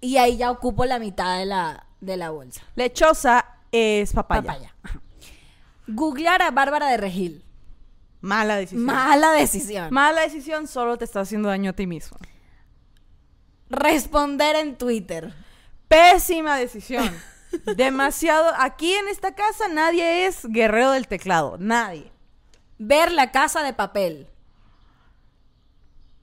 Y 0.00 0.18
ahí 0.18 0.36
ya 0.36 0.50
ocupo 0.50 0.84
la 0.84 0.98
mitad 0.98 1.38
de 1.38 1.46
la, 1.46 1.83
de 2.04 2.16
la 2.16 2.30
bolsa. 2.30 2.62
Lechosa 2.74 3.44
es 3.72 4.12
papaya. 4.12 4.42
Papaya. 4.42 4.74
Googlear 5.86 6.42
a 6.42 6.50
Bárbara 6.50 6.88
de 6.88 6.96
Regil. 6.96 7.44
Mala 8.20 8.56
decisión. 8.56 8.84
Mala 8.86 9.32
decisión. 9.32 9.88
Mala 9.92 10.22
decisión 10.22 10.66
solo 10.66 10.96
te 10.96 11.04
está 11.04 11.20
haciendo 11.20 11.48
daño 11.50 11.70
a 11.70 11.74
ti 11.74 11.86
mismo. 11.86 12.16
Responder 13.68 14.56
en 14.56 14.76
Twitter. 14.76 15.34
Pésima 15.88 16.56
decisión. 16.56 17.10
Demasiado. 17.76 18.50
Aquí 18.58 18.94
en 18.94 19.08
esta 19.08 19.34
casa 19.34 19.68
nadie 19.68 20.26
es 20.26 20.46
guerrero 20.46 20.92
del 20.92 21.06
teclado. 21.06 21.56
Nadie. 21.58 22.10
Ver 22.78 23.12
la 23.12 23.30
casa 23.30 23.62
de 23.62 23.74
papel. 23.74 24.28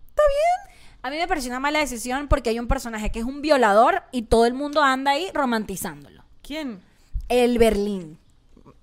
¿Está 0.09 0.23
bien? 0.27 0.70
A 1.03 1.09
mí 1.09 1.17
me 1.17 1.27
pareció 1.27 1.49
una 1.49 1.59
mala 1.59 1.79
decisión 1.79 2.27
porque 2.27 2.51
hay 2.51 2.59
un 2.59 2.67
personaje 2.67 3.11
que 3.11 3.19
es 3.19 3.25
un 3.25 3.41
violador 3.41 4.03
y 4.11 4.23
todo 4.23 4.45
el 4.45 4.53
mundo 4.53 4.83
anda 4.83 5.11
ahí 5.11 5.29
romantizándolo. 5.33 6.23
¿Quién? 6.43 6.81
El 7.29 7.57
Berlín. 7.57 8.19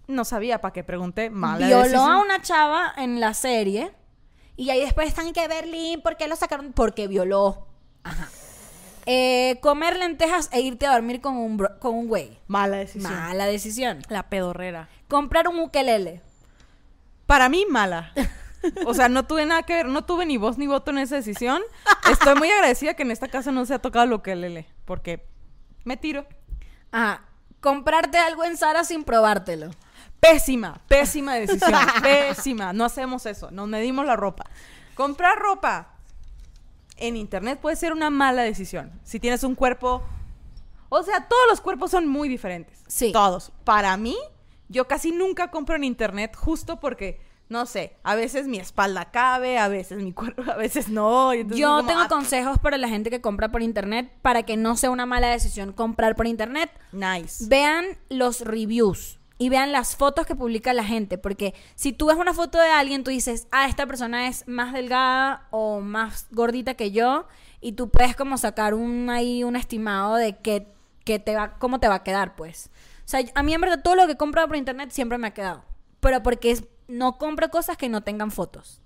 No 0.08 0.24
sabía 0.24 0.60
para 0.60 0.72
qué 0.72 0.82
pregunté. 0.82 1.30
Mala 1.30 1.66
Violó 1.66 1.82
decisión. 1.82 2.10
a 2.10 2.18
una 2.20 2.40
chava 2.42 2.92
en 2.96 3.20
la 3.20 3.34
serie 3.34 3.92
y 4.56 4.70
ahí 4.70 4.80
después 4.80 5.06
están 5.08 5.32
que 5.32 5.46
Berlín, 5.46 6.00
¿por 6.02 6.16
qué 6.16 6.26
lo 6.26 6.34
sacaron? 6.34 6.72
Porque 6.72 7.06
violó. 7.06 7.68
Ajá. 8.02 8.28
Eh, 9.06 9.58
comer 9.62 9.96
lentejas 9.96 10.48
e 10.52 10.60
irte 10.60 10.86
a 10.86 10.92
dormir 10.92 11.20
con 11.20 11.36
un, 11.36 11.56
bro- 11.58 11.78
con 11.78 11.94
un 11.94 12.08
güey. 12.08 12.38
Mala 12.46 12.78
decisión. 12.78 13.12
Mala 13.14 13.46
decisión. 13.46 14.02
La 14.08 14.28
pedorrera. 14.28 14.88
Comprar 15.08 15.48
un 15.48 15.58
ukelele. 15.60 16.20
Para 17.26 17.48
mí, 17.48 17.64
mala. 17.70 18.12
O 18.86 18.94
sea, 18.94 19.08
no 19.08 19.26
tuve 19.26 19.46
nada 19.46 19.62
que 19.62 19.74
ver, 19.74 19.86
no 19.86 20.04
tuve 20.04 20.26
ni 20.26 20.36
voz 20.36 20.58
ni 20.58 20.66
voto 20.66 20.90
en 20.90 20.98
esa 20.98 21.16
decisión. 21.16 21.62
Estoy 22.10 22.34
muy 22.34 22.50
agradecida 22.50 22.94
que 22.94 23.02
en 23.02 23.10
esta 23.10 23.28
casa 23.28 23.52
no 23.52 23.64
se 23.66 23.74
ha 23.74 23.78
tocado 23.78 24.06
lo 24.06 24.22
que 24.22 24.34
lele, 24.34 24.66
porque 24.84 25.26
me 25.84 25.96
tiro. 25.96 26.26
Ajá. 26.90 27.24
Comprarte 27.60 28.18
algo 28.18 28.44
en 28.44 28.56
Sara 28.56 28.84
sin 28.84 29.04
probártelo. 29.04 29.70
Pésima, 30.20 30.80
pésima 30.88 31.34
decisión, 31.34 31.72
pésima. 32.02 32.72
No 32.72 32.84
hacemos 32.84 33.26
eso, 33.26 33.50
nos 33.50 33.68
medimos 33.68 34.04
la 34.06 34.16
ropa. 34.16 34.44
Comprar 34.94 35.38
ropa 35.38 35.94
en 36.96 37.16
internet 37.16 37.60
puede 37.60 37.76
ser 37.76 37.92
una 37.92 38.10
mala 38.10 38.42
decisión. 38.42 38.92
Si 39.04 39.20
tienes 39.20 39.44
un 39.44 39.54
cuerpo, 39.54 40.02
o 40.88 41.02
sea, 41.02 41.28
todos 41.28 41.42
los 41.48 41.60
cuerpos 41.60 41.90
son 41.90 42.08
muy 42.08 42.28
diferentes. 42.28 42.82
Sí. 42.88 43.12
Todos. 43.12 43.52
Para 43.64 43.96
mí, 43.96 44.16
yo 44.68 44.88
casi 44.88 45.12
nunca 45.12 45.50
compro 45.50 45.76
en 45.76 45.84
internet 45.84 46.36
justo 46.36 46.80
porque 46.80 47.20
no 47.48 47.64
sé, 47.66 47.96
a 48.02 48.14
veces 48.14 48.46
mi 48.46 48.58
espalda 48.58 49.10
cabe, 49.10 49.58
a 49.58 49.68
veces 49.68 50.02
mi 50.02 50.12
cuerpo, 50.14 50.42
a 50.50 50.56
veces 50.56 50.88
no. 50.88 51.32
y 51.34 51.38
entonces 51.40 51.60
Yo 51.60 51.68
como, 51.76 51.86
tengo 51.88 52.00
ah, 52.02 52.08
consejos 52.08 52.58
para 52.58 52.76
la 52.78 52.88
gente 52.88 53.10
que 53.10 53.20
compra 53.20 53.48
por 53.50 53.62
internet 53.62 54.12
para 54.22 54.42
que 54.42 54.56
no 54.56 54.76
sea 54.76 54.90
una 54.90 55.06
mala 55.06 55.28
decisión 55.28 55.72
comprar 55.72 56.14
por 56.16 56.26
internet. 56.26 56.70
Nice. 56.92 57.46
Vean 57.48 57.86
los 58.10 58.42
reviews 58.42 59.18
y 59.38 59.48
vean 59.50 59.70
las 59.72 59.94
fotos 59.96 60.26
que 60.26 60.34
publica 60.34 60.72
la 60.72 60.82
gente, 60.84 61.16
porque 61.16 61.54
si 61.76 61.92
tú 61.92 62.06
ves 62.06 62.16
una 62.16 62.34
foto 62.34 62.58
de 62.60 62.70
alguien, 62.70 63.04
tú 63.04 63.10
dices, 63.10 63.46
ah, 63.52 63.66
esta 63.68 63.86
persona 63.86 64.26
es 64.26 64.46
más 64.48 64.72
delgada 64.72 65.46
o 65.50 65.80
más 65.80 66.26
gordita 66.32 66.74
que 66.74 66.90
yo, 66.90 67.26
y 67.60 67.72
tú 67.72 67.88
puedes 67.88 68.16
como 68.16 68.36
sacar 68.36 68.74
un 68.74 69.08
ahí 69.10 69.44
un 69.44 69.54
estimado 69.56 70.16
de 70.16 70.36
que, 70.38 70.66
que 71.04 71.18
te 71.20 71.34
va, 71.36 71.54
cómo 71.58 71.78
te 71.80 71.88
va 71.88 71.94
a 71.96 72.02
quedar, 72.04 72.34
pues. 72.36 72.70
O 73.04 73.08
sea, 73.10 73.20
a 73.34 73.42
mí 73.42 73.54
en 73.54 73.60
verdad 73.60 73.80
todo 73.82 73.94
lo 73.94 74.06
que 74.06 74.12
he 74.12 74.16
comprado 74.16 74.48
por 74.48 74.56
internet 74.56 74.90
siempre 74.90 75.18
me 75.18 75.28
ha 75.28 75.34
quedado, 75.34 75.62
pero 76.00 76.22
porque 76.22 76.50
es- 76.50 76.64
no 76.88 77.18
compro 77.18 77.50
cosas 77.50 77.76
que 77.76 77.88
no 77.88 78.02
tengan 78.02 78.30
fotos. 78.30 78.82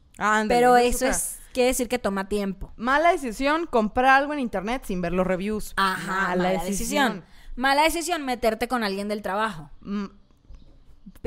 Pero 0.49 0.77
eso 0.77 1.07
es, 1.07 1.39
quiere 1.53 1.69
decir 1.69 1.89
que 1.89 1.99
toma 1.99 2.29
tiempo. 2.29 2.73
Mala 2.77 3.13
decisión 3.13 3.67
comprar 3.67 4.21
algo 4.21 4.33
en 4.33 4.41
internet 4.41 4.83
sin 4.85 5.01
ver 5.01 5.13
los 5.13 5.27
reviews. 5.27 5.73
Ajá, 5.77 6.29
mala, 6.29 6.51
decisión. 6.51 7.25
Mala 7.57 7.83
decisión 7.83 8.25
meterte 8.25 8.69
con 8.69 8.85
alguien 8.85 9.09
del 9.09 9.23
trabajo. 9.23 9.71
Mm, 9.81 10.07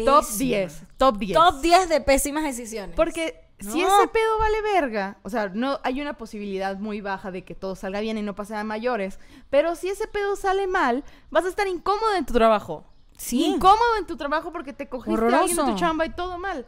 top 0.06 0.26
Pésima. 0.26 0.38
10. 0.38 0.84
Top 0.98 1.18
10. 1.18 1.34
Top 1.34 1.62
10 1.62 1.90
de 1.90 2.02
pésimas 2.02 2.44
decisiones. 2.44 2.96
Porque 2.96 3.46
si 3.60 3.82
ese 3.82 4.08
pedo 4.12 4.40
vale 4.40 4.62
verga, 4.62 5.18
o 5.24 5.30
sea, 5.30 5.50
no 5.50 5.80
hay 5.84 6.02
una 6.02 6.18
posibilidad 6.18 6.78
muy 6.78 7.02
baja 7.02 7.32
de 7.32 7.44
que 7.44 7.56
todo 7.56 7.76
salga 7.76 8.02
bien 8.02 8.18
y 8.18 8.22
no 8.22 8.36
pase 8.36 8.56
a 8.56 8.64
mayores, 8.64 9.20
pero 9.50 9.76
si 9.76 9.90
ese 9.90 10.08
pedo 10.08 10.36
sale 10.36 10.68
mal, 10.68 11.04
vas 11.30 11.46
a 11.46 11.50
estar 11.50 11.68
incómodo 11.68 12.16
en 12.16 12.26
tu 12.26 12.34
trabajo. 12.34 12.86
Sí. 13.18 13.46
Incómodo 13.46 13.98
en 14.00 14.06
tu 14.06 14.18
trabajo 14.18 14.52
porque 14.52 14.74
te 14.74 14.88
cogiste 14.90 15.12
a 15.20 15.26
alguien 15.28 15.48
de 15.48 15.56
tu 15.56 15.62
Horroroso. 15.62 15.80
chamba 15.80 16.06
y 16.06 16.10
todo 16.10 16.38
mal. 16.38 16.66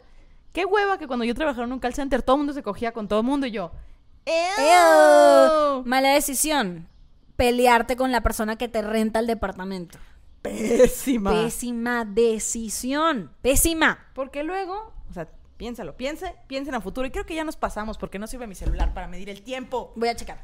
Qué 0.54 0.66
hueva 0.66 0.98
que 0.98 1.08
cuando 1.08 1.26
yo 1.26 1.36
trabajaba 1.36 1.66
en 1.66 1.74
un 1.74 1.80
call 1.80 1.94
center 1.94 2.22
todo 2.24 2.36
el 2.36 2.40
mundo 2.40 2.54
se 2.54 2.64
cogía 2.64 2.92
con 2.94 3.08
todo 3.08 3.20
el 3.20 3.26
mundo 3.26 3.46
y 3.48 3.52
yo. 3.52 3.72
¡Ew! 4.26 5.84
Mala 5.86 6.10
decisión. 6.10 6.88
Pelearte 7.36 7.96
con 7.96 8.12
la 8.12 8.22
persona 8.22 8.56
que 8.58 8.68
te 8.68 8.82
renta 8.82 9.20
el 9.20 9.28
departamento. 9.28 10.00
Pésima. 10.42 11.32
Pésima 11.32 12.06
decisión. 12.06 13.32
Pésima. 13.42 14.00
Porque 14.14 14.44
luego, 14.44 14.94
o 15.10 15.14
sea, 15.14 15.28
piénsalo, 15.58 15.96
piense, 15.98 16.36
piensen 16.48 16.74
a 16.76 16.82
futuro. 16.82 17.06
Y 17.08 17.12
creo 17.12 17.26
que 17.26 17.36
ya 17.36 17.44
nos 17.44 17.58
pasamos 17.58 17.98
porque 17.98 18.18
no 18.20 18.28
sirve 18.28 18.48
mi 18.48 18.56
celular 18.56 18.94
para 18.94 19.08
medir 19.08 19.30
el 19.30 19.42
tiempo. 19.44 19.92
Voy 19.96 20.10
a 20.10 20.16
checar. 20.16 20.40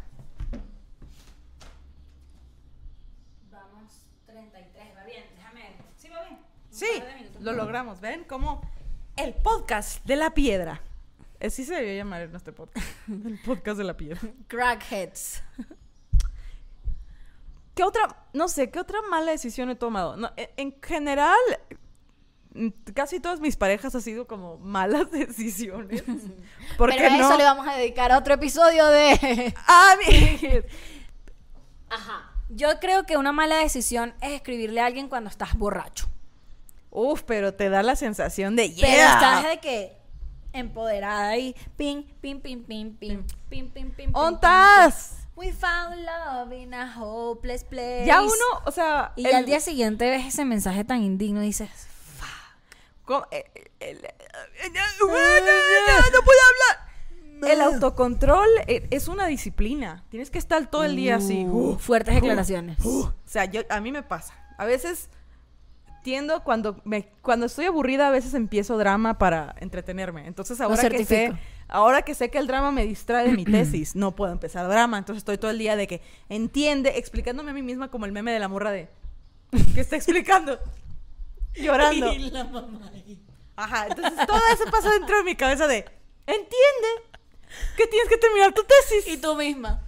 Vamos, 3.51 3.91
33, 4.25 4.95
va 4.97 5.03
bien. 5.05 5.23
Déjame. 5.35 5.61
Sí, 5.97 6.09
va 6.09 6.21
bien. 6.23 6.33
Un 6.35 6.62
Sí, 6.73 6.87
lo 7.39 7.53
logramos. 7.53 8.01
¿Ven? 8.01 8.23
Como 8.23 8.67
el 9.15 9.35
podcast 9.35 10.03
de 10.05 10.15
la 10.15 10.33
piedra. 10.33 10.81
Así 11.39 11.65
se 11.65 11.75
debería 11.75 11.97
llamar 11.97 12.27
nuestro 12.29 12.55
podcast. 12.55 12.87
El 13.07 13.39
podcast 13.45 13.77
de 13.77 13.83
la 13.83 13.95
piedra. 13.95 14.19
Crackheads. 14.47 15.43
¿Qué 17.75 17.83
otra, 17.83 18.25
no 18.33 18.47
sé, 18.47 18.71
qué 18.71 18.79
otra 18.79 19.01
mala 19.09 19.31
decisión 19.31 19.69
he 19.69 19.75
tomado? 19.75 20.15
No, 20.17 20.31
en, 20.35 20.49
en 20.57 20.75
general, 20.81 21.37
mm, 22.55 22.69
casi 22.95 23.19
todas 23.19 23.39
mis 23.39 23.55
parejas 23.55 23.93
han 23.93 24.01
sido 24.01 24.25
como 24.25 24.57
malas 24.57 25.11
decisiones. 25.11 26.03
Porque 26.77 26.95
Pero 26.97 27.13
a 27.13 27.17
no? 27.17 27.27
eso 27.27 27.37
le 27.37 27.43
vamos 27.43 27.67
a 27.67 27.75
dedicar 27.75 28.11
otro 28.13 28.33
episodio 28.33 28.87
de. 28.87 29.53
Ah. 29.67 29.95
Ajá. 31.89 32.31
Yo 32.49 32.79
creo 32.79 33.05
que 33.05 33.17
una 33.17 33.31
mala 33.31 33.57
decisión 33.57 34.15
es 34.21 34.31
escribirle 34.31 34.81
a 34.81 34.87
alguien 34.87 35.07
cuando 35.07 35.29
estás 35.29 35.55
borracho. 35.55 36.07
Uf, 36.95 37.23
pero 37.23 37.53
te 37.55 37.69
da 37.69 37.81
la 37.81 37.95
sensación 37.95 38.55
de 38.55 38.71
Pero 38.79 38.87
yeah. 38.87 39.13
estás 39.15 39.43
de 39.49 39.59
que 39.59 39.97
empoderada 40.53 41.35
y 41.37 41.55
ping, 41.75 42.03
ping, 42.21 42.39
ping, 42.39 42.63
ping, 42.63 42.91
ping, 42.97 43.23
ping, 43.49 43.69
ping, 43.71 43.89
ping. 43.91 44.09
¿Ontas? 44.13 45.17
We 45.35 45.51
found 45.51 46.05
love 46.05 46.53
in 46.53 46.75
a 46.75 46.93
hopeless 46.95 47.63
place. 47.63 48.05
Ya 48.05 48.21
uno, 48.21 48.33
o 48.65 48.71
sea, 48.71 49.13
Y 49.15 49.25
el- 49.25 49.33
al 49.35 49.45
día 49.47 49.59
siguiente 49.59 50.07
ves 50.11 50.27
ese 50.27 50.45
mensaje 50.45 50.83
tan 50.83 51.01
indigno 51.01 51.41
y 51.41 51.47
dices, 51.47 51.69
¿Cómo? 53.05 53.25
Eh, 53.31 53.43
eh, 53.55 53.71
el- 53.79 53.97
eh, 54.05 54.15
eh, 54.63 54.69
no, 54.69 55.07
no, 55.07 55.13
puedo 56.23 56.39
hablar. 56.51 57.51
El 57.53 57.61
autocontrol 57.61 58.47
eh, 58.67 58.87
es 58.91 59.07
una 59.09 59.25
disciplina. 59.27 60.05
Tienes 60.09 60.29
que 60.31 60.37
estar 60.37 60.69
todo 60.69 60.85
el 60.85 60.95
día 60.95 61.17
así. 61.17 61.43
"Uh, 61.45 61.71
Uh, 61.73 61.79
fuertes 61.79 62.15
declaraciones. 62.15 62.77
uh. 62.85 63.05
O 63.07 63.13
sea, 63.25 63.43
yo, 63.45 63.61
a 63.69 63.81
mí 63.81 63.91
me 63.91 64.03
pasa. 64.03 64.33
A 64.57 64.65
veces 64.65 65.09
tiendo 66.03 66.43
cuando 66.43 66.79
me 66.83 67.09
cuando 67.21 67.47
estoy 67.47 67.65
aburrida 67.65 68.09
a 68.09 68.11
veces 68.11 68.33
empiezo 68.33 68.77
drama 68.77 69.17
para 69.17 69.55
entretenerme. 69.59 70.27
Entonces 70.27 70.61
ahora 70.61 70.89
que 70.89 71.05
sé 71.05 71.33
ahora 71.67 72.03
que 72.03 72.13
sé 72.13 72.29
que 72.29 72.37
el 72.37 72.45
drama 72.45 72.71
me 72.71 72.85
distrae 72.85 73.29
de 73.29 73.35
mi 73.35 73.45
tesis, 73.45 73.95
no 73.95 74.15
puedo 74.15 74.31
empezar 74.31 74.67
drama. 74.67 74.99
Entonces 74.99 75.21
estoy 75.21 75.37
todo 75.37 75.49
el 75.49 75.57
día 75.57 75.75
de 75.75 75.87
que 75.87 76.01
entiende, 76.29 76.97
explicándome 76.97 77.51
a 77.51 77.53
mí 77.53 77.63
misma 77.63 77.89
como 77.89 78.05
el 78.05 78.11
meme 78.11 78.31
de 78.31 78.39
la 78.39 78.47
morra 78.47 78.71
de 78.71 78.89
que 79.73 79.81
está 79.81 79.95
explicando 79.95 80.59
llorando. 81.55 82.13
Y 82.13 82.29
la 82.29 82.43
mamá 82.43 82.91
ahí. 82.93 83.19
Ajá, 83.55 83.87
entonces 83.87 84.25
todo 84.27 84.41
eso 84.51 84.65
pasa 84.71 84.91
dentro 84.91 85.17
de 85.17 85.23
mi 85.23 85.35
cabeza 85.35 85.67
de, 85.67 85.85
entiende 86.25 86.87
que 87.77 87.87
tienes 87.87 88.09
que 88.09 88.17
terminar 88.17 88.53
tu 88.53 88.63
tesis. 88.63 89.13
Y 89.13 89.17
tú 89.17 89.35
misma. 89.35 89.81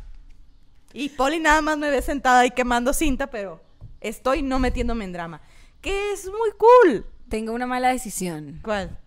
Y 0.93 1.09
Polly 1.09 1.39
nada 1.39 1.61
más 1.61 1.77
me 1.77 1.89
ve 1.89 2.01
sentada 2.01 2.39
ahí 2.39 2.51
quemando 2.51 2.93
cinta, 2.93 3.27
pero 3.27 3.61
estoy 3.99 4.41
no 4.41 4.59
metiéndome 4.59 5.03
en 5.03 5.13
drama. 5.13 5.41
Que 5.85 6.13
es 6.13 6.25
muy 6.25 6.49
cool. 6.57 7.05
Tengo 7.29 7.53
una 7.53 7.67
mala 7.67 7.89
decisión. 7.89 8.59
¿Cuál? 8.63 8.97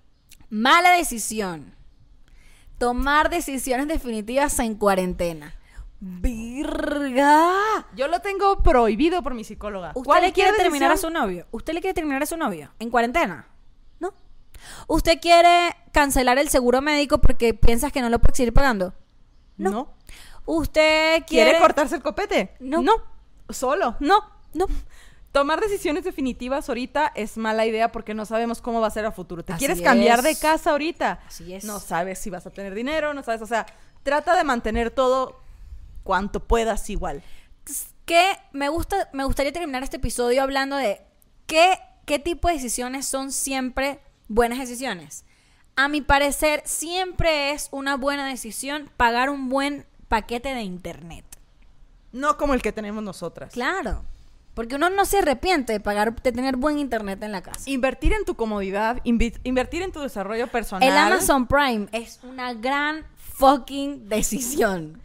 Mala 0.49 0.93
decisión. 0.93 1.75
Tomar 2.79 3.31
decisiones 3.31 3.89
definitivas 3.89 4.57
en 4.61 4.77
cuarentena. 4.77 5.57
Virga. 5.99 7.53
Yo 7.97 8.07
lo 8.07 8.21
tengo 8.21 8.63
prohibido 8.63 9.25
por 9.25 9.35
mi 9.35 9.43
psicóloga. 9.43 9.89
¿Usted 9.89 10.05
¿Cuál 10.05 10.23
le 10.23 10.33
quiere 10.33 10.53
decisión? 10.53 10.71
terminar 10.71 10.93
a 10.93 10.97
su 10.97 11.11
novio? 11.11 11.47
¿Usted 11.51 11.73
le 11.75 11.81
quiere 11.81 11.95
terminar 11.95 12.23
a 12.23 12.27
su 12.27 12.37
novio? 12.37 12.71
¿En 12.79 12.91
cuarentena? 12.91 13.49
¿No? 13.99 14.15
¿Usted 14.87 15.19
quiere 15.21 15.75
cancelar 15.91 16.39
el 16.39 16.49
seguro 16.49 16.81
médico 16.81 17.19
porque 17.19 17.55
piensas 17.55 17.91
que 17.91 18.01
no 18.01 18.09
lo 18.09 18.21
puede 18.21 18.37
seguir 18.37 18.53
pagando? 18.53 18.95
No. 19.57 19.71
No. 19.73 19.95
¿Usted 20.47 21.25
quiere... 21.27 21.51
¿Quiere 21.51 21.59
cortarse 21.59 21.97
el 21.97 22.03
copete? 22.03 22.55
No. 22.61 22.83
No. 22.83 22.93
Solo. 23.49 23.97
No, 23.99 24.21
no. 24.55 24.67
Tomar 25.39 25.61
decisiones 25.61 26.03
definitivas 26.03 26.69
ahorita 26.69 27.13
es 27.15 27.37
mala 27.37 27.65
idea 27.65 27.93
porque 27.93 28.13
no 28.13 28.27
sabemos 28.27 28.61
cómo 28.61 28.81
va 28.81 28.89
a 28.89 28.91
ser 28.91 29.07
a 29.07 29.13
futuro. 29.13 29.45
¿Te 29.45 29.53
Así 29.53 29.61
quieres 29.61 29.81
cambiar 29.81 30.21
de 30.23 30.35
casa 30.35 30.73
ahorita? 30.73 31.21
Así 31.29 31.55
es. 31.55 31.63
No 31.63 31.79
sabes 31.79 32.19
si 32.19 32.29
vas 32.29 32.45
a 32.45 32.51
tener 32.51 32.75
dinero, 32.75 33.15
no 33.15 33.23
sabes, 33.23 33.41
o 33.43 33.47
sea, 33.47 33.65
trata 34.03 34.37
de 34.37 34.43
mantener 34.43 34.91
todo 34.91 35.41
cuanto 36.03 36.41
puedas 36.41 36.91
igual. 36.91 37.23
que 38.05 38.37
me 38.51 38.69
gusta 38.69 39.11
me 39.13 39.23
gustaría 39.23 39.53
terminar 39.53 39.85
este 39.85 39.99
episodio 39.99 40.43
hablando 40.43 40.75
de 40.75 41.03
qué, 41.47 41.79
qué 42.05 42.19
tipo 42.19 42.49
de 42.49 42.55
decisiones 42.55 43.07
son 43.07 43.31
siempre 43.31 44.01
buenas 44.27 44.59
decisiones. 44.59 45.25
A 45.77 45.87
mi 45.87 46.01
parecer, 46.01 46.63
siempre 46.65 47.53
es 47.53 47.69
una 47.71 47.97
buena 47.97 48.27
decisión 48.27 48.91
pagar 48.97 49.31
un 49.31 49.49
buen 49.49 49.87
paquete 50.09 50.53
de 50.53 50.63
internet. 50.63 51.25
No 52.11 52.37
como 52.37 52.55
el 52.55 52.61
que 52.61 52.73
tenemos 52.73 53.05
nosotras. 53.05 53.53
Claro. 53.53 54.05
Porque 54.59 54.75
uno 54.75 54.91
no 54.91 55.05
se 55.05 55.19
arrepiente 55.19 55.73
de 55.73 55.79
pagar, 55.79 56.21
de 56.21 56.33
tener 56.33 56.57
buen 56.57 56.81
internet 56.81 57.23
en 57.23 57.31
la 57.31 57.43
casa. 57.43 57.71
Invertir 57.71 58.13
en 58.13 58.25
tu 58.25 58.35
comodidad, 58.35 59.01
invertir 59.05 59.83
en 59.83 59.93
tu 59.93 60.01
desarrollo 60.01 60.49
personal. 60.49 60.89
El 60.89 60.97
Amazon 60.97 61.47
Prime 61.47 61.87
es 61.93 62.19
una 62.25 62.55
gran 62.55 63.07
fucking 63.37 64.09
decisión. 64.09 65.01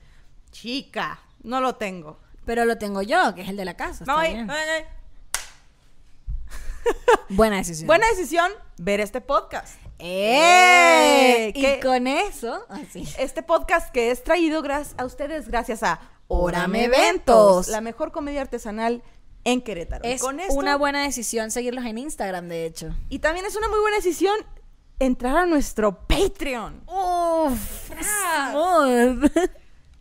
Chica, 0.50 1.20
no 1.44 1.62
lo 1.62 1.76
tengo. 1.76 2.18
Pero 2.46 2.66
lo 2.66 2.80
tengo 2.80 3.04
yo, 3.04 3.36
que 3.36 3.44
es 3.44 3.50
el 3.50 3.56
de 3.56 3.66
la 3.66 3.78
casa. 3.78 4.06
No. 4.08 4.18
Buena 7.30 7.58
decisión. 7.58 7.86
Buena 7.86 8.08
decisión 8.08 8.52
ver 8.78 9.02
este 9.02 9.22
podcast. 9.22 9.80
¡Eh! 10.00 11.50
¡Eh! 11.50 11.54
Y 11.54 11.80
con 11.80 12.08
eso, 12.08 12.66
así. 12.70 13.08
Este 13.20 13.44
podcast 13.44 13.92
que 13.92 14.10
es 14.10 14.24
traído 14.24 14.64
a 14.98 15.06
ustedes 15.06 15.48
gracias 15.48 15.84
a 15.84 16.00
Orame. 16.28 16.86
Eventos, 16.86 17.68
la 17.68 17.82
mejor 17.82 18.12
comedia 18.12 18.42
artesanal 18.42 19.04
en 19.44 19.62
Querétaro. 19.62 20.04
Es 20.04 20.22
con 20.22 20.40
esto- 20.40 20.54
una 20.54 20.76
buena 20.78 21.04
decisión 21.04 21.52
seguirlos 21.52 21.86
en 21.86 21.98
Instagram, 21.98 22.48
de 22.48 22.66
hecho. 22.66 22.96
Y 23.10 23.20
también 23.20 23.46
es 23.46 23.56
una 23.56 23.68
muy 23.68 23.80
buena 23.80 23.98
decisión 23.98 24.36
entrar 25.00 25.36
a 25.38 25.46
nuestro 25.46 26.08
Patreon. 26.08 26.84
Uf. 26.88 27.92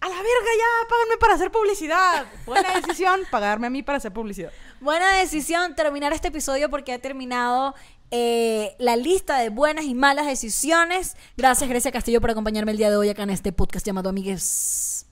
A 0.05 0.09
la 0.09 0.17
verga 0.17 0.51
ya, 0.59 0.89
páganme 0.89 1.17
para 1.21 1.35
hacer 1.35 1.51
publicidad. 1.53 2.27
Buena 2.45 2.75
decisión 2.81 3.21
pagarme 3.31 3.69
a 3.69 3.71
mí 3.71 3.83
para 3.83 3.99
hacer 3.99 4.13
publicidad. 4.13 4.51
Buena 4.81 5.13
decisión 5.19 5.77
terminar 5.77 6.13
este 6.13 6.29
episodio 6.29 6.69
porque 6.71 6.93
ha 6.93 6.99
terminado 6.99 7.75
eh, 8.11 8.75
la 8.79 8.97
lista 8.97 9.39
de 9.39 9.49
buenas 9.51 9.85
y 9.85 9.95
malas 9.95 10.27
decisiones. 10.27 11.17
Gracias, 11.37 11.71
Grecia 11.71 11.93
Castillo, 11.93 12.21
por 12.21 12.31
acompañarme 12.31 12.73
el 12.73 12.79
día 12.79 12.91
de 12.91 12.97
hoy 12.97 13.09
acá 13.11 13.23
en 13.23 13.31
este 13.31 13.53
podcast 13.53 13.87
llamado 13.87 14.09
Amigues. 14.09 15.07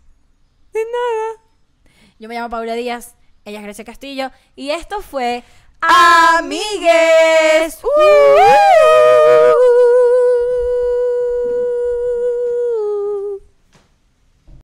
De 0.72 0.80
nada. 0.80 1.44
Yo 2.18 2.28
me 2.28 2.34
llamo 2.34 2.50
Paula 2.50 2.74
Díaz, 2.74 3.14
ella 3.44 3.58
es 3.58 3.64
Grecia 3.64 3.84
Castillo. 3.84 4.30
Y 4.56 4.70
esto 4.70 5.02
fue 5.02 5.42
Amigues. 5.80 7.78
Uh. 7.82 9.89